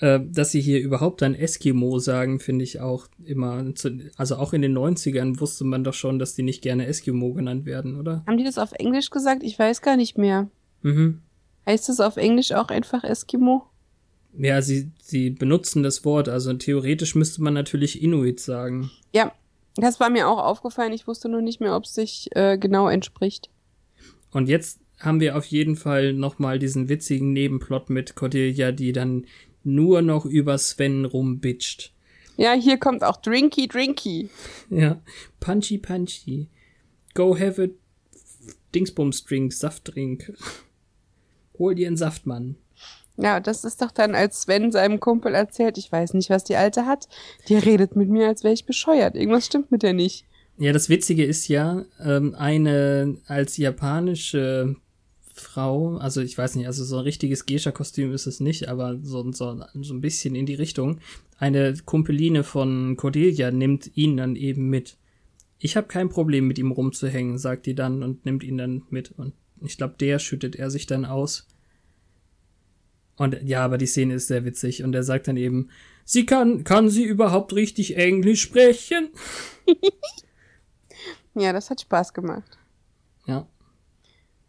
äh, 0.00 0.20
dass 0.22 0.52
sie 0.52 0.60
hier 0.60 0.80
überhaupt 0.80 1.22
ein 1.22 1.34
Eskimo 1.34 1.98
sagen, 1.98 2.40
finde 2.40 2.64
ich 2.64 2.80
auch 2.80 3.08
immer. 3.24 3.74
Zu, 3.74 4.10
also 4.16 4.36
auch 4.36 4.52
in 4.52 4.62
den 4.62 4.76
90ern 4.76 5.40
wusste 5.40 5.64
man 5.64 5.84
doch 5.84 5.94
schon, 5.94 6.18
dass 6.18 6.34
die 6.34 6.42
nicht 6.42 6.62
gerne 6.62 6.86
Eskimo 6.86 7.32
genannt 7.32 7.66
werden, 7.66 7.98
oder? 7.98 8.22
Haben 8.26 8.38
die 8.38 8.44
das 8.44 8.58
auf 8.58 8.72
Englisch 8.72 9.10
gesagt? 9.10 9.42
Ich 9.42 9.58
weiß 9.58 9.82
gar 9.82 9.96
nicht 9.96 10.16
mehr. 10.16 10.48
Mhm. 10.82 11.22
Heißt 11.66 11.88
es 11.88 12.00
auf 12.00 12.16
Englisch 12.16 12.52
auch 12.52 12.68
einfach 12.68 13.04
Eskimo? 13.04 13.66
Ja, 14.36 14.62
sie, 14.62 14.90
sie 15.02 15.30
benutzen 15.30 15.82
das 15.82 16.04
Wort, 16.04 16.28
also 16.28 16.52
theoretisch 16.52 17.14
müsste 17.14 17.42
man 17.42 17.54
natürlich 17.54 18.02
Inuit 18.02 18.40
sagen. 18.40 18.90
Ja, 19.12 19.32
das 19.76 20.00
war 20.00 20.10
mir 20.10 20.28
auch 20.28 20.38
aufgefallen. 20.38 20.92
Ich 20.92 21.06
wusste 21.06 21.28
nur 21.28 21.42
nicht 21.42 21.60
mehr, 21.60 21.74
ob 21.74 21.84
es 21.84 21.94
sich 21.94 22.28
äh, 22.36 22.58
genau 22.58 22.88
entspricht. 22.88 23.50
Und 24.30 24.48
jetzt 24.48 24.80
haben 24.98 25.20
wir 25.20 25.36
auf 25.36 25.44
jeden 25.46 25.76
Fall 25.76 26.12
nochmal 26.12 26.58
diesen 26.58 26.88
witzigen 26.88 27.32
Nebenplot 27.32 27.88
mit 27.88 28.14
Cordelia, 28.14 28.72
die 28.72 28.92
dann 28.92 29.26
nur 29.74 30.02
noch 30.02 30.24
über 30.24 30.58
Sven 30.58 31.04
rumbitcht. 31.04 31.92
Ja, 32.36 32.52
hier 32.52 32.78
kommt 32.78 33.02
auch 33.02 33.16
Drinky 33.16 33.66
Drinky. 33.66 34.30
Ja, 34.70 35.00
Punchy 35.40 35.78
Punchy. 35.78 36.48
Go 37.14 37.36
have 37.38 37.62
a 37.62 37.66
Dingsbums 38.74 39.24
Drink, 39.24 39.52
Saftdrink. 39.52 40.32
Hol 41.58 41.74
dir 41.74 41.88
einen 41.88 41.96
Saft, 41.96 42.26
Mann. 42.26 42.56
Ja, 43.16 43.40
das 43.40 43.64
ist 43.64 43.82
doch 43.82 43.90
dann, 43.90 44.14
als 44.14 44.42
Sven 44.42 44.70
seinem 44.70 45.00
Kumpel 45.00 45.34
erzählt, 45.34 45.76
ich 45.76 45.90
weiß 45.90 46.14
nicht, 46.14 46.30
was 46.30 46.44
die 46.44 46.54
Alte 46.54 46.86
hat. 46.86 47.08
Die 47.48 47.56
redet 47.56 47.96
mit 47.96 48.08
mir, 48.08 48.28
als 48.28 48.44
wäre 48.44 48.54
ich 48.54 48.64
bescheuert. 48.64 49.16
Irgendwas 49.16 49.46
stimmt 49.46 49.72
mit 49.72 49.82
der 49.82 49.92
nicht. 49.92 50.24
Ja, 50.58 50.72
das 50.72 50.88
Witzige 50.88 51.24
ist 51.24 51.48
ja, 51.48 51.84
ähm, 52.00 52.36
eine 52.36 53.18
als 53.26 53.56
japanische 53.56 54.76
Frau, 55.40 55.96
also 55.96 56.20
ich 56.20 56.36
weiß 56.36 56.56
nicht, 56.56 56.66
also 56.66 56.84
so 56.84 56.98
ein 56.98 57.04
richtiges 57.04 57.46
Geisha-Kostüm 57.46 58.12
ist 58.12 58.26
es 58.26 58.40
nicht, 58.40 58.68
aber 58.68 58.98
so, 59.02 59.30
so, 59.32 59.62
so 59.74 59.94
ein 59.94 60.00
bisschen 60.00 60.34
in 60.34 60.46
die 60.46 60.54
Richtung. 60.54 61.00
Eine 61.38 61.74
Kumpeline 61.84 62.44
von 62.44 62.96
Cordelia 62.96 63.50
nimmt 63.50 63.96
ihn 63.96 64.16
dann 64.16 64.36
eben 64.36 64.68
mit. 64.68 64.96
Ich 65.58 65.76
habe 65.76 65.88
kein 65.88 66.08
Problem 66.08 66.46
mit 66.46 66.58
ihm 66.58 66.70
rumzuhängen, 66.70 67.38
sagt 67.38 67.66
die 67.66 67.74
dann 67.74 68.02
und 68.02 68.24
nimmt 68.24 68.44
ihn 68.44 68.58
dann 68.58 68.82
mit. 68.90 69.12
Und 69.12 69.34
ich 69.60 69.76
glaube, 69.76 69.94
der 69.98 70.18
schüttet 70.18 70.56
er 70.56 70.70
sich 70.70 70.86
dann 70.86 71.04
aus. 71.04 71.46
Und 73.16 73.42
ja, 73.42 73.64
aber 73.64 73.78
die 73.78 73.86
Szene 73.86 74.14
ist 74.14 74.28
sehr 74.28 74.44
witzig 74.44 74.84
und 74.84 74.94
er 74.94 75.02
sagt 75.02 75.26
dann 75.26 75.36
eben, 75.36 75.70
sie 76.04 76.24
kann, 76.24 76.62
kann 76.62 76.88
sie 76.88 77.04
überhaupt 77.04 77.52
richtig 77.52 77.96
Englisch 77.96 78.42
sprechen? 78.42 79.10
Ja, 81.38 81.52
das 81.52 81.70
hat 81.70 81.80
Spaß 81.80 82.14
gemacht. 82.14 82.58
Ja. 83.26 83.46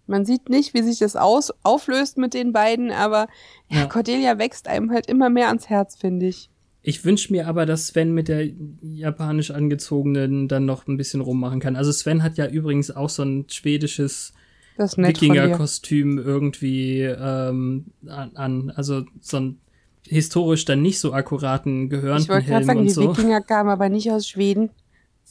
Man 0.09 0.25
sieht 0.25 0.49
nicht, 0.49 0.73
wie 0.73 0.81
sich 0.81 0.99
das 0.99 1.15
aus 1.15 1.53
auflöst 1.63 2.17
mit 2.17 2.33
den 2.33 2.51
beiden, 2.51 2.91
aber 2.91 3.27
ja, 3.69 3.81
Ja. 3.81 3.85
Cordelia 3.85 4.37
wächst 4.39 4.67
einem 4.67 4.91
halt 4.91 5.07
immer 5.07 5.29
mehr 5.29 5.47
ans 5.47 5.69
Herz, 5.69 5.95
finde 5.95 6.27
ich. 6.27 6.49
Ich 6.81 7.05
wünsche 7.05 7.31
mir 7.31 7.47
aber, 7.47 7.65
dass 7.65 7.87
Sven 7.87 8.13
mit 8.13 8.27
der 8.27 8.47
japanisch 8.81 9.51
angezogenen 9.51 10.47
dann 10.47 10.65
noch 10.65 10.87
ein 10.87 10.97
bisschen 10.97 11.21
rummachen 11.21 11.59
kann. 11.59 11.75
Also 11.75 11.91
Sven 11.91 12.23
hat 12.23 12.37
ja 12.37 12.47
übrigens 12.47 12.89
auch 12.89 13.09
so 13.09 13.23
ein 13.23 13.45
schwedisches. 13.49 14.33
Wikinger-Kostüm 14.77 16.17
irgendwie 16.19 17.01
ähm, 17.01 17.87
an. 18.07 18.71
Also 18.75 19.03
so 19.19 19.37
ein 19.37 19.59
historisch 20.07 20.65
dann 20.65 20.81
nicht 20.81 20.99
so 20.99 21.13
akkuraten 21.13 21.91
Ich 21.91 22.01
wollte 22.01 22.47
gerade 22.47 22.65
sagen, 22.65 22.83
die 22.83 22.89
so. 22.89 23.09
Wikinger 23.09 23.41
kamen 23.41 23.69
aber 23.69 23.89
nicht 23.89 24.09
aus 24.09 24.27
Schweden. 24.27 24.69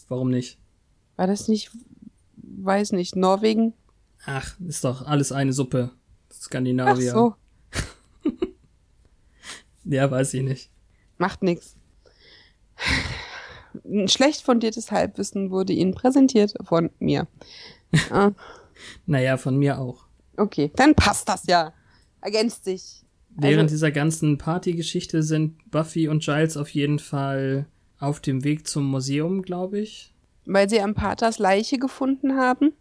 Warum 0.09 0.31
nicht? 0.31 0.59
War 1.17 1.27
das 1.27 1.49
nicht, 1.49 1.71
weiß 2.37 2.93
nicht, 2.93 3.17
Norwegen? 3.17 3.73
Ach, 4.31 4.55
ist 4.61 4.85
doch 4.85 5.07
alles 5.07 5.33
eine 5.33 5.53
Suppe. 5.53 5.91
Ach 6.31 6.35
Skandinavier. 6.35 7.13
so, 7.13 7.35
Ja, 9.85 10.11
weiß 10.11 10.35
ich 10.35 10.43
nicht. 10.43 10.71
macht 11.17 11.43
nix. 11.43 11.77
Ein 13.85 14.09
schlecht 14.09 14.43
fundiertes 14.43 14.91
Halbwissen 14.93 15.51
wurde 15.51 15.73
Ihnen 15.73 15.95
präsentiert 15.95 16.55
von 16.63 16.91
mir. 16.99 17.27
ah, 18.11 18.33
Naja, 19.07 19.37
von 19.37 19.57
mir 19.57 19.79
auch. 19.79 20.05
okay, 20.37 20.71
dann 20.77 20.95
passt 20.95 21.29
das 21.29 21.47
ja. 21.47 21.73
Ergänzt 22.21 22.65
sich. 22.65 23.05
Während 23.31 23.63
Also- 23.65 23.75
dieser 23.75 23.91
ganzen 23.93 24.39
Partygeschichte 24.39 25.23
sind 25.23 25.71
Buffy 25.71 26.09
und 26.09 26.23
Giles 26.23 26.57
auf 26.57 26.69
jeden 26.71 26.99
Fall 26.99 27.67
auf 27.99 28.21
dem 28.21 28.45
Weg 28.45 28.67
zum 28.69 28.85
Museum, 28.91 29.43
glaube 29.43 29.81
ich. 29.81 30.13
Weil 30.45 30.69
sie 30.69 30.81
am 30.81 30.95
Paters 30.95 31.39
Leiche 31.39 31.79
gefunden 31.79 32.37
haben. 32.37 32.73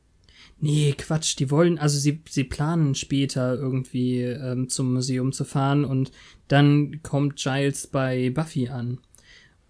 Nee, 0.59 0.95
Quatsch, 0.97 1.37
die 1.37 1.51
wollen, 1.51 1.77
also 1.77 1.99
sie, 1.99 2.21
sie 2.29 2.43
planen 2.43 2.95
später 2.95 3.55
irgendwie 3.55 4.21
ähm, 4.21 4.69
zum 4.69 4.93
Museum 4.93 5.31
zu 5.31 5.45
fahren 5.45 5.85
und 5.85 6.11
dann 6.47 7.01
kommt 7.03 7.35
Giles 7.35 7.87
bei 7.87 8.29
Buffy 8.31 8.69
an. 8.69 8.99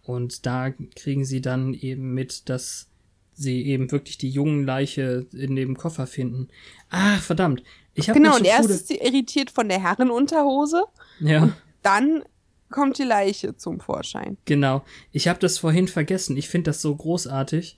Und 0.04 0.46
da 0.46 0.70
kriegen 0.96 1.26
sie 1.26 1.42
dann 1.42 1.74
eben 1.74 2.14
mit, 2.14 2.48
dass 2.48 2.88
sie 3.34 3.66
eben 3.66 3.92
wirklich 3.92 4.18
die 4.18 4.30
jungen 4.30 4.66
Leiche 4.66 5.28
in 5.34 5.58
dem 5.58 5.76
Koffer 5.78 6.08
finden. 6.08 6.48
Ach, 6.90 7.22
verdammt. 7.22 7.62
Ich 7.94 8.10
habe 8.10 8.20
Genau, 8.20 8.38
und 8.38 8.46
erst 8.46 8.70
ist 8.70 8.88
sie 8.88 8.98
irritiert 8.98 9.52
von 9.52 9.68
der 9.68 9.82
Herrenunterhose, 9.82 10.86
Ja, 11.20 11.50
dann 11.84 12.24
kommt 12.70 12.98
die 12.98 13.04
Leiche 13.04 13.56
zum 13.58 13.80
Vorschein. 13.80 14.38
genau. 14.46 14.84
Ich 15.12 15.28
habe 15.28 15.40
das 15.40 15.58
vorhin 15.58 15.88
vergessen. 15.88 16.38
Ich 16.38 16.48
finde 16.50 16.72
das 16.72 16.82
so 16.82 16.96
großartig, 16.96 17.78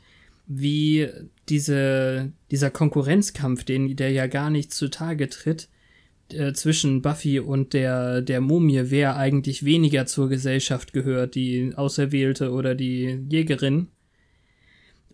wie 0.50 1.08
diese, 1.48 2.34
dieser 2.50 2.72
Konkurrenzkampf, 2.72 3.64
den 3.64 3.96
der 3.96 4.12
ja 4.12 4.26
gar 4.26 4.50
nicht 4.50 4.74
zutage 4.74 5.30
tritt, 5.30 5.70
äh, 6.34 6.54
zwischen 6.54 7.04
Buffy 7.04 7.40
und 7.40 7.74
der, 7.74 8.22
der 8.22 8.42
Mumie, 8.42 8.86
wer 8.86 9.16
eigentlich 9.16 9.64
weniger 9.64 10.08
zur 10.08 10.28
Gesellschaft 10.28 10.92
gehört, 10.92 11.36
die 11.36 11.74
Auserwählte 11.76 12.52
oder 12.52 12.74
die 12.74 13.20
Jägerin. 13.30 13.90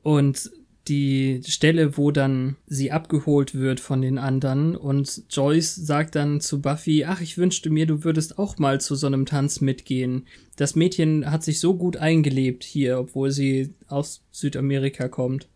Und 0.01 0.51
die 0.87 1.41
Stelle, 1.45 1.97
wo 1.97 2.11
dann 2.11 2.57
sie 2.67 2.91
abgeholt 2.91 3.55
wird 3.55 3.79
von 3.79 4.01
den 4.01 4.17
anderen 4.17 4.75
und 4.75 5.23
Joyce 5.29 5.75
sagt 5.75 6.15
dann 6.15 6.41
zu 6.41 6.61
Buffy, 6.61 7.05
ach, 7.05 7.21
ich 7.21 7.37
wünschte 7.37 7.69
mir, 7.69 7.87
du 7.87 8.03
würdest 8.03 8.37
auch 8.37 8.57
mal 8.59 8.79
zu 8.79 8.95
so 8.95 9.07
einem 9.07 9.25
Tanz 9.25 9.61
mitgehen. 9.61 10.27
Das 10.57 10.75
Mädchen 10.75 11.29
hat 11.31 11.43
sich 11.43 11.59
so 11.59 11.75
gut 11.75 11.97
eingelebt 11.97 12.63
hier, 12.63 12.99
obwohl 12.99 13.31
sie 13.31 13.73
aus 13.87 14.21
Südamerika 14.31 15.07
kommt. 15.07 15.47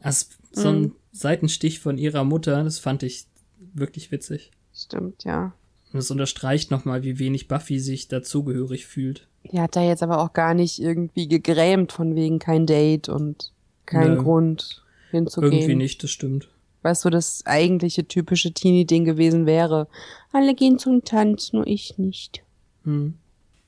Also, 0.00 0.26
so 0.52 0.68
ein 0.68 0.80
Mhm. 0.80 0.92
Seitenstich 1.12 1.78
von 1.78 1.98
ihrer 1.98 2.24
Mutter, 2.24 2.64
das 2.64 2.78
fand 2.78 3.02
ich 3.02 3.26
wirklich 3.74 4.10
witzig. 4.10 4.50
Stimmt, 4.74 5.24
ja. 5.24 5.52
Und 5.92 5.98
das 5.98 6.10
unterstreicht 6.10 6.70
nochmal, 6.70 7.02
wie 7.02 7.18
wenig 7.18 7.48
Buffy 7.48 7.78
sich 7.78 8.08
dazugehörig 8.08 8.86
fühlt. 8.86 9.28
Die 9.52 9.60
hat 9.60 9.76
da 9.76 9.82
jetzt 9.82 10.02
aber 10.02 10.20
auch 10.20 10.32
gar 10.32 10.54
nicht 10.54 10.80
irgendwie 10.80 11.28
gegrämt 11.28 11.92
von 11.92 12.14
wegen 12.14 12.38
kein 12.38 12.64
Date 12.64 13.10
und 13.10 13.51
kein 13.86 14.14
Nö. 14.14 14.22
Grund 14.22 14.82
hinzugehen. 15.10 15.52
Irgendwie 15.52 15.74
nicht, 15.76 16.02
das 16.02 16.10
stimmt. 16.10 16.48
Was 16.82 17.02
so 17.02 17.10
das 17.10 17.42
eigentliche 17.46 18.06
typische 18.08 18.52
Teenie-Ding 18.52 19.04
gewesen 19.04 19.46
wäre. 19.46 19.86
Alle 20.32 20.54
gehen 20.54 20.78
zum 20.78 21.04
Tanz, 21.04 21.52
nur 21.52 21.66
ich 21.66 21.96
nicht. 21.98 22.42
Hm. 22.84 23.14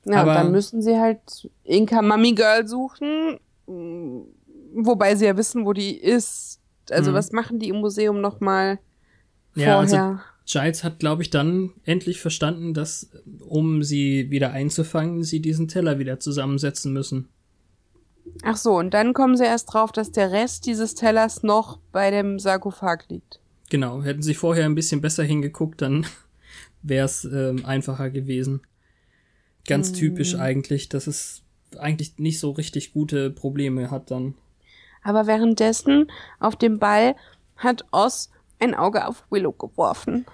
Ja, 0.05 0.21
Aber- 0.21 0.31
und 0.31 0.35
dann 0.37 0.51
müssen 0.51 0.81
sie 0.81 0.97
halt 0.99 1.49
Inka 1.63 2.01
Mummy 2.01 2.33
Girl 2.33 2.67
suchen, 2.67 3.39
mm, 3.67 4.19
wobei 4.75 5.15
sie 5.15 5.25
ja 5.25 5.37
wissen, 5.37 5.65
wo 5.65 5.73
die 5.73 5.95
ist. 5.97 6.59
Also 6.91 7.11
Mhm. 7.11 7.15
was 7.15 7.31
machen 7.31 7.59
die 7.59 7.69
im 7.69 7.77
Museum 7.77 8.21
nochmal 8.21 8.79
Ja, 9.55 9.79
also 9.79 9.95
vorher? 9.95 10.21
Giles 10.45 10.83
hat, 10.83 10.99
glaube 10.99 11.23
ich, 11.23 11.31
dann 11.31 11.71
endlich 11.85 12.19
verstanden, 12.21 12.73
dass, 12.75 13.09
um 13.39 13.81
sie 13.81 14.29
wieder 14.29 14.51
einzufangen, 14.51 15.23
sie 15.23 15.39
diesen 15.39 15.67
Teller 15.67 15.97
wieder 15.97 16.19
zusammensetzen 16.19 16.93
müssen. 16.93 17.29
Ach 18.43 18.57
so, 18.57 18.77
und 18.77 18.93
dann 18.93 19.13
kommen 19.13 19.37
sie 19.37 19.45
erst 19.45 19.73
drauf, 19.73 19.91
dass 19.91 20.11
der 20.11 20.31
Rest 20.31 20.65
dieses 20.65 20.95
Tellers 20.95 21.43
noch 21.43 21.79
bei 21.91 22.11
dem 22.11 22.39
Sarkophag 22.39 23.05
liegt. 23.09 23.39
Genau, 23.69 24.03
hätten 24.03 24.21
sie 24.21 24.33
vorher 24.35 24.65
ein 24.65 24.75
bisschen 24.75 25.01
besser 25.01 25.23
hingeguckt, 25.23 25.81
dann 25.81 26.05
wäre 26.81 27.05
es 27.05 27.23
ähm, 27.25 27.65
einfacher 27.65 28.09
gewesen. 28.09 28.61
Ganz 29.67 29.91
Mhm. 29.91 29.95
typisch 29.95 30.35
eigentlich, 30.35 30.89
dass 30.89 31.07
es 31.07 31.41
eigentlich 31.77 32.17
nicht 32.19 32.39
so 32.39 32.51
richtig 32.51 32.93
gute 32.93 33.31
Probleme 33.31 33.89
hat 33.91 34.11
dann. 34.11 34.35
Aber 35.03 35.27
währenddessen 35.27 36.11
auf 36.39 36.55
dem 36.55 36.79
Ball 36.79 37.15
hat 37.57 37.85
Oz 37.91 38.29
ein 38.59 38.75
Auge 38.75 39.07
auf 39.07 39.23
Willow 39.29 39.51
geworfen. 39.51 40.25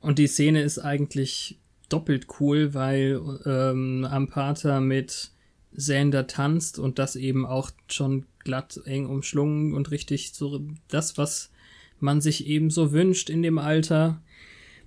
Und 0.00 0.18
die 0.18 0.26
Szene 0.26 0.62
ist 0.62 0.78
eigentlich 0.78 1.58
doppelt 1.88 2.26
cool, 2.40 2.72
weil 2.74 3.20
ähm, 3.44 4.06
Ampata 4.10 4.80
mit 4.80 5.30
Xander 5.76 6.26
tanzt 6.26 6.78
und 6.78 6.98
das 6.98 7.16
eben 7.16 7.46
auch 7.46 7.70
schon 7.88 8.26
glatt 8.42 8.80
eng 8.84 9.06
umschlungen 9.06 9.74
und 9.74 9.90
richtig 9.90 10.32
so 10.32 10.60
das, 10.88 11.18
was 11.18 11.50
man 11.98 12.20
sich 12.20 12.46
eben 12.46 12.70
so 12.70 12.92
wünscht 12.92 13.30
in 13.30 13.42
dem 13.42 13.58
Alter. 13.58 14.22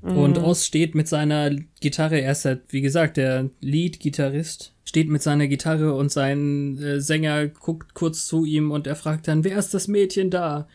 Und 0.04 0.38
Oz 0.38 0.66
steht 0.66 0.96
mit 0.96 1.08
seiner 1.08 1.52
Gitarre, 1.80 2.20
er 2.20 2.34
ist 2.34 2.44
halt, 2.44 2.64
wie 2.70 2.82
gesagt, 2.82 3.16
der 3.16 3.50
Lead-Gitarrist, 3.62 4.74
steht 4.84 5.08
mit 5.08 5.22
seiner 5.22 5.48
Gitarre 5.48 5.94
und 5.94 6.12
sein 6.12 6.78
äh, 6.78 7.00
Sänger 7.00 7.48
guckt 7.48 7.94
kurz 7.94 8.28
zu 8.28 8.44
ihm 8.44 8.72
und 8.72 8.86
er 8.86 8.98
fragt 8.98 9.30
dann, 9.30 9.46
wer 9.46 9.58
ist 9.58 9.74
das 9.74 9.88
Mädchen 9.88 10.30
da? 10.30 10.68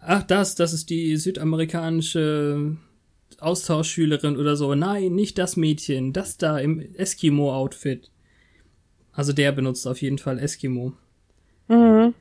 Ach, 0.00 0.22
das, 0.22 0.54
das 0.54 0.74
ist 0.74 0.90
die 0.90 1.16
südamerikanische 1.16 2.76
Austauschschülerin 3.38 4.36
oder 4.36 4.54
so. 4.54 4.74
Nein, 4.74 5.14
nicht 5.14 5.38
das 5.38 5.56
Mädchen, 5.56 6.12
das 6.12 6.36
da 6.36 6.58
im 6.58 6.78
Eskimo-Outfit. 6.94 8.10
Also 9.14 9.32
der 9.32 9.52
benutzt 9.52 9.86
auf 9.86 10.02
jeden 10.02 10.18
Fall 10.18 10.38
Eskimo. 10.38 10.92
Mhm. 11.68 12.14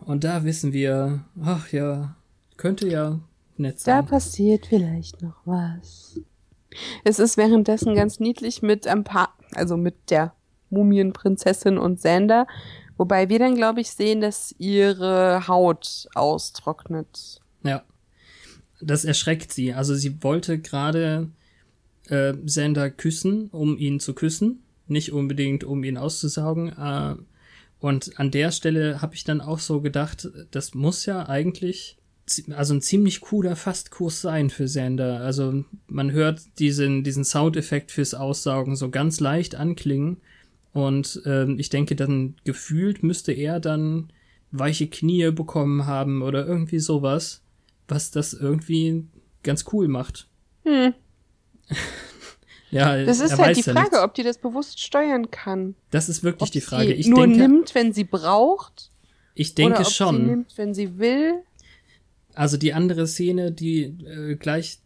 Und 0.00 0.24
da 0.24 0.44
wissen 0.44 0.72
wir, 0.72 1.24
ach 1.42 1.70
ja, 1.72 2.16
könnte 2.56 2.88
ja 2.88 3.20
nett 3.56 3.76
Da 3.76 3.98
sein. 3.98 4.06
passiert 4.06 4.66
vielleicht 4.66 5.22
noch 5.22 5.36
was. 5.44 6.18
Es 7.04 7.18
ist 7.18 7.36
währenddessen 7.36 7.94
ganz 7.94 8.20
niedlich 8.20 8.62
mit 8.62 8.86
ein 8.86 9.04
paar, 9.04 9.36
also 9.54 9.76
mit 9.76 10.10
der 10.10 10.34
Mumienprinzessin 10.70 11.78
und 11.78 11.96
Xander, 11.98 12.46
wobei 12.96 13.28
wir 13.28 13.38
dann, 13.38 13.56
glaube 13.56 13.80
ich, 13.80 13.90
sehen, 13.90 14.20
dass 14.20 14.54
ihre 14.58 15.46
Haut 15.48 16.08
austrocknet. 16.14 17.40
Ja. 17.64 17.82
Das 18.80 19.04
erschreckt 19.04 19.52
sie. 19.52 19.74
Also 19.74 19.94
sie 19.94 20.22
wollte 20.22 20.58
gerade 20.58 21.28
äh, 22.08 22.32
Xander 22.32 22.88
küssen, 22.88 23.48
um 23.50 23.76
ihn 23.76 24.00
zu 24.00 24.14
küssen. 24.14 24.62
Nicht 24.90 25.12
unbedingt, 25.12 25.64
um 25.64 25.84
ihn 25.84 25.96
auszusaugen. 25.96 26.68
Äh, 26.76 27.14
und 27.78 28.18
an 28.18 28.30
der 28.30 28.50
Stelle 28.50 29.00
habe 29.00 29.14
ich 29.14 29.24
dann 29.24 29.40
auch 29.40 29.58
so 29.58 29.80
gedacht, 29.80 30.28
das 30.50 30.74
muss 30.74 31.06
ja 31.06 31.28
eigentlich 31.28 31.96
also 32.54 32.74
ein 32.74 32.82
ziemlich 32.82 33.20
cooler 33.20 33.56
Fastkurs 33.56 34.20
sein 34.20 34.50
für 34.50 34.66
Xander. 34.66 35.20
Also 35.20 35.64
man 35.88 36.12
hört 36.12 36.42
diesen, 36.58 37.02
diesen 37.02 37.24
Soundeffekt 37.24 37.90
fürs 37.90 38.14
Aussaugen 38.14 38.76
so 38.76 38.90
ganz 38.90 39.20
leicht 39.20 39.54
anklingen. 39.54 40.18
Und 40.72 41.22
ähm, 41.24 41.58
ich 41.58 41.70
denke, 41.70 41.96
dann 41.96 42.36
gefühlt 42.44 43.02
müsste 43.02 43.32
er 43.32 43.58
dann 43.58 44.12
weiche 44.52 44.86
Knie 44.88 45.30
bekommen 45.30 45.86
haben 45.86 46.22
oder 46.22 46.46
irgendwie 46.46 46.78
sowas, 46.78 47.42
was 47.88 48.10
das 48.10 48.32
irgendwie 48.32 49.04
ganz 49.42 49.64
cool 49.72 49.88
macht. 49.88 50.28
Hm. 50.64 50.94
Ja, 52.70 53.04
Das 53.04 53.20
ist 53.20 53.36
halt 53.38 53.56
die 53.56 53.60
ja 53.62 53.72
Frage, 53.72 53.90
nichts. 53.90 53.98
ob 54.04 54.14
die 54.14 54.22
das 54.22 54.38
bewusst 54.38 54.80
steuern 54.80 55.30
kann. 55.30 55.74
Das 55.90 56.08
ist 56.08 56.22
wirklich 56.22 56.48
Ob 56.48 56.52
die 56.52 56.60
Frage. 56.60 56.86
sie 56.88 56.92
Ich 56.94 57.06
nur 57.08 57.22
denke, 57.26 57.38
nimmt, 57.38 57.74
wenn 57.74 57.92
sie 57.92 58.04
braucht. 58.04 58.90
ich 59.34 59.54
denke 59.54 59.78
oder 59.78 59.86
ob 59.86 59.92
schon. 59.92 60.16
sie 60.16 60.22
nimmt, 60.22 60.58
wenn 60.58 60.74
sie 60.74 60.98
will. 60.98 61.42
Also 62.34 62.56
die 62.56 62.72
andere 62.72 63.06
Szene, 63.08 63.50
die 63.50 63.82
äh, 64.06 64.36
gleich 64.36 64.78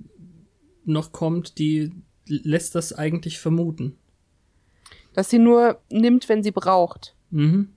noch 0.87 1.12
kommt, 1.12 1.59
die 1.59 1.93
lässt 2.26 2.74
das 2.74 2.93
eigentlich 2.95 3.39
vermuten. 3.39 3.97
Dass 5.12 5.28
sie 5.30 5.39
nur 5.39 5.78
nimmt, 5.91 6.28
wenn 6.28 6.43
sie 6.43 6.51
braucht. 6.53 7.14
Mhm. 7.30 7.68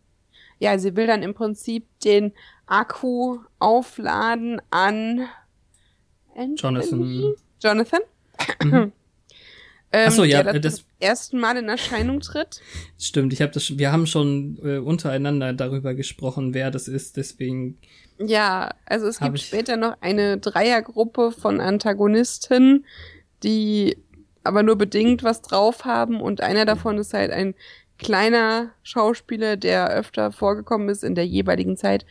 Ja, 0.60 0.80
sie 0.80 0.96
will 0.96 1.06
dann 1.06 1.22
im 1.22 1.34
Prinzip 1.34 1.86
den 2.04 2.32
Akku 2.66 3.40
aufladen 3.60 4.62
an 4.72 5.28
Anthony? 6.36 6.56
Jonathan. 6.56 7.36
Jonathan? 7.62 8.00
Mhm. 8.64 8.92
Ähm, 9.92 10.12
so, 10.12 10.24
ja, 10.24 10.44
der 10.44 10.54
da 10.54 10.60
das- 10.60 10.78
zum 10.78 10.86
ersten 11.00 11.40
Mal 11.40 11.58
in 11.58 11.70
Erscheinung 11.70 12.20
tritt. 12.20 12.62
Stimmt, 13.00 13.34
ich 13.34 13.42
habe 13.42 13.52
das 13.52 13.78
wir 13.78 13.92
haben 13.92 14.08
schon 14.08 14.58
äh, 14.64 14.78
untereinander 14.78 15.54
darüber 15.54 15.94
gesprochen, 15.94 16.54
wer 16.54 16.72
das 16.72 16.88
ist, 16.88 17.18
deswegen 17.18 17.78
Ja, 18.20 18.72
also 18.86 19.08
es 19.08 19.20
gibt 19.20 19.40
später 19.40 19.78
noch 19.78 19.96
eine 20.02 20.38
Dreiergruppe 20.40 21.32
von 21.32 21.62
Antagonisten, 21.62 22.86
die 23.44 23.98
aber 24.44 24.64
nur 24.64 24.78
bedingt 24.78 25.24
was 25.24 25.42
drauf 25.42 25.86
haben 25.86 26.22
und 26.22 26.42
einer 26.42 26.66
davon 26.66 26.98
ist 26.98 27.14
halt 27.14 27.32
ein 27.32 27.54
kleiner 28.00 28.72
Schauspieler, 28.84 29.58
der 29.58 29.90
öfter 29.90 30.32
vorgekommen 30.32 30.90
ist 30.90 31.04
in 31.04 31.16
der 31.16 31.26
jeweiligen 31.26 31.78
Zeit. 31.78 32.06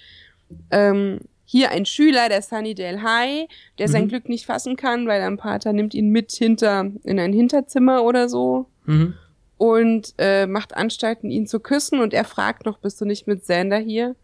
Ähm, 0.70 1.20
hier 1.46 1.70
ein 1.70 1.86
Schüler 1.86 2.28
der 2.28 2.42
Sunnydale 2.42 3.02
High, 3.02 3.48
der 3.78 3.88
sein 3.88 4.04
Mhm. 4.04 4.08
Glück 4.08 4.28
nicht 4.28 4.44
fassen 4.46 4.76
kann, 4.76 5.06
weil 5.06 5.22
ein 5.22 5.38
Pater 5.38 5.72
nimmt 5.72 5.94
ihn 5.94 6.10
mit 6.10 6.32
hinter 6.32 6.90
in 7.04 7.18
ein 7.18 7.32
Hinterzimmer 7.32 8.02
oder 8.02 8.28
so 8.28 8.66
mhm. 8.84 9.14
und 9.56 10.12
äh, 10.18 10.46
macht 10.46 10.76
Anstalten, 10.76 11.30
ihn 11.30 11.46
zu 11.46 11.60
küssen 11.60 12.00
und 12.00 12.12
er 12.12 12.24
fragt 12.24 12.66
noch, 12.66 12.78
bist 12.78 13.00
du 13.00 13.04
nicht 13.04 13.26
mit 13.26 13.42
Xander 13.42 13.78
hier? 13.78 14.16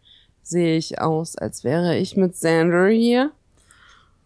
Sehe 0.43 0.77
ich 0.77 0.99
aus, 0.99 1.37
als 1.37 1.63
wäre 1.63 1.97
ich 1.97 2.17
mit 2.17 2.33
Xander 2.33 2.89
hier? 2.89 3.31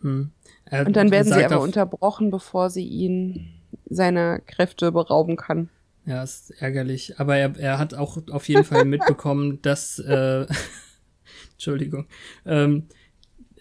Mhm. 0.02 0.32
Er 0.66 0.86
Und 0.86 0.96
dann 0.96 1.12
werden 1.12 1.32
sie 1.32 1.46
aber 1.46 1.62
unterbrochen, 1.62 2.32
bevor 2.32 2.70
sie 2.70 2.86
ihn 2.86 3.54
seiner 3.90 4.40
Kräfte 4.40 4.92
berauben 4.92 5.38
kann. 5.38 5.70
Ja, 6.06 6.24
ist 6.24 6.52
ärgerlich. 6.62 7.20
Aber 7.20 7.38
er, 7.38 7.58
er 7.58 7.80
hat 7.80 7.94
auch 7.94 8.18
auf 8.32 8.48
jeden 8.50 8.64
Fall 8.64 8.86
mitbekommen, 8.86 9.62
dass, 9.62 10.00
äh, 10.00 10.46
Entschuldigung, 11.58 12.06
ähm, 12.46 12.84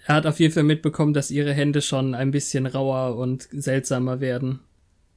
er 0.06 0.16
hat 0.16 0.26
auf 0.26 0.38
jeden 0.38 0.52
Fall 0.54 0.62
mitbekommen, 0.62 1.14
dass 1.14 1.30
ihre 1.30 1.52
Hände 1.52 1.80
schon 1.82 2.14
ein 2.14 2.30
bisschen 2.30 2.66
rauer 2.66 3.16
und 3.16 3.48
seltsamer 3.50 4.20
werden. 4.20 4.60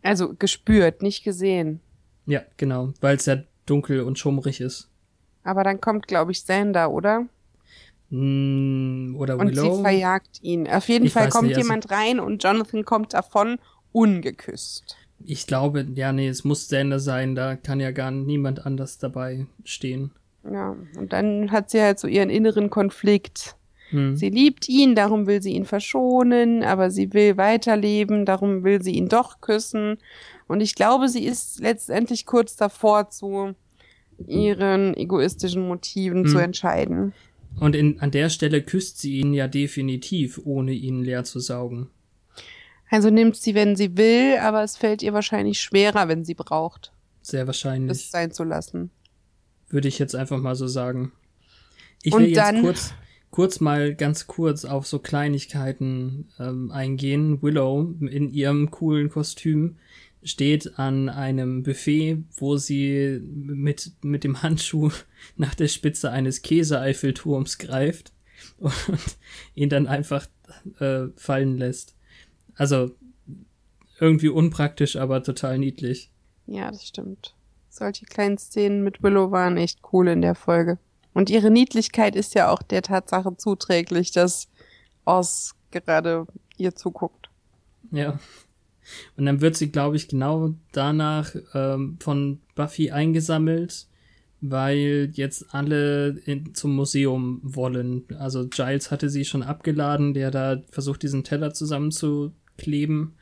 Also 0.01 0.33
gespürt, 0.33 1.01
nicht 1.03 1.23
gesehen. 1.23 1.81
Ja, 2.25 2.41
genau, 2.57 2.93
weil 3.01 3.17
es 3.17 3.25
ja 3.25 3.43
dunkel 3.65 4.01
und 4.01 4.17
schummrig 4.17 4.61
ist. 4.61 4.89
Aber 5.43 5.63
dann 5.63 5.79
kommt, 5.81 6.07
glaube 6.07 6.31
ich, 6.31 6.39
Xander, 6.43 6.91
oder? 6.91 7.25
Mm, 8.09 9.15
oder 9.17 9.37
Und 9.37 9.49
Willow. 9.51 9.75
sie 9.75 9.81
verjagt 9.81 10.39
ihn. 10.41 10.67
Auf 10.67 10.87
jeden 10.89 11.05
Ich 11.05 11.13
Fall 11.13 11.29
kommt 11.29 11.47
nicht, 11.49 11.57
also- 11.57 11.67
jemand 11.67 11.91
rein 11.91 12.19
und 12.19 12.43
Jonathan 12.43 12.85
kommt 12.85 13.13
davon 13.13 13.59
ungeküsst. 13.91 14.95
ich 15.25 15.45
glaube, 15.47 15.85
ja, 15.95 16.11
nee, 16.13 16.29
es 16.29 16.43
muss 16.45 16.67
Xander 16.67 16.99
sein, 16.99 17.35
da 17.35 17.55
kann 17.57 17.79
ja 17.81 17.91
gar 17.91 18.09
niemand 18.11 18.65
anders 18.65 18.97
dabei 18.99 19.45
stehen. 19.65 20.11
Ja, 20.43 20.75
und 20.97 21.11
dann 21.13 21.51
hat 21.51 21.69
sie 21.69 21.81
halt 21.81 21.99
so 21.99 22.07
ihren 22.07 22.29
inneren 22.29 22.69
Konflikt. 22.69 23.55
Hm. 23.89 24.15
Sie 24.15 24.29
liebt 24.29 24.69
ihn, 24.69 24.95
darum 24.95 25.25
will 25.27 25.41
sie 25.41 25.53
ihn 25.53 25.65
verschonen, 25.65 26.63
aber 26.63 26.91
sie 26.91 27.11
will 27.13 27.37
weiterleben, 27.37 28.25
darum 28.25 28.63
will 28.63 28.81
sie 28.81 28.93
ihn 28.93 29.09
doch 29.09 29.41
küssen. 29.41 29.97
Und 30.47 30.61
ich 30.61 30.75
glaube, 30.75 31.09
sie 31.09 31.25
ist 31.25 31.59
letztendlich 31.59 32.25
kurz 32.25 32.55
davor, 32.55 33.09
zu 33.09 33.53
ihren 34.27 34.95
egoistischen 34.95 35.67
Motiven 35.67 36.25
zu 36.27 36.35
Hm. 36.37 36.43
entscheiden. 36.45 37.13
Und 37.59 37.75
in, 37.75 37.99
an 37.99 38.11
der 38.11 38.29
Stelle 38.29 38.61
küsst 38.61 38.99
sie 38.99 39.19
ihn 39.19 39.33
ja 39.33 39.47
definitiv, 39.47 40.39
ohne 40.45 40.71
ihn 40.71 41.03
leer 41.03 41.23
zu 41.23 41.39
saugen. 41.39 41.89
Also 42.89 43.09
nimmt 43.09 43.35
sie, 43.37 43.55
wenn 43.55 43.75
sie 43.75 43.97
will, 43.97 44.37
aber 44.41 44.63
es 44.63 44.77
fällt 44.77 45.03
ihr 45.03 45.13
wahrscheinlich 45.13 45.61
schwerer, 45.61 46.07
wenn 46.07 46.23
sie 46.25 46.33
braucht, 46.35 46.91
Sehr 47.21 47.45
wahrscheinlich. 47.47 47.91
es 47.91 48.11
sein 48.11 48.31
zu 48.31 48.43
lassen. 48.43 48.91
Würde 49.69 49.87
ich 49.87 49.99
jetzt 49.99 50.15
einfach 50.15 50.39
mal 50.39 50.55
so 50.55 50.67
sagen. 50.67 51.11
Ich 52.01 52.13
will 52.13 52.27
jetzt 52.27 52.61
kurz, 52.61 52.93
kurz 53.29 53.59
mal 53.59 53.93
ganz 53.93 54.27
kurz 54.27 54.65
auf 54.65 54.87
so 54.87 54.99
Kleinigkeiten 54.99 56.29
ähm, 56.39 56.71
eingehen. 56.71 57.41
Willow 57.41 57.93
in 57.99 58.29
ihrem 58.33 58.71
coolen 58.71 59.09
Kostüm 59.09 59.77
steht 60.23 60.77
an 60.77 61.09
einem 61.09 61.63
Buffet, 61.63 62.23
wo 62.35 62.57
sie 62.57 63.21
mit, 63.23 63.91
mit 64.01 64.23
dem 64.23 64.41
Handschuh 64.41 64.91
nach 65.37 65.55
der 65.55 65.67
Spitze 65.67 66.11
eines 66.11 66.41
Käse-Eiffelturms 66.41 67.57
greift 67.57 68.11
und 68.57 68.73
ihn 69.55 69.69
dann 69.69 69.87
einfach 69.87 70.27
äh, 70.79 71.07
fallen 71.15 71.57
lässt. 71.57 71.95
Also 72.55 72.91
irgendwie 73.99 74.29
unpraktisch, 74.29 74.95
aber 74.95 75.23
total 75.23 75.57
niedlich. 75.57 76.09
Ja, 76.47 76.71
das 76.71 76.87
stimmt. 76.87 77.35
Solche 77.69 78.05
kleinen 78.05 78.37
Szenen 78.37 78.83
mit 78.83 79.03
Willow 79.03 79.31
waren 79.31 79.57
echt 79.57 79.79
cool 79.93 80.07
in 80.07 80.21
der 80.21 80.35
Folge. 80.35 80.77
Und 81.13 81.29
ihre 81.29 81.51
Niedlichkeit 81.51 82.15
ist 82.15 82.35
ja 82.35 82.49
auch 82.49 82.61
der 82.61 82.81
Tatsache 82.81 83.35
zuträglich, 83.37 84.11
dass 84.11 84.47
Oz 85.05 85.55
gerade 85.71 86.25
ihr 86.57 86.75
zuguckt. 86.75 87.29
Ja. 87.91 88.19
Und 89.17 89.25
dann 89.25 89.41
wird 89.41 89.55
sie, 89.55 89.71
glaube 89.71 89.95
ich, 89.95 90.07
genau 90.07 90.55
danach 90.71 91.35
ähm, 91.53 91.97
von 91.99 92.41
Buffy 92.55 92.91
eingesammelt, 92.91 93.87
weil 94.41 95.11
jetzt 95.13 95.53
alle 95.53 96.19
in, 96.25 96.55
zum 96.55 96.75
Museum 96.75 97.39
wollen. 97.43 98.05
Also 98.17 98.47
Giles 98.47 98.89
hatte 98.89 99.09
sie 99.09 99.25
schon 99.25 99.43
abgeladen, 99.43 100.13
der 100.13 100.31
da 100.31 100.61
versucht, 100.71 101.03
diesen 101.03 101.23
Teller 101.23 101.53
zusammenzukleben. 101.53 103.15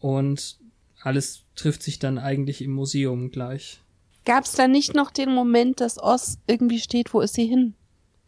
Und 0.00 0.58
alles 1.00 1.41
trifft 1.54 1.82
sich 1.82 1.98
dann 1.98 2.18
eigentlich 2.18 2.62
im 2.62 2.72
Museum 2.72 3.30
gleich. 3.30 3.80
Gab 4.24 4.44
es 4.44 4.52
da 4.52 4.68
nicht 4.68 4.94
noch 4.94 5.10
den 5.10 5.34
Moment, 5.34 5.80
dass 5.80 6.02
Oz 6.02 6.38
irgendwie 6.46 6.78
steht, 6.78 7.12
wo 7.12 7.20
ist 7.20 7.34
sie 7.34 7.46
hin? 7.46 7.74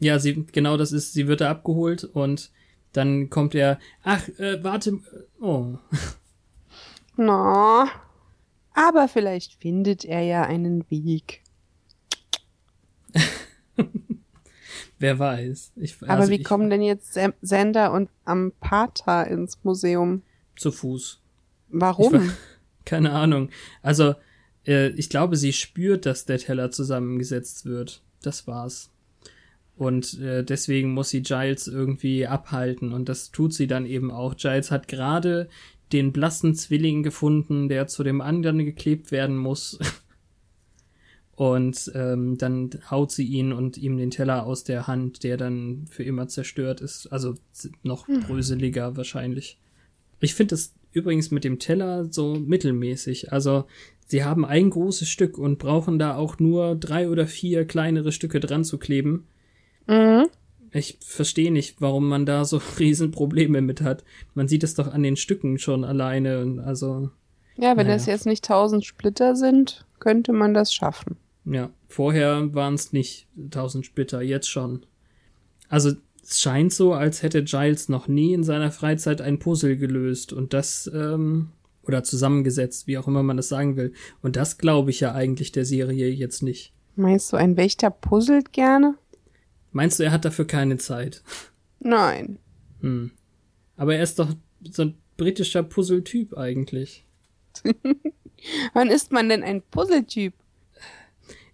Ja, 0.01 0.19
sie, 0.19 0.45
genau 0.53 0.77
das 0.77 0.93
ist, 0.93 1.13
sie 1.13 1.29
wird 1.29 1.41
da 1.41 1.51
abgeholt 1.51 2.05
und 2.05 2.51
dann 2.93 3.31
kommt 3.31 3.55
er, 3.55 3.79
ach, 4.03 4.29
äh, 4.39 4.63
warte, 4.63 4.99
oh, 5.41 5.79
Na, 7.17 7.89
aber 8.73 9.09
vielleicht 9.09 9.55
findet 9.55 10.05
er 10.05 10.23
ja 10.23 10.43
einen 10.43 10.85
Weg. 10.91 11.43
wer 14.99 15.19
weiß. 15.19 15.73
Ich, 15.77 15.97
Aber 16.03 16.11
also 16.11 16.31
wie 16.31 16.37
ich, 16.37 16.45
kommen 16.45 16.71
denn 16.71 16.83
jetzt 16.83 17.19
Sander 17.41 17.93
und 17.93 18.11
Ampata 18.25 19.23
ins 19.23 19.59
Museum? 19.63 20.23
Zu 20.57 20.73
Fuß. 20.73 21.21
Warum? 21.69 22.33
Keine 22.85 23.13
Ahnung. 23.13 23.51
Also, 23.83 24.15
äh, 24.67 24.89
ich 24.91 25.09
glaube, 25.09 25.37
sie 25.37 25.53
spürt, 25.53 26.07
dass 26.07 26.25
der 26.25 26.39
Teller 26.39 26.71
zusammengesetzt 26.71 27.65
wird. 27.65 28.03
Das 28.23 28.47
war's. 28.47 28.91
Und 29.77 30.21
äh, 30.21 30.45
deswegen 30.45 30.93
muss 30.93 31.11
sie 31.11 31.23
Giles 31.23 31.67
irgendwie 31.67 32.27
abhalten. 32.27 32.93
Und 32.93 33.09
das 33.09 33.31
tut 33.31 33.55
sie 33.55 33.67
dann 33.67 33.87
eben 33.87 34.11
auch. 34.11 34.37
Giles 34.37 34.71
hat 34.71 34.89
gerade 34.89 35.49
den 35.93 36.13
blassen 36.13 36.55
Zwilling 36.55 37.03
gefunden, 37.03 37.69
der 37.69 37.87
zu 37.87 38.05
dem 38.05 38.21
anderen 38.21 38.65
geklebt 38.65 39.11
werden 39.11 39.37
muss. 39.37 39.79
Und 41.37 41.91
ähm, 41.97 42.39
dann 42.39 42.71
haut 42.91 43.11
sie 43.11 43.25
ihn 43.25 43.53
und 43.53 43.77
ihm 43.77 43.97
den 43.97 44.13
Teller 44.13 44.47
aus 44.47 44.63
der 44.63 44.87
Hand, 44.87 45.25
der 45.25 45.37
dann 45.37 45.85
für 45.91 46.05
immer 46.05 46.29
zerstört 46.29 46.81
ist. 46.81 47.09
Also 47.09 47.35
noch 47.83 48.07
bröseliger 48.07 48.97
wahrscheinlich. 48.97 49.59
Ich 50.21 50.35
finde 50.35 50.55
es 50.55 50.75
übrigens 50.95 51.31
mit 51.31 51.45
dem 51.45 51.59
Teller 51.59 52.07
so 52.11 52.35
mittelmäßig. 52.35 53.33
Also 53.33 53.65
sie 54.07 54.25
haben 54.25 54.45
ein 54.45 54.71
großes 54.71 55.09
Stück 55.09 55.37
und 55.39 55.59
brauchen 55.59 55.99
da 55.99 56.17
auch 56.17 56.39
nur 56.39 56.75
drei 56.77 57.09
oder 57.09 57.27
vier 57.27 57.67
kleinere 57.67 58.13
Stücke 58.13 58.41
dran 58.41 58.65
zu 58.65 58.79
kleben. 58.79 59.27
mhm. 59.87 60.27
Ich 60.77 60.99
verstehe 61.01 61.53
nicht, 61.53 61.81
warum 61.81 62.09
man 62.09 62.27
da 62.27 62.45
so 62.45 62.61
Riesenprobleme 62.81 63.61
mit 63.61 63.81
hat. 63.81 64.03
Man 64.35 64.49
sieht 64.49 64.65
es 64.65 64.75
doch 64.75 64.93
an 64.93 65.05
den 65.05 65.15
Stücken 65.17 65.59
schon 65.59 65.85
alleine. 65.85 66.41
Und 66.41 66.59
also, 66.59 67.11
Ja, 67.57 67.77
wenn 67.77 67.87
Naja. 67.87 67.95
das 67.99 68.07
jetzt 68.07 68.27
nicht 68.27 68.45
tausend 68.45 68.85
Splitter 68.85 69.37
sind, 69.37 69.87
könnte 70.01 70.33
man 70.33 70.53
das 70.53 70.75
schaffen. 70.75 71.17
ja, 71.45 71.71
vorher 71.89 72.53
waren 72.55 72.75
es 72.75 72.93
nicht 72.93 73.29
tausend 73.51 73.87
Splitter, 73.87 74.21
jetzt 74.21 74.49
schon. 74.51 74.85
Also 75.69 75.93
es 76.25 76.41
scheint 76.41 76.73
so, 76.73 76.93
als 76.93 77.23
hätte 77.23 77.45
Giles 77.45 77.89
noch 77.89 78.09
nie 78.09 78.33
in 78.33 78.45
seiner 78.45 78.71
Freizeit 78.71 79.21
ein 79.21 79.39
Puzzle 79.39 79.77
gelöst 79.77 80.33
und 80.33 80.53
das, 80.53 80.91
ähm, 80.93 81.51
oder 81.83 82.03
zusammengesetzt, 82.03 82.87
wie 82.87 82.99
auch 82.99 83.07
immer 83.07 83.23
man 83.23 83.37
das 83.37 83.49
sagen 83.49 83.77
will. 83.77 83.93
Und 84.23 84.37
das 84.37 84.59
glaube 84.59 84.91
ich 84.91 85.01
ja 85.01 85.13
eigentlich 85.13 85.53
der 85.53 85.65
Serie 85.65 86.09
jetzt 86.09 86.43
nicht. 86.43 86.73
Meinst 86.97 87.33
du, 87.33 87.37
ein 87.37 87.57
Wächter 87.57 87.91
puzzelt 87.91 88.53
gerne? 88.53 88.97
Meinst 89.73 89.99
du, 89.99 90.05
er 90.05 90.13
hat 90.13 90.25
dafür 90.25 90.47
keine 90.47 90.79
Zeit? 90.79 91.23
Nein. 91.81 92.39
Hm. 92.81 93.11
Aber 93.77 93.97
er 93.97 94.03
ist 94.03 94.19
doch 94.19 94.33
so 94.63 94.83
ein 94.83 94.95
britischer 95.17 95.63
Puzzletyp 95.63 96.37
eigentlich. 96.37 97.05
Wann 98.73 98.89
ist 98.89 99.13
man 99.13 99.29
denn 99.29 99.43
ein 99.43 99.63
Puzzletyp? 99.63 100.35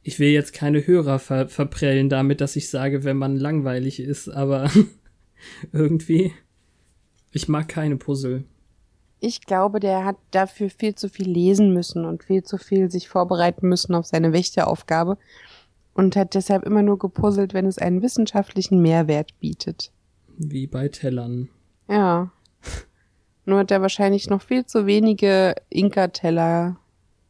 Ich 0.02 0.18
will 0.18 0.30
jetzt 0.30 0.52
keine 0.52 0.86
Hörer 0.86 1.18
ver 1.18 1.48
verprellen 1.48 2.08
damit, 2.08 2.40
dass 2.40 2.56
ich 2.56 2.70
sage, 2.70 3.04
wenn 3.04 3.16
man 3.16 3.36
langweilig 3.36 4.00
ist, 4.00 4.28
aber 4.28 4.70
irgendwie, 5.72 6.32
ich 7.32 7.48
mag 7.48 7.68
keine 7.68 7.96
Puzzle. 7.96 8.44
Ich 9.20 9.42
glaube, 9.42 9.80
der 9.80 10.06
hat 10.06 10.16
dafür 10.30 10.70
viel 10.70 10.94
zu 10.94 11.10
viel 11.10 11.28
lesen 11.28 11.74
müssen 11.74 12.06
und 12.06 12.24
viel 12.24 12.42
zu 12.42 12.56
viel 12.56 12.90
sich 12.90 13.08
vorbereiten 13.08 13.68
müssen 13.68 13.94
auf 13.94 14.06
seine 14.06 14.32
Wächteraufgabe 14.32 15.18
und 15.92 16.16
hat 16.16 16.34
deshalb 16.34 16.64
immer 16.64 16.82
nur 16.82 16.98
gepuzzelt, 16.98 17.52
wenn 17.52 17.66
es 17.66 17.76
einen 17.76 18.00
wissenschaftlichen 18.00 18.80
Mehrwert 18.80 19.38
bietet. 19.38 19.92
Wie 20.38 20.66
bei 20.66 20.88
Tellern. 20.88 21.50
Ja. 21.88 22.32
Nur 23.44 23.58
hat 23.58 23.70
er 23.70 23.82
wahrscheinlich 23.82 24.30
noch 24.30 24.42
viel 24.42 24.64
zu 24.64 24.86
wenige 24.86 25.54
Inka-Teller 25.68 26.76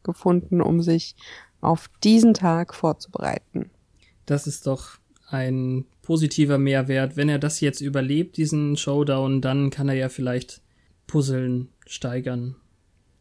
gefunden, 0.03 0.61
um 0.61 0.81
sich 0.81 1.15
auf 1.61 1.89
diesen 2.03 2.33
Tag 2.33 2.73
vorzubereiten. 2.73 3.69
Das 4.25 4.47
ist 4.47 4.67
doch 4.67 4.97
ein 5.27 5.85
positiver 6.01 6.57
Mehrwert. 6.57 7.15
Wenn 7.15 7.29
er 7.29 7.39
das 7.39 7.61
jetzt 7.61 7.81
überlebt, 7.81 8.37
diesen 8.37 8.75
Showdown, 8.75 9.41
dann 9.41 9.69
kann 9.69 9.87
er 9.87 9.95
ja 9.95 10.09
vielleicht 10.09 10.61
Puzzeln 11.07 11.69
steigern. 11.85 12.55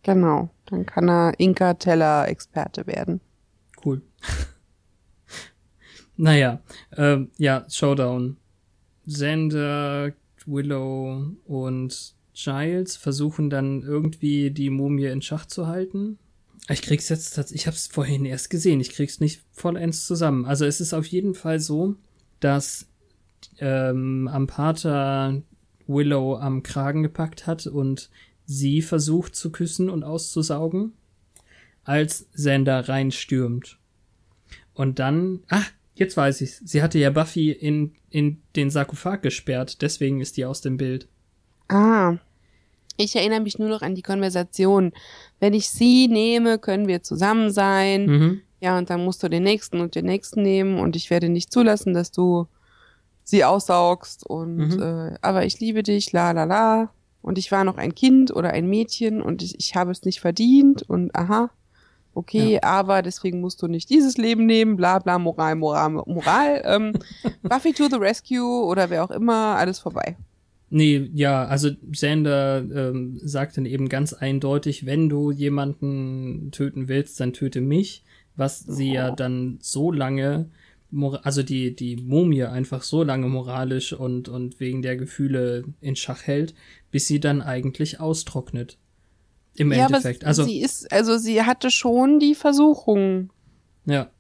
Genau. 0.03 0.51
Dann 0.66 0.86
kann 0.86 1.09
er 1.09 1.38
Inka-Teller-Experte 1.38 2.86
werden. 2.86 3.20
Cool. 3.84 4.03
naja, 6.16 6.61
ähm, 6.97 7.30
ja, 7.36 7.66
Showdown. 7.68 8.36
Xander, 9.07 10.12
Willow 10.47 11.32
und 11.45 12.14
Giles 12.32 12.97
versuchen 12.97 13.51
dann 13.51 13.82
irgendwie 13.82 14.51
die 14.51 14.70
Mumie 14.70 15.07
in 15.07 15.22
Schach 15.22 15.47
zu 15.47 15.66
halten. 15.66 16.18
Ich 16.70 16.82
krieg's 16.82 17.08
jetzt, 17.08 17.36
tats- 17.36 17.52
ich 17.52 17.66
hab's 17.66 17.86
vorhin 17.88 18.24
erst 18.24 18.50
gesehen, 18.50 18.80
ich 18.80 18.90
krieg's 18.90 19.20
nicht 19.20 19.42
vollends 19.52 20.06
zusammen. 20.06 20.44
Also 20.44 20.64
es 20.64 20.80
ist 20.80 20.94
auf 20.94 21.06
jeden 21.06 21.34
Fall 21.34 21.58
so, 21.60 21.96
dass 22.38 22.86
ähm, 23.58 24.28
Ampata 24.28 25.42
Willow 25.86 26.36
am 26.36 26.62
Kragen 26.62 27.02
gepackt 27.02 27.46
hat 27.46 27.66
und 27.66 28.10
sie 28.46 28.82
versucht 28.82 29.34
zu 29.34 29.50
küssen 29.50 29.90
und 29.90 30.04
auszusaugen, 30.04 30.92
als 31.84 32.26
Xander 32.34 32.88
reinstürmt. 32.88 33.78
Und 34.72 34.98
dann, 34.98 35.40
ah, 35.48 35.64
jetzt 35.94 36.16
weiß 36.16 36.40
ich's. 36.42 36.60
Sie 36.64 36.82
hatte 36.82 36.98
ja 36.98 37.10
Buffy 37.10 37.50
in, 37.50 37.94
in 38.10 38.42
den 38.56 38.70
Sarkophag 38.70 39.22
gesperrt, 39.22 39.82
deswegen 39.82 40.20
ist 40.20 40.36
die 40.36 40.44
aus 40.44 40.60
dem 40.60 40.76
Bild. 40.76 41.08
Ah. 41.68 42.18
Ich 43.01 43.16
erinnere 43.16 43.40
mich 43.40 43.59
nur 43.59 43.68
noch 43.68 43.82
an 43.82 43.94
die 43.94 44.03
Konversation. 44.03 44.92
Wenn 45.38 45.55
ich 45.55 45.70
sie 45.70 46.09
nehme, 46.09 46.59
können 46.59 46.86
wir 46.88 47.03
zusammen 47.03 47.51
sein. 47.51 48.07
Mhm. 48.07 48.40
Ja, 48.61 48.76
und 48.76 48.90
dann 48.90 49.05
musst 49.05 49.22
du 49.22 49.28
den 49.28 49.42
nächsten 49.42 49.80
und 49.80 49.94
den 49.94 50.05
nächsten 50.05 50.42
nehmen 50.42 50.78
und 50.78 50.94
ich 50.96 51.09
werde 51.11 51.28
nicht 51.30 51.51
zulassen, 51.53 51.94
dass 51.94 52.11
du 52.12 52.46
sie 53.24 53.44
aussaugst 53.44 54.26
und 54.26 54.57
Mhm. 54.76 54.82
äh, 54.82 55.14
aber 55.22 55.44
ich 55.46 55.61
liebe 55.61 55.82
dich, 55.82 56.12
la 56.12 56.32
la 56.32 56.44
la. 56.44 56.90
Und 57.22 57.38
ich 57.38 57.53
war 57.53 57.64
noch 57.64 57.76
ein 57.76 57.94
Kind 57.94 58.34
oder 58.34 58.51
ein 58.51 58.66
Mädchen 58.68 59.20
und 59.22 59.42
ich, 59.42 59.55
ich 59.59 59.74
habe 59.76 59.90
es 59.92 60.05
nicht 60.05 60.20
verdient 60.20 60.82
und 60.82 61.14
aha. 61.14 61.51
Okay, 62.12 62.55
ja. 62.55 62.62
aber 62.64 63.03
deswegen 63.03 63.40
musst 63.40 63.62
du 63.62 63.68
nicht 63.68 63.88
dieses 63.88 64.16
Leben 64.18 64.44
nehmen, 64.44 64.76
bla 64.76 64.98
bla, 64.98 65.18
Moral, 65.18 65.55
Moral, 65.55 65.90
Moral. 66.07 66.62
ähm, 66.64 66.92
Buffy 67.42 67.72
to 67.72 67.88
the 67.88 67.96
Rescue 67.96 68.64
oder 68.64 68.90
wer 68.90 69.05
auch 69.05 69.11
immer, 69.11 69.57
alles 69.57 69.78
vorbei. 69.78 70.16
Nee, 70.72 71.10
ja, 71.14 71.46
also 71.46 71.70
Sander 71.92 72.58
ähm, 72.58 73.18
sagt 73.22 73.56
dann 73.56 73.66
eben 73.66 73.88
ganz 73.88 74.12
eindeutig, 74.12 74.86
wenn 74.86 75.08
du 75.08 75.32
jemanden 75.32 76.52
töten 76.52 76.86
willst, 76.86 77.18
dann 77.18 77.32
töte 77.32 77.60
mich, 77.60 78.04
was 78.36 78.66
oh. 78.68 78.72
sie 78.72 78.92
ja 78.92 79.10
dann 79.10 79.58
so 79.60 79.90
lange, 79.90 80.48
also 81.22 81.42
die, 81.42 81.74
die 81.74 81.96
Mumie 81.96 82.44
einfach 82.44 82.84
so 82.84 83.02
lange 83.02 83.28
moralisch 83.28 83.92
und, 83.92 84.28
und 84.28 84.60
wegen 84.60 84.80
der 84.80 84.96
Gefühle 84.96 85.64
in 85.80 85.96
Schach 85.96 86.22
hält, 86.22 86.54
bis 86.92 87.08
sie 87.08 87.18
dann 87.18 87.42
eigentlich 87.42 87.98
austrocknet. 87.98 88.78
Im 89.56 89.72
ja, 89.72 89.86
Endeffekt. 89.86 90.24
also, 90.24 90.44
sie 90.44 90.60
ist, 90.60 90.92
also 90.92 91.18
sie 91.18 91.42
hatte 91.42 91.72
schon 91.72 92.20
die 92.20 92.36
Versuchung. 92.36 93.32
Ja. 93.86 94.10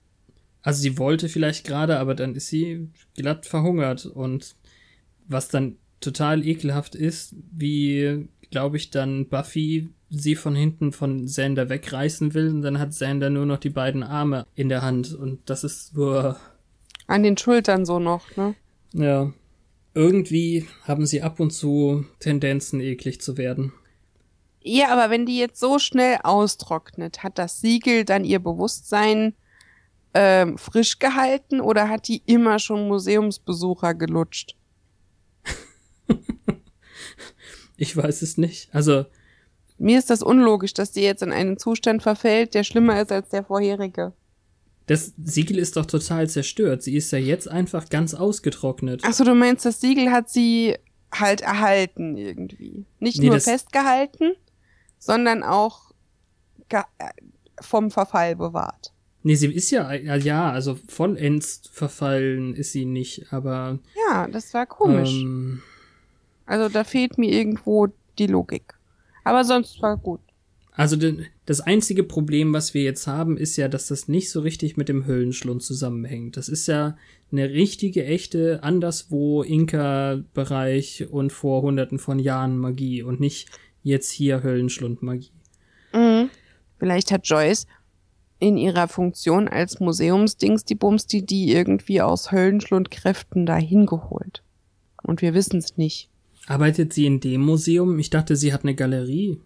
Also 0.62 0.82
sie 0.82 0.98
wollte 0.98 1.28
vielleicht 1.28 1.64
gerade, 1.64 1.98
aber 1.98 2.16
dann 2.16 2.34
ist 2.34 2.48
sie 2.48 2.88
glatt 3.14 3.46
verhungert 3.46 4.04
und 4.04 4.56
was 5.28 5.48
dann 5.48 5.76
total 6.00 6.46
ekelhaft 6.46 6.94
ist, 6.94 7.34
wie, 7.52 8.28
glaube 8.50 8.76
ich, 8.76 8.90
dann 8.90 9.28
Buffy 9.28 9.90
sie 10.10 10.34
von 10.34 10.56
hinten 10.56 10.92
von 10.92 11.26
Xander 11.26 11.68
wegreißen 11.68 12.34
will 12.34 12.48
und 12.48 12.62
dann 12.62 12.78
hat 12.78 12.90
Xander 12.90 13.30
nur 13.30 13.46
noch 13.46 13.58
die 13.58 13.70
beiden 13.70 14.02
Arme 14.02 14.44
in 14.56 14.68
der 14.68 14.82
Hand 14.82 15.14
und 15.14 15.48
das 15.48 15.62
ist 15.62 15.94
nur 15.94 16.36
an 17.06 17.22
den 17.22 17.36
Schultern 17.36 17.84
so 17.84 17.98
noch, 17.98 18.36
ne? 18.36 18.54
Ja. 18.92 19.32
Irgendwie 19.94 20.66
haben 20.84 21.06
sie 21.06 21.22
ab 21.22 21.40
und 21.40 21.50
zu 21.50 22.06
Tendenzen 22.20 22.80
eklig 22.80 23.20
zu 23.20 23.36
werden. 23.36 23.72
Ja, 24.62 24.88
aber 24.92 25.10
wenn 25.10 25.26
die 25.26 25.38
jetzt 25.38 25.58
so 25.58 25.80
schnell 25.80 26.18
austrocknet, 26.22 27.24
hat 27.24 27.38
das 27.38 27.60
Siegel 27.60 28.04
dann 28.04 28.24
ihr 28.24 28.38
Bewusstsein 28.38 29.34
ähm, 30.14 30.58
frisch 30.58 31.00
gehalten 31.00 31.60
oder 31.60 31.88
hat 31.88 32.06
die 32.06 32.22
immer 32.26 32.60
schon 32.60 32.86
Museumsbesucher 32.86 33.94
gelutscht? 33.94 34.54
ich 37.76 37.96
weiß 37.96 38.22
es 38.22 38.38
nicht. 38.38 38.68
Also. 38.74 39.06
Mir 39.78 39.98
ist 39.98 40.10
das 40.10 40.22
unlogisch, 40.22 40.74
dass 40.74 40.92
die 40.92 41.00
jetzt 41.00 41.22
in 41.22 41.32
einen 41.32 41.56
Zustand 41.56 42.02
verfällt, 42.02 42.54
der 42.54 42.64
schlimmer 42.64 43.00
ist 43.00 43.10
als 43.10 43.30
der 43.30 43.44
vorherige. 43.44 44.12
Das 44.86 45.14
Siegel 45.22 45.58
ist 45.58 45.76
doch 45.76 45.86
total 45.86 46.28
zerstört. 46.28 46.82
Sie 46.82 46.96
ist 46.96 47.12
ja 47.12 47.18
jetzt 47.18 47.48
einfach 47.48 47.88
ganz 47.88 48.12
ausgetrocknet. 48.12 49.04
Achso, 49.04 49.24
du 49.24 49.34
meinst, 49.34 49.64
das 49.64 49.80
Siegel 49.80 50.10
hat 50.10 50.28
sie 50.28 50.76
halt 51.12 51.40
erhalten 51.42 52.16
irgendwie. 52.16 52.84
Nicht 52.98 53.20
nee, 53.20 53.28
nur 53.28 53.40
festgehalten, 53.40 54.32
sondern 54.98 55.42
auch 55.42 55.92
vom 57.60 57.90
Verfall 57.90 58.36
bewahrt. 58.36 58.92
Nee, 59.22 59.34
sie 59.34 59.52
ist 59.52 59.70
ja, 59.70 59.92
ja, 59.92 60.50
also 60.50 60.78
vollends 60.88 61.62
verfallen 61.70 62.54
ist 62.54 62.72
sie 62.72 62.86
nicht, 62.86 63.32
aber. 63.32 63.78
Ja, 64.08 64.28
das 64.28 64.54
war 64.54 64.66
komisch. 64.66 65.12
Ähm, 65.12 65.62
also 66.50 66.68
da 66.68 66.82
fehlt 66.82 67.16
mir 67.16 67.30
irgendwo 67.30 67.86
die 68.18 68.26
Logik. 68.26 68.74
Aber 69.22 69.44
sonst 69.44 69.80
war 69.82 69.96
gut. 69.96 70.20
Also 70.72 70.96
das 71.46 71.60
einzige 71.60 72.02
Problem, 72.02 72.52
was 72.52 72.74
wir 72.74 72.82
jetzt 72.82 73.06
haben, 73.06 73.36
ist 73.36 73.56
ja, 73.56 73.68
dass 73.68 73.86
das 73.86 74.08
nicht 74.08 74.30
so 74.30 74.40
richtig 74.40 74.76
mit 74.76 74.88
dem 74.88 75.06
Höllenschlund 75.06 75.62
zusammenhängt. 75.62 76.36
Das 76.36 76.48
ist 76.48 76.66
ja 76.66 76.96
eine 77.30 77.50
richtige, 77.50 78.04
echte, 78.04 78.64
anderswo 78.64 79.44
Inka-Bereich 79.44 81.08
und 81.10 81.32
vor 81.32 81.62
hunderten 81.62 82.00
von 82.00 82.18
Jahren 82.18 82.58
Magie 82.58 83.04
und 83.04 83.20
nicht 83.20 83.48
jetzt 83.84 84.10
hier 84.10 84.42
Höllenschlund-Magie. 84.42 85.30
Mhm. 85.92 86.30
Vielleicht 86.80 87.12
hat 87.12 87.28
Joyce 87.28 87.68
in 88.40 88.56
ihrer 88.56 88.88
Funktion 88.88 89.46
als 89.46 89.78
Museumsdings 89.78 90.64
die 90.64 90.74
Bumsti 90.74 91.24
die 91.24 91.52
irgendwie 91.52 92.00
aus 92.00 92.32
Höllenschlundkräften 92.32 93.46
dahin 93.46 93.86
geholt. 93.86 94.42
Und 95.04 95.22
wir 95.22 95.32
wissen 95.32 95.58
es 95.58 95.76
nicht. 95.76 96.09
Arbeitet 96.50 96.92
sie 96.92 97.06
in 97.06 97.20
dem 97.20 97.42
Museum? 97.42 98.00
Ich 98.00 98.10
dachte, 98.10 98.34
sie 98.34 98.52
hat 98.52 98.64
eine 98.64 98.74
Galerie. 98.74 99.38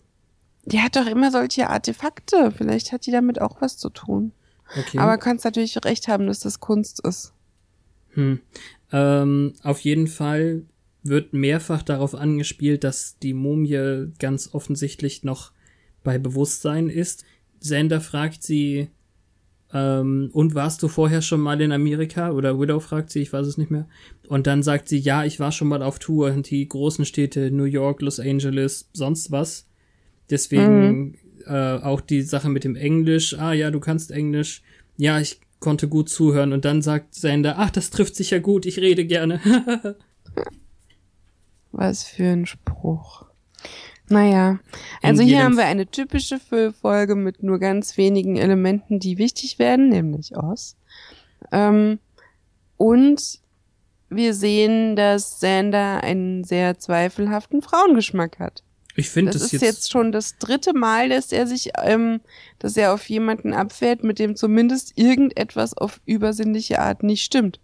Die 0.64 0.80
hat 0.80 0.96
doch 0.96 1.07
immer 1.07 1.30
solche 1.30 1.68
Artefakte. 1.68 2.50
Vielleicht 2.57 2.92
hat 2.92 3.05
die 3.05 3.11
damit 3.11 3.42
auch 3.42 3.61
was 3.61 3.76
zu 3.76 3.90
tun. 3.90 4.32
Okay. 4.78 4.96
Aber 4.96 5.18
kannst 5.18 5.44
natürlich 5.44 5.76
recht 5.84 6.09
haben, 6.09 6.26
dass 6.26 6.40
das 6.40 6.61
Kunst 6.61 7.07
ist. 7.07 7.34
Hm. 8.14 8.40
Ähm, 8.90 9.52
auf 9.62 9.80
jeden 9.80 10.07
Fall 10.07 10.62
wird 11.02 11.34
mehrfach 11.34 11.82
darauf 11.82 12.14
angespielt, 12.14 12.84
dass 12.84 13.18
die 13.18 13.34
Mumie 13.34 14.11
ganz 14.18 14.55
offensichtlich 14.55 15.24
noch 15.24 15.52
bei 16.05 16.16
Bewusstsein 16.16 16.88
ist. 16.88 17.26
Sander 17.61 18.00
fragt 18.00 18.42
sie, 18.42 18.88
ähm, 19.75 20.31
und 20.33 20.55
warst 20.55 20.83
du 20.85 20.89
vorher 20.89 21.20
schon 21.20 21.41
mal 21.41 21.61
in 21.61 21.72
Amerika? 21.72 22.31
Oder 22.31 22.59
Widow 22.61 22.79
fragt 22.79 23.11
sie, 23.11 23.20
ich 23.20 23.33
weiß 23.33 23.47
es 23.47 23.59
nicht 23.59 23.72
mehr. 23.72 23.89
Und 24.29 24.47
dann 24.47 24.62
sagt 24.62 24.89
sie, 24.89 24.99
ja, 24.99 25.25
ich 25.25 25.41
war 25.41 25.51
schon 25.51 25.68
mal 25.68 25.83
auf 25.83 25.99
Tour 25.99 26.31
in 26.31 26.43
die 26.43 26.66
großen 26.66 27.05
Städte 27.05 27.51
New 27.51 27.64
York, 27.64 28.01
Los 28.01 28.20
Angeles, 28.20 28.89
sonst 28.93 29.33
was. 29.33 29.66
Deswegen 30.31 30.91
mhm. 30.91 31.14
äh, 31.47 31.79
auch 31.79 32.01
die 32.01 32.22
Sache 32.22 32.49
mit 32.49 32.62
dem 32.62 32.77
Englisch. 32.77 33.37
Ah 33.37 33.53
ja, 33.53 33.72
du 33.72 33.81
kannst 33.81 34.12
Englisch. 34.12 34.62
Ja, 34.97 35.18
ich 35.18 35.41
konnte 35.59 35.89
gut 35.89 36.09
zuhören. 36.09 36.53
Und 36.53 36.64
dann 36.64 36.81
sagt 36.81 37.16
Sander, 37.16 37.57
ach, 37.59 37.70
das 37.70 37.91
trifft 37.91 38.14
sich 38.14 38.31
ja 38.31 38.39
gut, 38.39 38.66
ich 38.66 38.79
rede 38.79 39.05
gerne. 39.05 39.41
was 41.72 42.05
für 42.05 42.29
ein 42.29 42.47
Spruch. 42.47 43.27
Naja, 44.09 44.59
also 45.02 45.22
hier 45.22 45.42
haben 45.42 45.57
wir 45.57 45.64
eine 45.64 45.86
typische 45.86 46.38
Füllfolge 46.38 47.14
mit 47.14 47.42
nur 47.42 47.59
ganz 47.59 47.96
wenigen 47.96 48.36
Elementen, 48.36 49.00
die 49.00 49.16
wichtig 49.16 49.59
werden, 49.59 49.88
nämlich 49.88 50.36
Oz. 50.36 50.76
Ähm, 51.50 51.98
und 52.76 53.40
wir 54.11 54.34
sehen, 54.34 54.94
dass 54.94 55.40
Sander 55.40 56.02
einen 56.02 56.44
sehr 56.44 56.78
zweifelhaften 56.78 57.62
Frauengeschmack 57.62 58.38
hat. 58.38 58.62
Ich 58.96 59.11
finde 59.11 59.32
das, 59.32 59.42
das 59.42 59.52
ist 59.52 59.62
jetzt, 59.62 59.62
jetzt, 59.62 59.90
schon 59.90 60.12
das 60.12 60.38
dritte 60.38 60.72
Mal, 60.72 61.09
dass 61.09 61.32
er 61.32 61.46
sich, 61.46 61.70
ähm, 61.82 62.20
dass 62.59 62.76
er 62.76 62.92
auf 62.92 63.09
jemanden 63.09 63.52
abfährt, 63.52 64.05
mit 64.05 64.18
dem 64.18 64.36
zumindest 64.36 64.96
irgendetwas 64.96 65.76
auf 65.76 66.00
übersinnliche 66.07 66.78
Art 66.78 67.02
nicht 67.02 67.24
stimmt. 67.24 67.59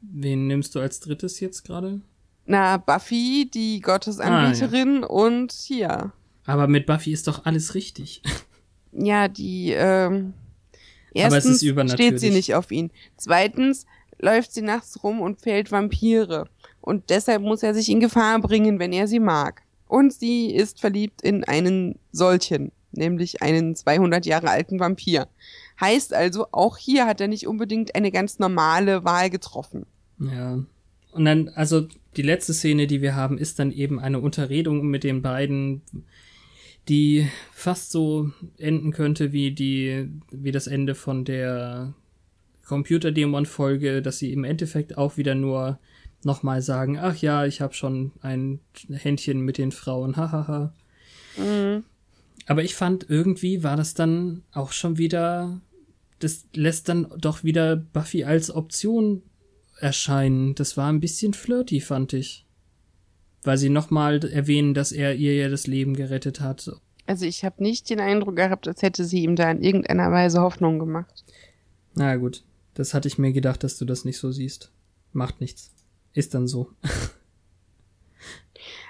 Wen 0.00 0.46
nimmst 0.46 0.74
du 0.74 0.80
als 0.80 1.00
drittes 1.00 1.40
jetzt 1.40 1.64
gerade? 1.64 2.02
Na, 2.46 2.76
Buffy, 2.76 3.50
die 3.52 3.80
Gottesanbeterin 3.80 4.98
ah, 4.98 5.00
ja. 5.00 5.06
und 5.08 5.52
hier. 5.52 6.12
Aber 6.46 6.68
mit 6.68 6.86
Buffy 6.86 7.12
ist 7.12 7.26
doch 7.26 7.44
alles 7.44 7.74
richtig. 7.74 8.22
Ja, 8.98 9.28
die, 9.28 9.72
ähm, 9.72 10.32
erstens 11.12 11.58
steht 11.92 12.18
sie 12.18 12.30
nicht 12.30 12.54
auf 12.54 12.70
ihn. 12.70 12.90
Zweitens 13.18 13.84
läuft 14.18 14.52
sie 14.52 14.62
nachts 14.62 15.02
rum 15.02 15.20
und 15.20 15.42
fällt 15.42 15.70
Vampire. 15.70 16.48
Und 16.80 17.10
deshalb 17.10 17.42
muss 17.42 17.62
er 17.62 17.74
sich 17.74 17.90
in 17.90 18.00
Gefahr 18.00 18.40
bringen, 18.40 18.78
wenn 18.78 18.94
er 18.94 19.06
sie 19.06 19.20
mag. 19.20 19.62
Und 19.88 20.12
sie 20.12 20.50
ist 20.50 20.80
verliebt 20.80 21.22
in 21.22 21.44
einen 21.44 21.98
solchen, 22.12 22.72
nämlich 22.92 23.42
einen 23.42 23.76
200 23.76 24.24
Jahre 24.24 24.50
alten 24.50 24.80
Vampir. 24.80 25.28
Heißt 25.80 26.14
also, 26.14 26.46
auch 26.52 26.78
hier 26.78 27.06
hat 27.06 27.20
er 27.20 27.28
nicht 27.28 27.46
unbedingt 27.46 27.94
eine 27.94 28.10
ganz 28.10 28.38
normale 28.38 29.04
Wahl 29.04 29.30
getroffen. 29.30 29.84
Ja. 30.18 30.58
Und 31.12 31.24
dann, 31.24 31.48
also 31.50 31.88
die 32.16 32.22
letzte 32.22 32.54
Szene, 32.54 32.86
die 32.86 33.02
wir 33.02 33.14
haben, 33.14 33.38
ist 33.38 33.58
dann 33.58 33.70
eben 33.70 34.00
eine 34.00 34.20
Unterredung 34.20 34.86
mit 34.86 35.04
den 35.04 35.22
beiden, 35.22 35.82
die 36.88 37.28
fast 37.52 37.90
so 37.90 38.30
enden 38.58 38.92
könnte 38.92 39.32
wie 39.32 39.50
die, 39.50 40.08
wie 40.30 40.52
das 40.52 40.66
Ende 40.66 40.94
von 40.94 41.24
der 41.24 41.94
Computerdämon-Folge, 42.64 44.02
dass 44.02 44.18
sie 44.18 44.32
im 44.32 44.44
Endeffekt 44.44 44.96
auch 44.96 45.16
wieder 45.16 45.34
nur 45.34 45.78
nochmal 46.24 46.62
sagen, 46.62 46.98
ach 46.98 47.16
ja, 47.16 47.44
ich 47.44 47.60
habe 47.60 47.74
schon 47.74 48.12
ein 48.20 48.60
Händchen 48.90 49.40
mit 49.40 49.58
den 49.58 49.72
Frauen, 49.72 50.16
hahaha. 50.16 50.74
Mhm. 51.36 51.84
Aber 52.46 52.62
ich 52.62 52.74
fand, 52.74 53.08
irgendwie 53.08 53.62
war 53.62 53.76
das 53.76 53.94
dann 53.94 54.42
auch 54.52 54.72
schon 54.72 54.98
wieder, 54.98 55.60
das 56.20 56.46
lässt 56.54 56.88
dann 56.88 57.08
doch 57.18 57.44
wieder 57.44 57.76
Buffy 57.76 58.24
als 58.24 58.50
Option 58.50 59.22
erscheinen. 59.78 60.54
Das 60.54 60.76
war 60.76 60.92
ein 60.92 61.00
bisschen 61.00 61.34
flirty, 61.34 61.80
fand 61.80 62.12
ich. 62.12 62.46
Weil 63.42 63.58
sie 63.58 63.68
nochmal 63.68 64.24
erwähnen, 64.24 64.74
dass 64.74 64.92
er 64.92 65.14
ihr 65.14 65.34
ja 65.34 65.48
das 65.48 65.66
Leben 65.66 65.94
gerettet 65.94 66.40
hat. 66.40 66.70
Also 67.06 67.24
ich 67.24 67.44
habe 67.44 67.62
nicht 67.62 67.88
den 67.88 68.00
Eindruck 68.00 68.36
gehabt, 68.36 68.66
als 68.66 68.82
hätte 68.82 69.04
sie 69.04 69.22
ihm 69.22 69.36
da 69.36 69.50
in 69.50 69.62
irgendeiner 69.62 70.10
Weise 70.10 70.40
Hoffnung 70.40 70.78
gemacht. 70.78 71.24
Na 71.94 72.16
gut, 72.16 72.42
das 72.74 72.94
hatte 72.94 73.08
ich 73.08 73.18
mir 73.18 73.32
gedacht, 73.32 73.62
dass 73.62 73.78
du 73.78 73.84
das 73.84 74.04
nicht 74.04 74.18
so 74.18 74.32
siehst. 74.32 74.72
Macht 75.12 75.40
nichts. 75.40 75.70
Ist 76.12 76.34
dann 76.34 76.48
so. 76.48 76.70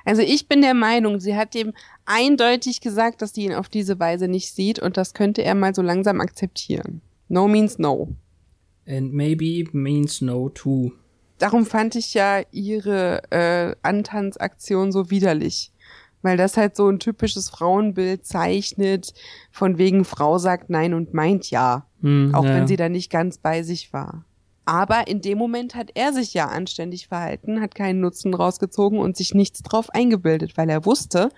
Also 0.06 0.22
ich 0.22 0.46
bin 0.46 0.62
der 0.62 0.72
Meinung, 0.72 1.18
sie 1.18 1.34
hat 1.34 1.56
ihm 1.56 1.72
eindeutig 2.04 2.80
gesagt, 2.80 3.20
dass 3.20 3.34
sie 3.34 3.44
ihn 3.44 3.54
auf 3.54 3.68
diese 3.68 3.98
Weise 3.98 4.28
nicht 4.28 4.54
sieht 4.54 4.78
und 4.78 4.96
das 4.96 5.14
könnte 5.14 5.42
er 5.42 5.56
mal 5.56 5.74
so 5.74 5.82
langsam 5.82 6.20
akzeptieren. 6.20 7.02
No 7.28 7.48
means 7.48 7.78
no. 7.78 8.14
And 8.86 9.12
maybe 9.12 9.64
means 9.72 10.20
no 10.20 10.48
too. 10.48 10.92
Darum 11.38 11.66
fand 11.66 11.96
ich 11.96 12.14
ja 12.14 12.40
ihre 12.52 13.22
äh, 13.30 13.74
Antanzaktion 13.82 14.92
so 14.92 15.10
widerlich. 15.10 15.72
weil 16.22 16.36
das 16.36 16.56
halt 16.56 16.74
so 16.74 16.88
ein 16.88 16.98
typisches 16.98 17.50
Frauenbild 17.50 18.24
zeichnet, 18.26 19.12
von 19.52 19.78
wegen 19.78 20.04
Frau 20.04 20.38
sagt 20.38 20.70
Nein 20.70 20.92
und 20.94 21.14
meint 21.14 21.50
Ja, 21.50 21.86
Hm, 22.00 22.34
auch 22.34 22.44
ja. 22.44 22.54
wenn 22.54 22.66
sie 22.66 22.76
da 22.76 22.88
nicht 22.88 23.10
ganz 23.10 23.38
bei 23.38 23.62
sich 23.62 23.92
war. 23.92 24.24
Aber 24.64 25.06
in 25.06 25.20
dem 25.20 25.38
Moment 25.38 25.76
hat 25.76 25.90
er 25.94 26.12
sich 26.12 26.34
ja 26.34 26.46
anständig 26.48 27.06
verhalten, 27.06 27.60
hat 27.60 27.74
keinen 27.76 28.00
Nutzen 28.00 28.34
rausgezogen 28.34 28.98
und 28.98 29.16
sich 29.16 29.34
nichts 29.34 29.62
drauf 29.62 29.90
eingebildet, 29.90 30.56
weil 30.56 30.68
er 30.68 30.84
wusste, 30.84 31.28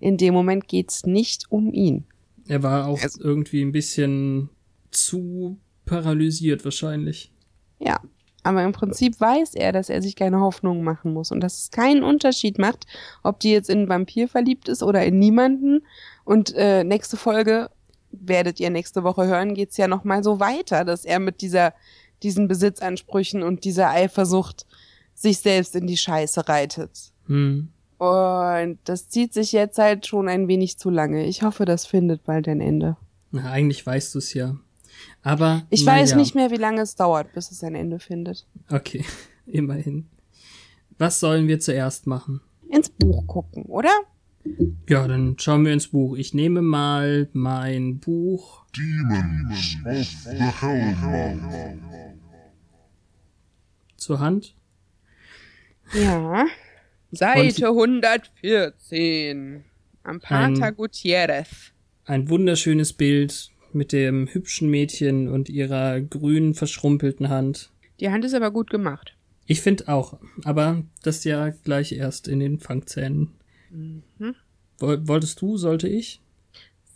in 0.00 0.16
dem 0.16 0.34
Moment 0.34 0.66
geht's 0.66 1.04
nicht 1.06 1.46
um 1.50 1.72
ihn. 1.72 2.04
Er 2.48 2.64
war 2.64 2.88
auch 2.88 3.00
Also- 3.00 3.22
irgendwie 3.22 3.62
ein 3.62 3.70
bisschen 3.70 4.48
zu 4.90 5.58
paralysiert 5.84 6.64
wahrscheinlich. 6.64 7.32
Ja, 7.78 8.00
aber 8.42 8.64
im 8.64 8.72
Prinzip 8.72 9.20
weiß 9.20 9.54
er, 9.54 9.72
dass 9.72 9.88
er 9.88 10.02
sich 10.02 10.16
keine 10.16 10.40
Hoffnungen 10.40 10.82
machen 10.82 11.12
muss 11.12 11.30
und 11.30 11.40
dass 11.40 11.58
es 11.58 11.70
keinen 11.70 12.02
Unterschied 12.02 12.58
macht, 12.58 12.86
ob 13.22 13.40
die 13.40 13.52
jetzt 13.52 13.70
in 13.70 13.78
einen 13.78 13.88
Vampir 13.88 14.28
verliebt 14.28 14.68
ist 14.68 14.82
oder 14.82 15.04
in 15.04 15.18
niemanden. 15.18 15.86
Und 16.24 16.54
äh, 16.54 16.84
nächste 16.84 17.16
Folge 17.16 17.70
werdet 18.10 18.60
ihr 18.60 18.70
nächste 18.70 19.04
Woche 19.04 19.26
hören, 19.26 19.54
geht's 19.54 19.76
ja 19.76 19.88
noch 19.88 20.04
mal 20.04 20.22
so 20.22 20.40
weiter, 20.40 20.84
dass 20.84 21.04
er 21.04 21.18
mit 21.18 21.40
dieser 21.40 21.72
diesen 22.22 22.48
Besitzansprüchen 22.48 23.42
und 23.42 23.64
dieser 23.64 23.90
Eifersucht 23.90 24.66
sich 25.14 25.38
selbst 25.38 25.74
in 25.76 25.86
die 25.86 25.96
Scheiße 25.96 26.48
reitet. 26.48 27.12
Hm. 27.26 27.68
Und 27.98 28.78
das 28.84 29.08
zieht 29.08 29.32
sich 29.32 29.52
jetzt 29.52 29.78
halt 29.78 30.06
schon 30.06 30.28
ein 30.28 30.48
wenig 30.48 30.78
zu 30.78 30.90
lange. 30.90 31.26
Ich 31.26 31.42
hoffe, 31.42 31.64
das 31.64 31.86
findet 31.86 32.24
bald 32.24 32.48
ein 32.48 32.60
Ende. 32.60 32.96
Na, 33.30 33.50
eigentlich 33.50 33.84
weißt 33.84 34.14
du 34.14 34.18
es 34.18 34.34
ja. 34.34 34.56
Aber. 35.22 35.66
Ich 35.70 35.84
weiß 35.86 36.12
ja. 36.12 36.16
nicht 36.16 36.34
mehr, 36.34 36.50
wie 36.50 36.56
lange 36.56 36.82
es 36.82 36.96
dauert, 36.96 37.32
bis 37.32 37.50
es 37.50 37.62
ein 37.62 37.74
Ende 37.74 37.98
findet. 37.98 38.46
Okay, 38.70 39.04
immerhin. 39.46 40.06
Was 40.98 41.20
sollen 41.20 41.48
wir 41.48 41.60
zuerst 41.60 42.06
machen? 42.06 42.40
Ins 42.68 42.88
Buch 42.90 43.26
gucken, 43.26 43.64
oder? 43.64 43.90
Ja, 44.88 45.06
dann 45.06 45.36
schauen 45.38 45.64
wir 45.64 45.72
ins 45.72 45.88
Buch. 45.88 46.16
Ich 46.16 46.34
nehme 46.34 46.62
mal 46.62 47.28
mein 47.32 47.98
Buch. 47.98 48.64
Demons 48.76 49.76
of 49.84 50.06
the 50.24 50.38
Hellmouth. 50.38 51.78
zur 53.96 54.18
Hand. 54.18 54.54
Ja. 55.94 56.46
Seite 57.12 57.68
114. 57.68 59.64
Am 60.02 60.20
Pater 60.20 60.64
Ein- 60.66 60.76
Gutierrez. 60.76 61.72
Ein 62.04 62.28
wunderschönes 62.28 62.92
Bild 62.92 63.51
mit 63.74 63.92
dem 63.92 64.26
hübschen 64.28 64.70
Mädchen 64.70 65.28
und 65.28 65.48
ihrer 65.48 66.00
grün 66.00 66.54
verschrumpelten 66.54 67.28
Hand. 67.28 67.70
Die 68.00 68.10
Hand 68.10 68.24
ist 68.24 68.34
aber 68.34 68.50
gut 68.50 68.70
gemacht. 68.70 69.16
Ich 69.46 69.60
finde 69.60 69.88
auch, 69.88 70.18
aber 70.44 70.82
das 71.02 71.24
ja 71.24 71.50
gleich 71.50 71.92
erst 71.92 72.28
in 72.28 72.38
den 72.40 72.58
Fangzähnen. 72.58 73.30
Mhm. 73.70 74.02
Woll- 74.78 75.06
Wolltest 75.08 75.40
du, 75.40 75.56
sollte 75.56 75.88
ich? 75.88 76.20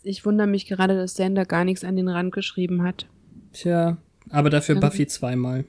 Ich 0.03 0.25
wundere 0.25 0.47
mich 0.47 0.65
gerade, 0.67 0.95
dass 0.95 1.15
Sander 1.15 1.45
gar 1.45 1.65
nichts 1.65 1.83
an 1.83 1.95
den 1.95 2.07
Rand 2.07 2.33
geschrieben 2.33 2.83
hat. 2.83 3.07
Tja, 3.53 3.97
aber 4.29 4.49
dafür 4.49 4.75
Ja. 4.75 4.81
Buffy 4.81 5.07
zweimal. 5.07 5.65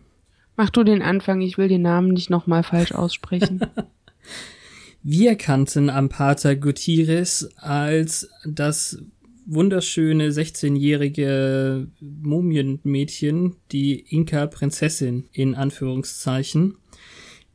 Mach 0.57 0.71
du 0.71 0.83
den 0.85 1.03
Anfang, 1.03 1.41
ich 1.41 1.59
will 1.59 1.69
den 1.69 1.83
Namen 1.83 2.09
nicht 2.13 2.31
nochmal 2.31 2.63
falsch 2.63 2.93
aussprechen. 2.93 3.61
Wir 5.03 5.37
kannten 5.37 5.91
Ampata 5.91 6.55
Gutierrez 6.55 7.49
als 7.57 8.29
das 8.45 9.01
wunderschöne 9.49 10.29
16-jährige 10.29 11.89
Mumienmädchen, 12.01 13.57
die 13.73 13.99
Inka-Prinzessin 13.99 15.25
in 15.33 15.55
Anführungszeichen, 15.55 16.77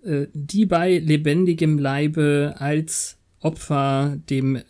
äh, 0.04 0.26
die 0.34 0.66
bei 0.66 0.98
lebendigem 0.98 1.78
Leibe 1.78 2.56
als 2.58 3.18
Opfer 3.40 4.18
dem 4.30 4.62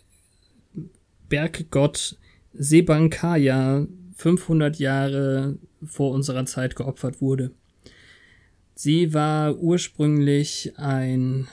Berggott 1.28 2.18
Sebankaya 2.52 3.86
500 4.16 4.78
Jahre 4.78 5.58
vor 5.82 6.12
unserer 6.12 6.44
Zeit 6.44 6.76
geopfert 6.76 7.20
wurde. 7.20 7.52
Sie 8.74 9.14
war 9.14 9.56
ursprünglich 9.56 10.72
ein 10.76 11.48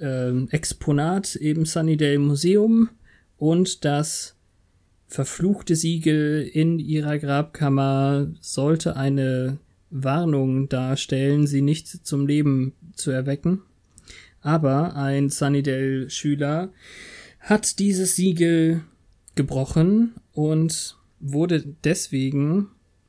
ähm, 0.00 0.48
Exponat 0.50 1.34
im 1.36 1.64
Sunnydale 1.64 2.18
Museum 2.18 2.90
und 3.38 3.84
das 3.84 4.33
verfluchte 5.06 5.76
Siegel 5.76 6.42
in 6.52 6.78
ihrer 6.78 7.18
Grabkammer 7.18 8.28
sollte 8.40 8.96
eine 8.96 9.58
Warnung 9.90 10.68
darstellen, 10.68 11.46
sie 11.46 11.62
nicht 11.62 11.88
zum 12.06 12.26
Leben 12.26 12.72
zu 12.94 13.10
erwecken. 13.10 13.62
Aber 14.40 14.96
ein 14.96 15.30
Sunnydale-Schüler 15.30 16.70
hat 17.40 17.78
dieses 17.78 18.16
Siegel 18.16 18.82
gebrochen 19.34 20.14
und 20.32 20.96
wurde 21.20 21.64
deswegen, 21.84 22.68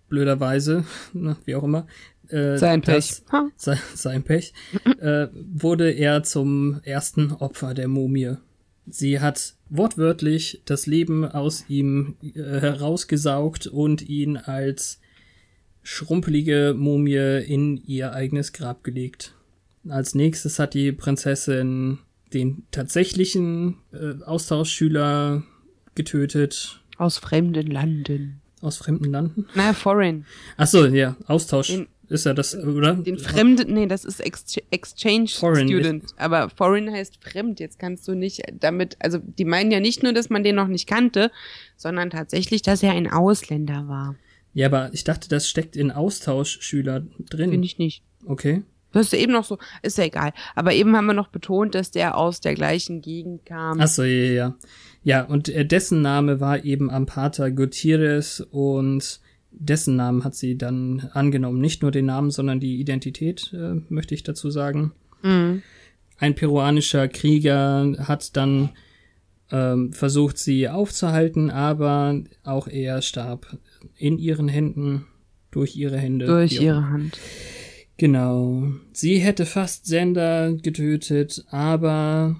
blöderweise, 0.09 0.85
na, 1.13 1.37
wie 1.45 1.55
auch 1.55 1.63
immer, 1.63 1.87
äh, 2.29 2.57
Sein 2.57 2.81
das- 2.81 3.21
Pech. 3.21 3.41
Sein, 3.57 3.79
sein 3.93 4.23
Pech, 4.23 4.53
äh, 4.99 5.27
wurde 5.33 5.91
er 5.91 6.23
zum 6.23 6.79
ersten 6.83 7.31
Opfer 7.31 7.73
der 7.73 7.87
Mumie. 7.87 8.35
Sie 8.87 9.19
hat 9.19 9.55
wortwörtlich 9.69 10.61
das 10.65 10.85
Leben 10.85 11.25
aus 11.25 11.65
ihm 11.69 12.15
äh, 12.21 12.33
herausgesaugt 12.61 13.67
und 13.67 14.01
ihn 14.07 14.37
als 14.37 14.99
schrumpelige 15.83 16.73
Mumie 16.77 17.43
in 17.45 17.77
ihr 17.85 18.13
eigenes 18.13 18.53
Grab 18.53 18.83
gelegt. 18.83 19.33
Als 19.87 20.15
nächstes 20.15 20.57
hat 20.59 20.73
die 20.73 20.91
Prinzessin 20.91 21.99
den 22.33 22.63
tatsächlichen 22.71 23.77
äh, 23.93 24.21
Austauschschüler 24.23 25.43
getötet 25.93 26.81
Aus 26.97 27.17
fremden 27.17 27.67
Landen. 27.71 28.41
aus 28.61 28.77
fremden 28.77 29.11
Landen. 29.11 29.45
Na, 29.55 29.73
foreign. 29.73 30.25
Ach 30.57 30.67
so, 30.67 30.85
ja, 30.87 31.15
Austausch 31.27 31.67
Den- 31.67 31.87
ist 32.09 32.25
ja 32.25 32.33
das, 32.33 32.55
oder? 32.55 32.93
Den 32.93 33.17
fremden, 33.17 33.73
nee, 33.73 33.87
das 33.87 34.05
ist 34.05 34.19
Ex 34.19 34.57
Exchange 34.71 35.27
Foreign 35.27 35.67
Student. 35.67 36.05
Aber 36.17 36.49
foreign 36.49 36.91
heißt 36.91 37.23
fremd. 37.23 37.59
Jetzt 37.59 37.79
kannst 37.79 38.07
du 38.07 38.13
nicht 38.13 38.41
damit, 38.59 38.97
also 38.99 39.19
die 39.19 39.45
meinen 39.45 39.71
ja 39.71 39.79
nicht 39.79 40.03
nur, 40.03 40.13
dass 40.13 40.29
man 40.29 40.43
den 40.43 40.55
noch 40.55 40.67
nicht 40.67 40.87
kannte, 40.87 41.31
sondern 41.77 42.09
tatsächlich, 42.09 42.61
dass 42.61 42.83
er 42.83 42.91
ein 42.91 43.11
Ausländer 43.11 43.87
war. 43.87 44.15
Ja, 44.53 44.67
aber 44.67 44.89
ich 44.93 45.03
dachte, 45.03 45.27
das 45.29 45.49
steckt 45.49 45.75
in 45.75 45.91
Austauschschüler 45.91 47.01
drin. 47.29 47.51
Finde 47.51 47.65
ich 47.65 47.77
nicht. 47.77 48.03
Okay. 48.25 48.63
Du 48.93 48.99
hast 48.99 49.11
ja 49.11 49.19
eben 49.19 49.33
noch 49.33 49.43
so, 49.43 49.57
ist 49.81 49.97
ja 49.97 50.05
egal. 50.05 50.31
Aber 50.55 50.71
eben 50.71 50.95
haben 50.95 51.07
wir 51.07 51.13
noch 51.13 51.27
betont, 51.27 51.75
dass 51.75 51.91
der 51.91 52.17
aus 52.17 52.39
der 52.39 52.55
gleichen 52.55 53.01
Gegend 53.01 53.45
kam. 53.45 53.81
Ach 53.81 53.89
so, 53.89 54.03
ja, 54.03 54.07
ja, 54.07 54.33
ja. 54.33 54.55
Ja, 55.03 55.23
und 55.23 55.49
äh, 55.49 55.65
dessen 55.65 56.01
Name 56.01 56.39
war 56.39 56.63
eben 56.63 56.89
Ampata 56.89 57.49
Gutierrez 57.49 58.39
und 58.51 59.19
dessen 59.59 59.95
Namen 59.95 60.23
hat 60.23 60.35
sie 60.35 60.57
dann 60.57 61.09
angenommen. 61.13 61.59
Nicht 61.59 61.81
nur 61.81 61.91
den 61.91 62.05
Namen, 62.05 62.31
sondern 62.31 62.59
die 62.59 62.79
Identität, 62.79 63.53
äh, 63.53 63.75
möchte 63.89 64.13
ich 64.15 64.23
dazu 64.23 64.49
sagen. 64.49 64.91
Mhm. 65.23 65.61
Ein 66.17 66.35
peruanischer 66.35 67.07
Krieger 67.07 67.95
hat 67.99 68.35
dann 68.37 68.69
ähm, 69.51 69.93
versucht, 69.93 70.37
sie 70.37 70.69
aufzuhalten, 70.69 71.49
aber 71.51 72.23
auch 72.43 72.67
er 72.67 73.01
starb 73.01 73.57
in 73.97 74.17
ihren 74.17 74.47
Händen, 74.47 75.05
durch 75.51 75.75
ihre 75.75 75.97
Hände. 75.97 76.25
Durch 76.25 76.59
auch 76.59 76.63
ihre 76.63 76.89
Hand. 76.89 77.17
Genau. 77.97 78.73
Sie 78.91 79.19
hätte 79.19 79.45
fast 79.45 79.85
Sender 79.85 80.53
getötet, 80.53 81.45
aber 81.49 82.35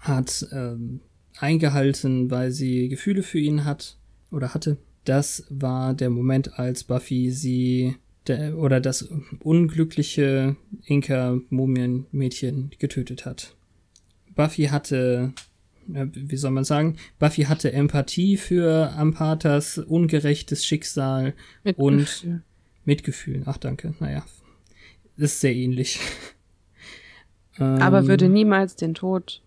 hat 0.00 0.46
ähm, 0.52 1.00
eingehalten, 1.38 2.30
weil 2.30 2.50
sie 2.50 2.88
Gefühle 2.88 3.22
für 3.22 3.38
ihn 3.38 3.64
hat 3.64 3.96
oder 4.30 4.54
hatte. 4.54 4.76
Das 5.06 5.46
war 5.48 5.94
der 5.94 6.10
Moment, 6.10 6.58
als 6.58 6.84
Buffy 6.84 7.30
sie 7.30 7.96
der, 8.26 8.58
oder 8.58 8.80
das 8.80 9.08
unglückliche 9.40 10.56
Inka-Mumien-Mädchen 10.84 12.70
getötet 12.78 13.24
hat. 13.24 13.54
Buffy 14.34 14.64
hatte, 14.64 15.32
äh, 15.92 16.06
wie 16.12 16.36
soll 16.36 16.50
man 16.50 16.64
sagen, 16.64 16.96
Buffy 17.18 17.42
hatte 17.44 17.72
Empathie 17.72 18.36
für 18.36 18.90
Ampatas 18.92 19.78
ungerechtes 19.78 20.66
Schicksal 20.66 21.34
Mit 21.64 21.78
Und- 21.78 21.98
Gefühl. 21.98 22.42
Mitgefühl. 22.84 23.42
Ach, 23.46 23.56
danke. 23.56 23.94
Naja. 23.98 24.24
Ist 25.16 25.40
sehr 25.40 25.54
ähnlich. 25.54 25.98
Aber 27.58 28.00
Ähm, 28.00 28.08
würde 28.08 28.28
niemals 28.28 28.76
den 28.76 28.94
Tod 28.94 29.40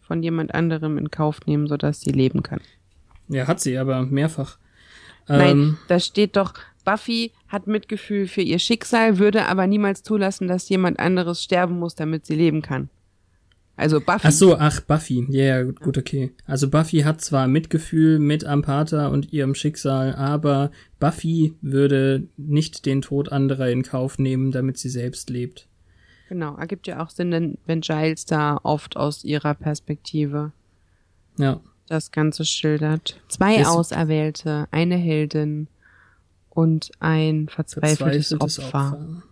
von 0.00 0.22
jemand 0.22 0.54
anderem 0.54 0.98
in 0.98 1.10
Kauf 1.10 1.46
nehmen, 1.46 1.66
sodass 1.66 2.00
sie 2.02 2.10
leben 2.10 2.42
kann. 2.42 2.60
Ja, 3.28 3.46
hat 3.46 3.60
sie 3.60 3.78
aber 3.78 4.04
mehrfach. 4.04 4.58
Nein, 5.28 5.50
Ähm, 5.50 5.78
da 5.88 6.00
steht 6.00 6.36
doch, 6.36 6.54
Buffy 6.84 7.32
hat 7.48 7.66
Mitgefühl 7.66 8.26
für 8.26 8.42
ihr 8.42 8.58
Schicksal, 8.58 9.18
würde 9.18 9.46
aber 9.46 9.66
niemals 9.66 10.02
zulassen, 10.02 10.48
dass 10.48 10.68
jemand 10.68 10.98
anderes 10.98 11.42
sterben 11.42 11.78
muss, 11.78 11.94
damit 11.94 12.26
sie 12.26 12.34
leben 12.34 12.62
kann. 12.62 12.88
Also 13.76 14.00
Buffy. 14.00 14.28
ach 14.28 14.32
so, 14.32 14.56
ach, 14.56 14.80
Buffy. 14.80 15.26
Ja, 15.30 15.44
ja, 15.44 15.62
gut, 15.62 15.80
gut, 15.80 15.98
okay. 15.98 16.32
Also 16.46 16.68
Buffy 16.68 17.00
hat 17.00 17.20
zwar 17.20 17.48
Mitgefühl 17.48 18.18
mit 18.18 18.44
Ampata 18.44 19.08
und 19.08 19.32
ihrem 19.32 19.54
Schicksal, 19.54 20.14
aber 20.14 20.70
Buffy 21.00 21.54
würde 21.62 22.28
nicht 22.36 22.84
den 22.84 23.00
Tod 23.00 23.32
anderer 23.32 23.70
in 23.70 23.82
Kauf 23.82 24.18
nehmen, 24.18 24.52
damit 24.52 24.76
sie 24.78 24.90
selbst 24.90 25.30
lebt. 25.30 25.68
Genau, 26.28 26.56
ergibt 26.56 26.86
ja 26.86 27.02
auch 27.02 27.10
Sinn, 27.10 27.58
wenn 27.66 27.80
Giles 27.80 28.24
da 28.26 28.58
oft 28.62 28.96
aus 28.96 29.24
ihrer 29.24 29.54
Perspektive 29.54 30.52
Ja. 31.38 31.60
Das 31.92 32.10
Ganze 32.10 32.44
schildert. 32.44 33.20
Zwei 33.28 33.58
Das- 33.58 33.68
Auserwählte, 33.68 34.66
eine 34.70 34.96
Heldin 34.96 35.68
und 36.50 36.90
ein 37.00 37.48
verzweifeltes 37.48 38.28
Verzweifeltes 38.28 38.58
Opfer. 38.60 39.22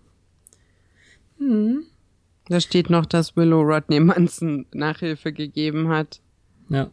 Da 2.49 2.61
steht 2.61 2.91
noch, 2.91 3.07
dass 3.07 3.37
Willow 3.37 3.63
Rodney 3.63 4.01
Manson 4.01 4.67
Nachhilfe 4.73 5.33
gegeben 5.33 5.89
hat 5.89 6.21
Ja. 6.69 6.91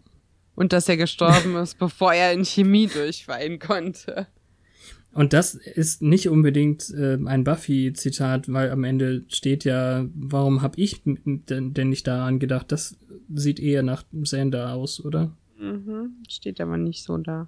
und 0.55 0.72
dass 0.74 0.88
er 0.88 0.97
gestorben 0.97 1.55
ist, 1.55 1.78
bevor 1.80 2.13
er 2.13 2.32
in 2.34 2.45
Chemie 2.45 2.88
durchfallen 2.88 3.59
konnte. 3.59 4.28
Und 5.13 5.34
das 5.34 5.55
ist 5.55 6.01
nicht 6.03 6.30
unbedingt 6.30 6.91
äh, 6.91 7.18
ein 7.26 7.43
Buffy-Zitat, 7.43 8.53
weil 8.53 8.70
am 8.70 8.84
Ende 8.84 9.24
steht 9.30 9.63
ja, 9.63 10.05
warum 10.13 10.61
habe 10.61 10.80
ich 10.80 11.01
denn, 11.03 11.43
denn 11.74 11.89
nicht 11.89 12.05
daran 12.05 12.38
gedacht? 12.38 12.72
Das 12.72 12.97
sieht 13.34 13.59
eher 13.59 13.82
nach 13.82 14.03
Sander 14.24 14.74
aus, 14.74 15.03
oder? 15.03 15.32
Mhm, 15.60 16.24
steht 16.30 16.62
aber 16.62 16.78
nicht 16.78 17.03
so 17.03 17.18
da. 17.18 17.47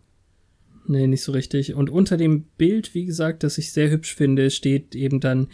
Nee, 0.87 1.07
nicht 1.07 1.23
so 1.23 1.31
richtig. 1.31 1.75
Und 1.75 1.89
unter 1.89 2.17
dem 2.17 2.43
Bild, 2.57 2.95
wie 2.95 3.05
gesagt, 3.05 3.43
das 3.43 3.57
ich 3.57 3.71
sehr 3.71 3.91
hübsch 3.91 4.15
finde, 4.15 4.49
steht 4.49 4.95
eben 4.95 5.19
dann 5.19 5.47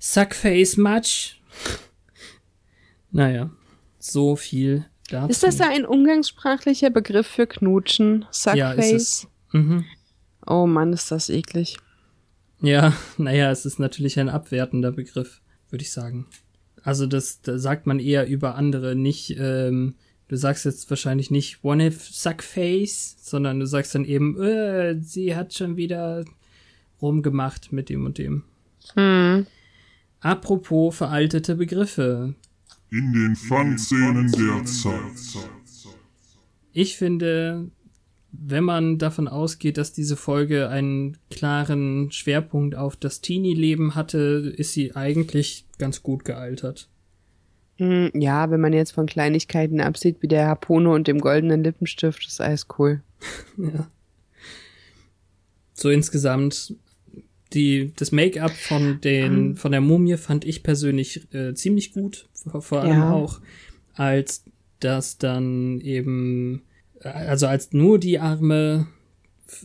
Suckface 0.00 0.76
Much. 0.78 1.40
naja, 3.12 3.50
so 3.98 4.34
viel 4.34 4.86
dazu. 5.08 5.30
Ist 5.30 5.42
das 5.42 5.58
da 5.58 5.68
ein 5.68 5.84
umgangssprachlicher 5.84 6.90
Begriff 6.90 7.26
für 7.26 7.46
Knutschen? 7.46 8.24
Suckface? 8.30 8.56
Ja, 8.56 8.72
ist 8.72 8.92
es. 8.92 9.28
Mhm. 9.52 9.84
Oh 10.46 10.66
Mann, 10.66 10.92
ist 10.92 11.10
das 11.10 11.28
eklig. 11.28 11.76
Ja, 12.60 12.94
naja, 13.18 13.50
es 13.50 13.66
ist 13.66 13.78
natürlich 13.78 14.18
ein 14.18 14.28
abwertender 14.28 14.92
Begriff, 14.92 15.40
würde 15.70 15.82
ich 15.82 15.92
sagen. 15.92 16.26
Also 16.82 17.06
das, 17.06 17.42
da 17.42 17.58
sagt 17.58 17.86
man 17.86 18.00
eher 18.00 18.26
über 18.26 18.54
andere, 18.54 18.96
nicht, 18.96 19.36
ähm, 19.38 19.94
du 20.30 20.36
sagst 20.36 20.64
jetzt 20.64 20.88
wahrscheinlich 20.90 21.32
nicht 21.32 21.64
One 21.64 21.88
if 21.88 22.08
Suckface, 22.08 23.16
sondern 23.20 23.58
du 23.58 23.66
sagst 23.66 23.96
dann 23.96 24.04
eben, 24.04 24.40
äh, 24.40 24.96
sie 25.00 25.34
hat 25.34 25.52
schon 25.52 25.76
wieder 25.76 26.24
rumgemacht 27.02 27.72
mit 27.72 27.88
dem 27.88 28.06
und 28.06 28.16
dem. 28.18 28.44
Hm. 28.94 29.46
Apropos 30.20 30.96
veraltete 30.96 31.56
Begriffe. 31.56 32.34
In 32.90 33.12
den 33.12 33.34
Fun-Szenen 33.34 34.30
der 34.30 34.64
Zeit. 34.64 35.48
Ich 36.72 36.96
finde, 36.96 37.68
wenn 38.30 38.64
man 38.64 38.98
davon 38.98 39.26
ausgeht, 39.26 39.78
dass 39.78 39.92
diese 39.92 40.16
Folge 40.16 40.68
einen 40.68 41.16
klaren 41.30 42.12
Schwerpunkt 42.12 42.76
auf 42.76 42.94
das 42.94 43.20
Teenie-Leben 43.20 43.96
hatte, 43.96 44.54
ist 44.56 44.74
sie 44.74 44.94
eigentlich 44.94 45.64
ganz 45.78 46.04
gut 46.04 46.24
gealtert. 46.24 46.88
Hm, 47.80 48.10
Ja, 48.14 48.50
wenn 48.50 48.60
man 48.60 48.72
jetzt 48.74 48.92
von 48.92 49.06
Kleinigkeiten 49.06 49.80
absieht, 49.80 50.18
wie 50.20 50.28
der 50.28 50.46
Harpune 50.46 50.90
und 50.90 51.08
dem 51.08 51.18
goldenen 51.18 51.64
Lippenstift, 51.64 52.26
ist 52.26 52.40
alles 52.40 52.66
cool. 52.78 53.00
Ja. 53.56 53.90
So 55.74 55.88
insgesamt 55.90 56.74
die 57.52 57.92
das 57.96 58.12
Make-up 58.12 58.52
von 58.52 59.00
den 59.00 59.56
von 59.56 59.72
der 59.72 59.80
Mumie 59.80 60.16
fand 60.16 60.44
ich 60.44 60.62
persönlich 60.62 61.26
äh, 61.34 61.52
ziemlich 61.54 61.92
gut, 61.92 62.28
vor, 62.34 62.62
vor 62.62 62.82
allem 62.82 62.92
Ja. 62.92 63.10
auch 63.12 63.40
als 63.94 64.44
das 64.78 65.18
dann 65.18 65.80
eben 65.80 66.62
äh, 67.00 67.08
also 67.08 67.46
als 67.46 67.72
nur 67.72 67.98
die 67.98 68.18
Arme 68.20 68.86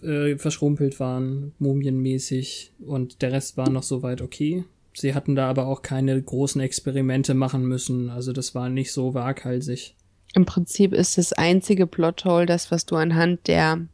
äh, 0.01 0.36
verschrumpelt 0.38 0.99
waren, 0.99 1.53
mumienmäßig 1.59 2.72
und 2.80 3.22
der 3.22 3.32
Rest 3.34 3.55
war 3.57 3.70
noch 3.70 3.84
soweit 3.84 4.22
okay. 4.22 4.63
Sie 4.96 5.14
hatten 5.14 5.36
da 5.36 5.50
aber 5.50 5.68
auch 5.68 5.82
keine 5.82 6.22
großen 6.22 6.62
Experimente 6.62 7.34
machen 7.34 7.66
müssen, 7.66 8.10
also 8.10 8.32
das 8.32 8.56
war 8.56 8.70
nicht 8.70 8.91
so 8.91 9.14
waghalsig. 9.14 9.96
Im 10.34 10.46
Prinzip 10.46 10.93
ist 10.93 11.18
das 11.18 11.34
einzige 11.34 11.88
Plothole 11.88 12.46
das, 12.46 12.72
was 12.72 12.86
du 12.86 12.96
anhand 12.96 13.48
der 13.48 13.88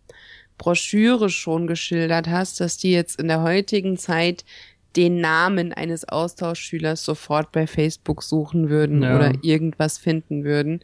Broschüre 0.57 1.29
schon 1.29 1.65
geschildert 1.65 2.27
hast, 2.27 2.59
dass 2.59 2.77
die 2.77 2.91
jetzt 2.91 3.19
in 3.19 3.27
der 3.27 3.41
heutigen 3.41 3.97
Zeit 3.97 4.45
den 4.95 5.21
Namen 5.21 5.71
eines 5.71 6.07
Austauschschülers 6.07 7.03
sofort 7.05 7.51
bei 7.51 7.65
Facebook 7.67 8.23
suchen 8.23 8.69
würden 8.69 9.03
Ja. 9.03 9.15
oder 9.15 9.33
irgendwas 9.41 9.97
finden 9.97 10.43
würden. 10.43 10.81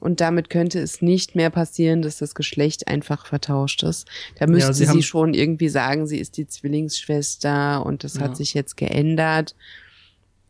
Und 0.00 0.20
damit 0.20 0.50
könnte 0.50 0.80
es 0.80 1.00
nicht 1.00 1.34
mehr 1.36 1.50
passieren, 1.50 2.02
dass 2.02 2.18
das 2.18 2.34
Geschlecht 2.34 2.88
einfach 2.88 3.26
vertauscht 3.26 3.82
ist. 3.84 4.08
Da 4.38 4.46
müssten 4.46 4.72
sie 4.74 4.84
sie, 4.84 4.90
haben- 4.90 5.02
schon 5.02 5.32
irgendwie 5.34 5.68
sagen, 5.68 6.06
sie 6.06 6.18
ist 6.18 6.36
die 6.36 6.46
Zwillingsschwester 6.48 7.84
und 7.86 8.04
das 8.04 8.14
Ja. 8.14 8.22
hat 8.22 8.36
sich 8.36 8.52
jetzt 8.54 8.76
geändert. 8.76 9.54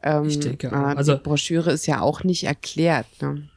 Ähm, 0.03 0.25
Ich 0.29 0.41
denke 0.41 0.71
auch. 0.73 0.97
Also- 0.97 1.15
die 1.15 1.23
Broschüre 1.23 1.73
ist 1.73 1.87
ja 1.87 2.01
auch 2.01 2.25
nicht 2.25 2.45
erklärt. 2.45 3.07
Ne? 3.21 3.49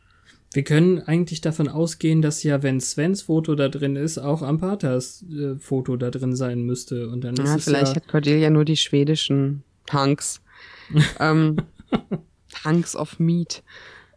Wir 0.52 0.64
können 0.64 1.00
eigentlich 1.00 1.41
davon 1.41 1.70
ausgehen, 1.70 2.22
dass 2.22 2.41
ja, 2.43 2.64
wenn 2.64 2.82
Svens 2.82 3.24
Foto 3.24 3.54
da 3.56 3.70
drin 3.70 3.95
ist, 3.95 4.18
auch 4.18 4.41
Ampatas 4.41 5.24
äh, 5.32 5.56
Foto 5.60 5.95
da 5.95 6.10
drin 6.10 6.36
sein 6.36 6.64
müsste. 6.64 7.10
Und 7.10 7.24
dann 7.24 7.36
ist 7.36 7.45
Ja, 7.45 7.56
es 7.56 7.64
vielleicht 7.66 7.89
ja, 7.89 7.95
hat 7.97 8.08
Cordelia 8.08 8.50
nur 8.50 8.66
die 8.66 8.78
schwedischen 8.78 9.64
Hunks. 9.93 10.41
ähm, 11.20 11.58
Hunks 12.66 12.95
of 12.95 13.20
Meat. 13.20 13.64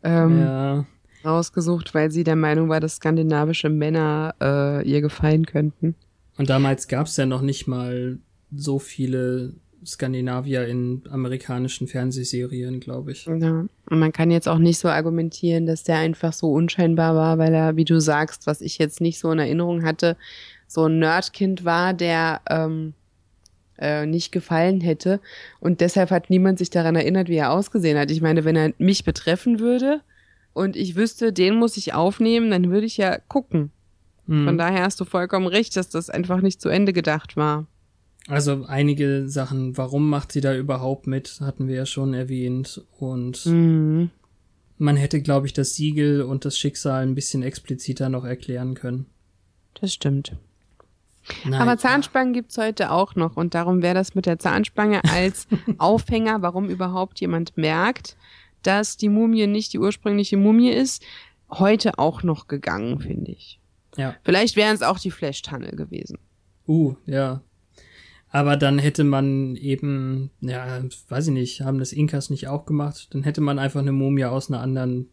Ähm, 0.03 0.41
ja, 0.41 0.87
rausgesucht, 1.24 1.95
weil 1.95 2.11
sie 2.11 2.24
der 2.24 2.37
Meinung 2.37 2.68
war, 2.68 2.80
dass 2.80 2.97
skandinavische 2.97 3.68
Männer 3.68 4.35
äh, 4.41 4.89
ihr 4.89 5.01
gefallen 5.01 5.47
könnten. 5.47 5.95
und 6.39 6.51
damals 6.51 6.89
gab 6.89 7.07
es 7.07 7.16
ja 7.16 7.26
noch 7.26 7.43
nicht 7.43 7.66
mal 7.68 8.18
so 8.55 8.78
viele 8.78 9.55
Skandinavier 9.85 10.66
in 10.66 11.03
amerikanischen 11.11 11.89
Fernsehserien, 11.89 12.80
glaube 12.80 13.12
ich. 13.12 13.26
Ja. 13.26 13.66
Und 13.91 13.99
man 13.99 14.12
kann 14.12 14.30
jetzt 14.30 14.49
auch 14.49 14.59
nicht 14.59 14.78
so 14.78 14.89
argumentieren, 14.89 15.66
dass 15.66 15.83
der 15.83 15.99
einfach 15.99 16.33
so 16.33 16.53
unscheinbar 16.53 17.14
war, 17.14 17.39
weil 17.39 17.53
er, 17.53 17.76
wie 17.76 17.85
du 17.85 18.01
sagst, 18.01 18.47
was 18.47 18.61
ich 18.61 18.78
jetzt 18.78 19.01
nicht 19.01 19.18
so 19.18 19.30
in 19.33 19.39
Erinnerung 19.39 19.85
hatte, 19.85 20.16
so 20.66 20.87
ein 20.87 20.99
Nerdkind 20.99 21.64
war, 21.64 21.95
der 21.95 22.41
ähm, 22.49 22.95
äh, 23.78 24.07
nicht 24.07 24.33
gefallen 24.33 24.80
hätte. 24.80 25.20
Und 25.61 25.80
deshalb 25.80 26.11
hat 26.11 26.30
niemand 26.30 26.59
sich 26.59 26.70
daran 26.70 26.97
erinnert, 26.97 27.28
wie 27.28 27.37
er 27.37 27.53
ausgesehen 27.53 27.99
hat. 27.99 28.11
Ich 28.11 28.20
meine, 28.20 28.45
wenn 28.45 28.57
er 28.57 28.72
mich 28.78 29.05
betreffen 29.05 29.59
würde 29.59 30.01
und 30.53 30.76
ich 30.76 30.97
wüsste, 30.97 31.33
den 31.33 31.57
muss 31.57 31.76
ich 31.76 31.93
aufnehmen, 31.93 32.51
dann 32.51 32.70
würde 32.70 32.87
ich 32.87 32.97
ja 32.97 33.18
gucken. 33.28 33.70
Hm. 34.26 34.47
Von 34.47 34.59
daher 34.59 34.85
hast 34.85 35.01
du 35.01 35.05
vollkommen 35.05 35.47
recht, 35.47 35.76
dass 35.76 35.89
das 35.89 36.09
einfach 36.11 36.41
nicht 36.41 36.61
zu 36.61 36.68
Ende 36.68 36.93
gedacht 36.93 37.37
war. 37.37 37.66
Also 38.29 38.64
einige 38.66 39.29
Sachen, 39.29 39.77
warum 39.77 40.09
macht 40.09 40.33
sie 40.33 40.41
da 40.41 40.55
überhaupt 40.55 41.07
mit, 41.07 41.41
hatten 41.41 41.66
wir 41.68 41.75
ja 41.75 41.87
schon 41.87 42.14
erwähnt. 42.14 42.81
Und 42.99 43.45
Mhm. 43.47 44.11
man 44.79 44.97
hätte, 44.97 45.20
glaube 45.20 45.47
ich, 45.47 45.53
das 45.53 45.75
Siegel 45.75 46.23
und 46.23 46.45
das 46.45 46.57
Schicksal 46.59 47.03
ein 47.03 47.14
bisschen 47.14 47.43
expliziter 47.43 48.09
noch 48.09 48.25
erklären 48.25 48.75
können. 48.75 49.07
Das 49.81 49.93
stimmt. 49.93 50.37
Nein, 51.45 51.55
Aber 51.61 51.79
Zahnspangen 51.79 52.33
gibt's 52.33 52.59
heute 52.59 52.91
auch 52.91 53.14
noch 53.14 53.37
und 53.37 53.55
darum 53.55 53.81
wäre 53.81 53.95
das 53.95 54.14
mit 54.16 54.27
der 54.27 54.39
Zahnspange 54.41 55.03
als 55.05 55.47
Aufhänger, 55.79 56.43
warum 56.43 56.68
überhaupt 56.68 57.20
jemand 57.20 57.57
merkt, 57.57 58.16
dass 58.62 58.97
die 58.97 59.09
Mumie 59.09 59.47
nicht 59.47 59.73
die 59.73 59.79
ursprüngliche 59.79 60.37
Mumie 60.37 60.70
ist, 60.70 61.03
heute 61.51 61.99
auch 61.99 62.23
noch 62.23 62.49
gegangen, 62.49 62.99
finde 63.01 63.33
ich. 63.33 63.61
Ja. 63.97 64.16
Vielleicht 64.25 64.57
wären 64.57 64.75
es 64.75 64.83
auch 64.83 64.99
die 64.99 65.11
Flash-Tunnel 65.11 65.77
gewesen. 65.77 66.18
Uh, 66.66 66.95
ja. 67.07 67.41
Aber 68.34 68.57
dann 68.57 68.79
hätte 68.79 69.04
man 69.04 69.57
eben, 69.57 70.30
ja, 70.41 70.83
weiß 71.11 71.29
ich 71.29 71.33
nicht, 71.34 71.61
haben 71.61 71.79
das 71.79 71.92
Inkas 71.92 72.30
nicht 72.30 72.49
auch 72.49 72.64
gemacht? 72.64 73.09
Dann 73.13 73.22
hätte 73.25 73.42
man 73.42 73.59
einfach 73.59 73.80
eine 73.80 73.92
Mumie 73.92 74.25
aus 74.25 74.49
einer 74.50 74.61
anderen 74.63 75.09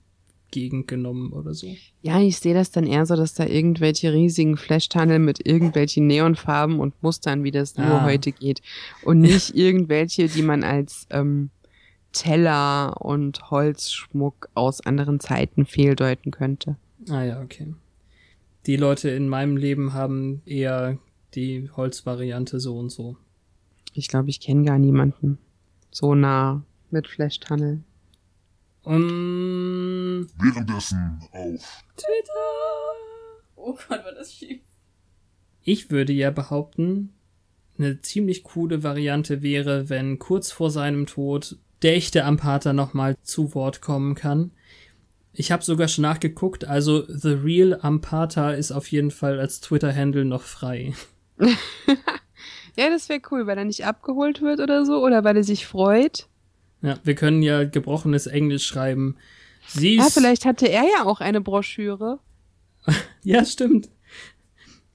Gegend 0.52 0.88
genommen 0.88 1.34
oder 1.34 1.54
so. 1.54 1.68
Ja, 2.02 2.20
ich 2.22 2.38
sehe 2.38 2.54
das 2.54 2.72
dann 2.72 2.88
eher 2.88 3.06
so, 3.06 3.16
dass 3.18 3.34
da 3.34 3.46
irgendwelche 3.46 4.14
riesigen 4.14 4.56
Flash-Tunnel 4.58 5.20
mit 5.20 5.46
irgendwelchen 5.46 6.08
Neonfarben 6.08 6.80
und 6.80 6.94
Mustern, 7.04 7.44
wie 7.44 7.52
das 7.52 7.78
nur 7.78 7.86
Ah. 7.88 8.06
heute 8.06 8.32
geht. 8.32 8.62
Und 9.04 9.20
nicht 9.20 9.54
irgendwelche, 9.56 10.28
die 10.28 10.42
man 10.42 10.64
als 10.64 11.06
ähm, 11.12 11.50
Teller 12.14 12.96
und 13.02 13.52
Holzschmuck 13.52 14.50
aus 14.56 14.82
anderen 14.82 15.20
Zeiten 15.20 15.66
fehldeuten 15.66 16.32
könnte. 16.32 16.78
Ah 17.10 17.24
ja, 17.24 17.42
okay. 17.42 17.74
Die 18.66 18.78
Leute 18.78 19.10
in 19.10 19.30
meinem 19.30 19.58
Leben 19.58 19.94
haben 19.94 20.42
eher 20.46 20.98
die 21.36 21.70
Holzvariante 21.70 22.60
so 22.60 22.78
und 22.78 22.90
so. 22.90 23.18
Ich 23.94 24.08
glaube, 24.08 24.30
ich 24.30 24.40
kenne 24.40 24.66
gar 24.66 24.78
niemanden 24.78 25.40
so 25.92 26.16
nah 26.16 26.64
mit 26.92 27.08
Flash-Tunnel. 27.08 27.84
Um, 28.84 30.28
Währenddessen 30.38 31.20
auf 31.32 31.84
Oh 33.56 33.78
Gott, 33.88 34.04
war 34.06 34.14
das 34.14 34.34
schief. 34.34 34.62
ich 35.64 35.92
würde 35.92 36.14
ja 36.14 36.32
behaupten, 36.32 37.14
eine 37.78 38.02
ziemlich 38.02 38.44
coole 38.44 38.84
Variante 38.84 39.42
wäre, 39.42 39.90
wenn 39.90 40.18
kurz 40.18 40.52
vor 40.52 40.72
seinem 40.72 41.06
Tod 41.06 41.58
der 41.82 41.96
echte 41.96 42.26
Ampata 42.26 42.74
nochmal 42.74 43.18
zu 43.22 43.54
Wort 43.54 43.82
kommen 43.82 44.16
kann. 44.16 44.52
Ich 45.34 45.52
habe 45.52 45.64
sogar 45.64 45.88
schon 45.88 46.02
nachgeguckt, 46.02 46.66
also 46.66 47.06
The 47.08 47.34
Real 47.34 47.78
Ampata 47.82 48.52
ist 48.52 48.72
auf 48.72 48.88
jeden 48.88 49.12
Fall 49.12 49.40
als 49.40 49.62
Twitter-Handle 49.62 50.26
noch 50.26 50.44
frei. 50.44 50.94
Ja, 52.76 52.90
das 52.90 53.10
wäre 53.10 53.20
cool, 53.30 53.46
weil 53.46 53.58
er 53.58 53.66
nicht 53.66 53.86
abgeholt 53.86 54.42
wird 54.42 54.62
oder 54.62 54.86
so 54.86 55.04
oder 55.04 55.26
weil 55.26 55.36
er 55.36 55.44
sich 55.44 55.66
freut. 55.66 56.28
Ja, 56.82 56.98
wir 57.04 57.14
können 57.14 57.42
ja 57.42 57.66
gebrochenes 57.66 58.26
Englisch 58.26 58.66
schreiben. 58.66 59.18
Sie 59.68 59.98
Ja, 59.98 60.08
ist, 60.08 60.14
vielleicht 60.14 60.46
hatte 60.46 60.70
er 60.70 60.84
ja 60.84 61.04
auch 61.04 61.20
eine 61.20 61.42
Broschüre. 61.42 62.20
ja, 63.24 63.44
stimmt. 63.44 63.90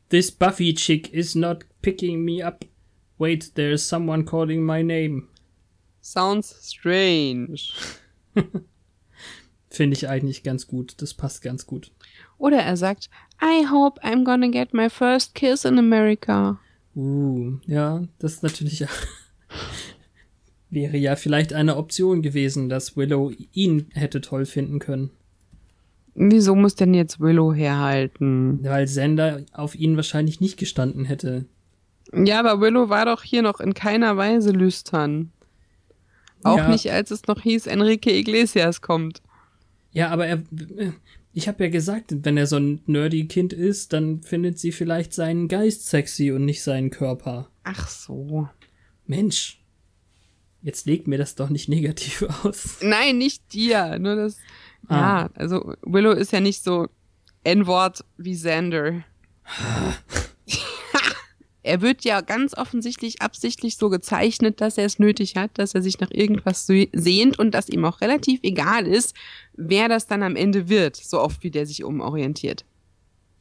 This 0.09 0.33
Buffy 0.33 0.73
chick 0.73 1.13
is 1.13 1.35
not 1.35 1.67
picking 1.83 2.25
me 2.25 2.43
up. 2.43 2.65
Wait, 3.19 3.55
there's 3.55 3.87
someone 3.87 4.25
calling 4.25 4.65
my 4.65 4.83
name. 4.83 5.29
Sounds 6.01 6.57
strange. 6.63 7.61
Finde 9.69 9.97
ich 9.97 10.09
eigentlich 10.09 10.43
ganz 10.43 10.67
gut. 10.67 10.95
Das 11.03 11.13
passt 11.13 11.43
ganz 11.43 11.67
gut. 11.67 11.93
Oder 12.39 12.59
er 12.59 12.77
sagt, 12.77 13.11
I 13.43 13.65
hope 13.71 14.01
I'm 14.03 14.25
gonna 14.25 14.49
get 14.49 14.73
my 14.73 14.89
first 14.89 15.35
kiss 15.35 15.65
in 15.65 15.79
America. 15.79 16.59
Uh, 16.97 17.59
ja, 17.67 18.03
das 18.19 18.35
ist 18.35 18.43
natürlich 18.43 18.85
wäre 20.71 20.97
ja 20.97 21.17
vielleicht 21.17 21.53
eine 21.53 21.77
Option 21.77 22.23
gewesen, 22.23 22.69
dass 22.69 22.97
Willow 22.97 23.33
ihn 23.53 23.87
hätte 23.95 24.21
toll 24.21 24.45
finden 24.47 24.79
können. 24.79 25.11
Wieso 26.17 26.55
muss 26.55 26.75
denn 26.77 26.95
jetzt 26.95 27.21
Willow 27.21 27.53
herhalten? 27.53 28.61
Weil 28.63 28.87
Sender 28.87 29.43
auf 29.53 29.75
ihn 29.75 29.97
wahrscheinlich 29.97 30.41
nicht 30.41 30.57
gestanden 30.59 31.05
hätte. 31.05 31.47
Ja, 32.13 32.39
aber 32.39 32.61
Willow 32.61 32.89
war 32.89 33.07
doch 33.07 33.23
hier 33.23 33.43
noch 33.43 33.59
in 33.61 33.75
keiner 33.75 34.17
Weise 34.17 34.51
lüstern. 34.53 35.33
Auch 36.45 36.59
Ja. 36.59 36.69
nicht, 36.69 36.91
als 36.93 37.11
es 37.11 37.27
noch 37.27 37.41
hieß, 37.41 37.67
Enrique 37.67 38.11
Iglesias 38.13 38.81
kommt. 38.81 39.23
Ja, 39.93 40.11
aber 40.11 40.27
er, 40.27 40.43
ich 41.35 41.49
habe 41.49 41.65
ja 41.65 41.71
gesagt, 41.71 42.15
wenn 42.25 42.37
er 42.37 42.47
so 42.47 42.57
ein 42.57 42.81
nerdy 42.87 43.27
Kind 43.27 43.53
ist, 43.53 43.93
dann 43.93 44.23
findet 44.23 44.59
sie 44.59 44.71
vielleicht 44.71 45.13
seinen 45.13 45.49
Geist 45.49 45.87
sexy 45.87 46.31
und 46.31 46.45
nicht 46.45 46.63
seinen 46.63 46.91
Körper. 46.91 47.51
Ach 47.65 47.89
so. 47.89 48.49
Mensch, 49.07 49.61
jetzt 50.63 50.87
legt 50.87 51.09
mir 51.09 51.19
das 51.19 51.35
doch 51.35 51.51
nicht 51.51 51.69
negativ 51.69 52.23
aus. 52.45 52.79
Nein, 52.83 53.19
nicht 53.19 53.53
dir. 53.53 53.99
Nur 53.99 54.15
das. 54.15 54.39
Ah. 54.87 54.97
Ja, 54.97 55.31
also 55.35 55.75
Willow 55.83 56.13
ist 56.13 56.33
ja 56.33 56.41
nicht 56.41 56.63
so 56.63 56.89
N-Wort 57.43 58.05
wie 58.17 58.35
Xander. 58.35 59.03
er 61.65 61.81
wird 61.81 62.05
ja 62.05 62.21
ganz 62.21 62.55
offensichtlich 62.57 63.23
absichtlich 63.23 63.77
so 63.77 63.89
gezeichnet, 63.89 64.61
dass 64.61 64.79
er 64.79 64.85
es 64.85 64.99
nötig 64.99 65.35
hat, 65.37 65.51
dass 65.59 65.75
er 65.75 65.83
sich 65.83 65.99
nach 65.99 66.11
irgendwas 66.13 66.67
se- 66.67 66.89
sehnt 66.93 67.39
und 67.39 67.53
dass 67.53 67.69
ihm 67.69 67.85
auch 67.85 68.01
relativ 68.01 68.41
egal 68.43 68.87
ist, 68.87 69.15
wer 69.55 69.89
das 69.89 70.07
dann 70.07 70.23
am 70.23 70.37
Ende 70.37 70.69
wird, 70.69 70.97
so 70.97 71.21
oft 71.21 71.43
wie 71.43 71.51
der 71.51 71.67
sich 71.67 71.83
umorientiert. 71.83 72.65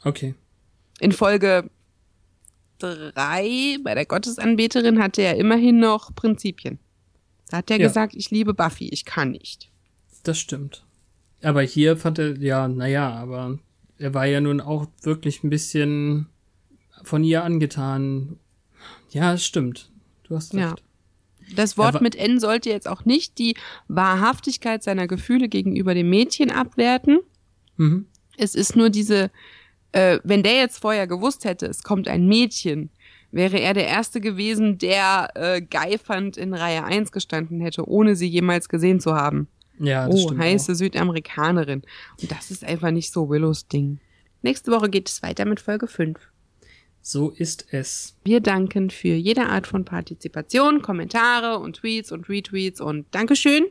Okay. 0.04 0.36
In 1.00 1.12
Folge 1.12 1.70
drei 2.80 3.78
bei 3.84 3.94
der 3.96 4.06
Gottesanbeterin 4.06 5.02
hatte 5.02 5.22
er 5.22 5.38
immerhin 5.38 5.80
noch 5.80 6.14
Prinzipien. 6.16 6.80
Da 7.50 7.58
hat 7.58 7.72
er 7.72 7.80
Ja. 7.80 7.88
gesagt, 7.88 8.16
ich 8.16 8.32
liebe 8.32 8.54
Buffy, 8.54 8.90
ich 8.90 9.06
kann 9.06 9.32
nicht. 9.32 9.70
Das 10.24 10.40
stimmt. 10.40 10.86
Aber 11.42 11.62
hier 11.62 11.98
fand 11.98 12.20
er, 12.20 12.38
ja, 12.38 12.68
naja, 12.68 13.10
aber 13.14 13.60
er 13.98 14.14
war 14.14 14.26
ja 14.26 14.40
nun 14.42 14.62
auch 14.62 14.88
wirklich 15.02 15.44
ein 15.44 15.50
bisschen 15.50 16.28
von 17.04 17.24
ihr 17.24 17.44
angetan. 17.44 18.38
Ja, 19.12 19.34
es 19.34 19.46
stimmt. 19.46 19.92
Du 20.24 20.36
hast 20.36 20.54
Ja. 20.54 20.72
recht. 20.72 20.84
Das 21.56 21.78
Wort 21.78 22.02
mit 22.02 22.16
N 22.16 22.40
sollte 22.40 22.70
jetzt 22.70 22.88
auch 22.88 23.06
nicht 23.06 23.38
die 23.38 23.56
Wahrhaftigkeit 23.88 24.82
seiner 24.82 25.08
Gefühle 25.08 25.50
gegenüber 25.50 25.94
dem 25.94 26.10
Mädchen 26.10 26.52
abwerten. 26.52 27.20
Mhm. 27.78 28.08
Es 28.38 28.56
ist 28.56 28.76
nur 28.76 28.90
diese, 28.90 29.30
äh, 29.92 30.20
wenn 30.24 30.42
der 30.42 30.56
jetzt 30.56 30.80
vorher 30.80 31.06
gewusst 31.06 31.46
hätte, 31.46 31.66
es 31.66 31.84
kommt 31.84 32.08
ein 32.08 32.28
Mädchen, 32.28 32.90
wäre 33.32 33.60
er 33.60 33.74
der 33.74 33.88
Erste 33.88 34.22
gewesen, 34.22 34.78
der 34.78 35.30
äh, 35.36 35.62
geifernd 35.62 36.38
in 36.38 36.54
Reihe 36.54 36.84
1 36.84 37.12
gestanden 37.12 37.60
hätte, 37.62 37.88
ohne 37.88 38.16
sie 38.16 38.28
jemals 38.28 38.70
gesehen 38.70 39.00
zu 39.00 39.14
haben. 39.14 39.48
Ja, 39.80 40.08
das 40.08 40.26
oh, 40.26 40.38
heiße 40.38 40.72
auch. 40.72 40.76
Südamerikanerin. 40.76 41.82
Und 42.22 42.32
das 42.32 42.52
ist 42.52 42.64
einfach 42.64 42.92
nicht 42.92 43.12
so 43.12 43.30
Willows 43.30 43.68
Ding. 43.68 44.00
Nächste 44.44 44.72
Woche 44.72 44.90
geht 44.90 45.10
es 45.10 45.24
weiter 45.24 45.46
mit 45.46 45.60
Folge 45.60 45.88
5. 45.88 46.20
So 47.06 47.30
ist 47.32 47.66
es. 47.72 48.16
Wir 48.24 48.40
danken 48.40 48.90
für 48.90 49.10
jede 49.14 49.48
Art 49.48 49.68
von 49.68 49.84
Partizipation, 49.84 50.82
Kommentare 50.82 51.60
und 51.60 51.76
Tweets 51.76 52.14
und 52.14 52.30
Retweets 52.30 52.80
und 52.80 53.06
Dankeschön. 53.12 53.66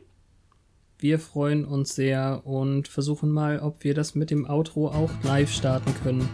Wir 0.99 1.17
freuen 1.17 1.65
uns 1.65 1.95
sehr 1.95 2.43
und 2.45 2.87
versuchen 2.87 3.31
mal, 3.31 3.59
ob 3.59 3.83
wir 3.83 3.95
das 3.95 4.13
mit 4.13 4.29
dem 4.29 4.47
Outro 4.47 4.87
auch 4.87 5.09
live 5.23 5.51
starten 5.51 5.93
können. 6.03 6.29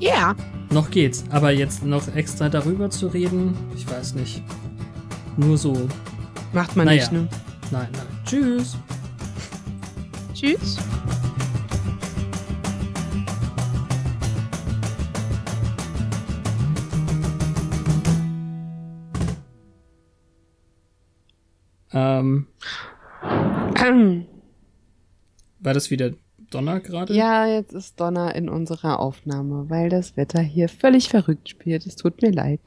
Ja, 0.00 0.34
Noch 0.70 0.90
geht's, 0.90 1.24
aber 1.30 1.50
jetzt 1.52 1.84
noch 1.84 2.14
extra 2.16 2.48
darüber 2.48 2.90
zu 2.90 3.06
reden, 3.06 3.54
ich 3.76 3.88
weiß 3.88 4.14
nicht. 4.14 4.42
Nur 5.36 5.56
so. 5.58 5.88
macht 6.52 6.74
man 6.74 6.86
Naja. 6.86 7.02
nicht, 7.02 7.12
ne? 7.12 7.28
Nein, 7.70 7.88
nein. 7.92 8.06
Tschüss. 8.24 8.76
Tschüss. 10.34 10.76
Ähm, 21.92 22.46
war 25.60 25.74
das 25.74 25.90
wieder 25.90 26.12
Donner 26.50 26.80
gerade? 26.80 27.14
Ja, 27.14 27.46
jetzt 27.46 27.72
ist 27.72 28.00
Donner 28.00 28.34
in 28.34 28.48
unserer 28.48 29.00
Aufnahme, 29.00 29.68
weil 29.68 29.88
das 29.88 30.16
Wetter 30.16 30.40
hier 30.40 30.68
völlig 30.68 31.08
verrückt 31.08 31.48
spielt. 31.48 31.86
Es 31.86 31.96
tut 31.96 32.22
mir 32.22 32.30
leid. 32.30 32.60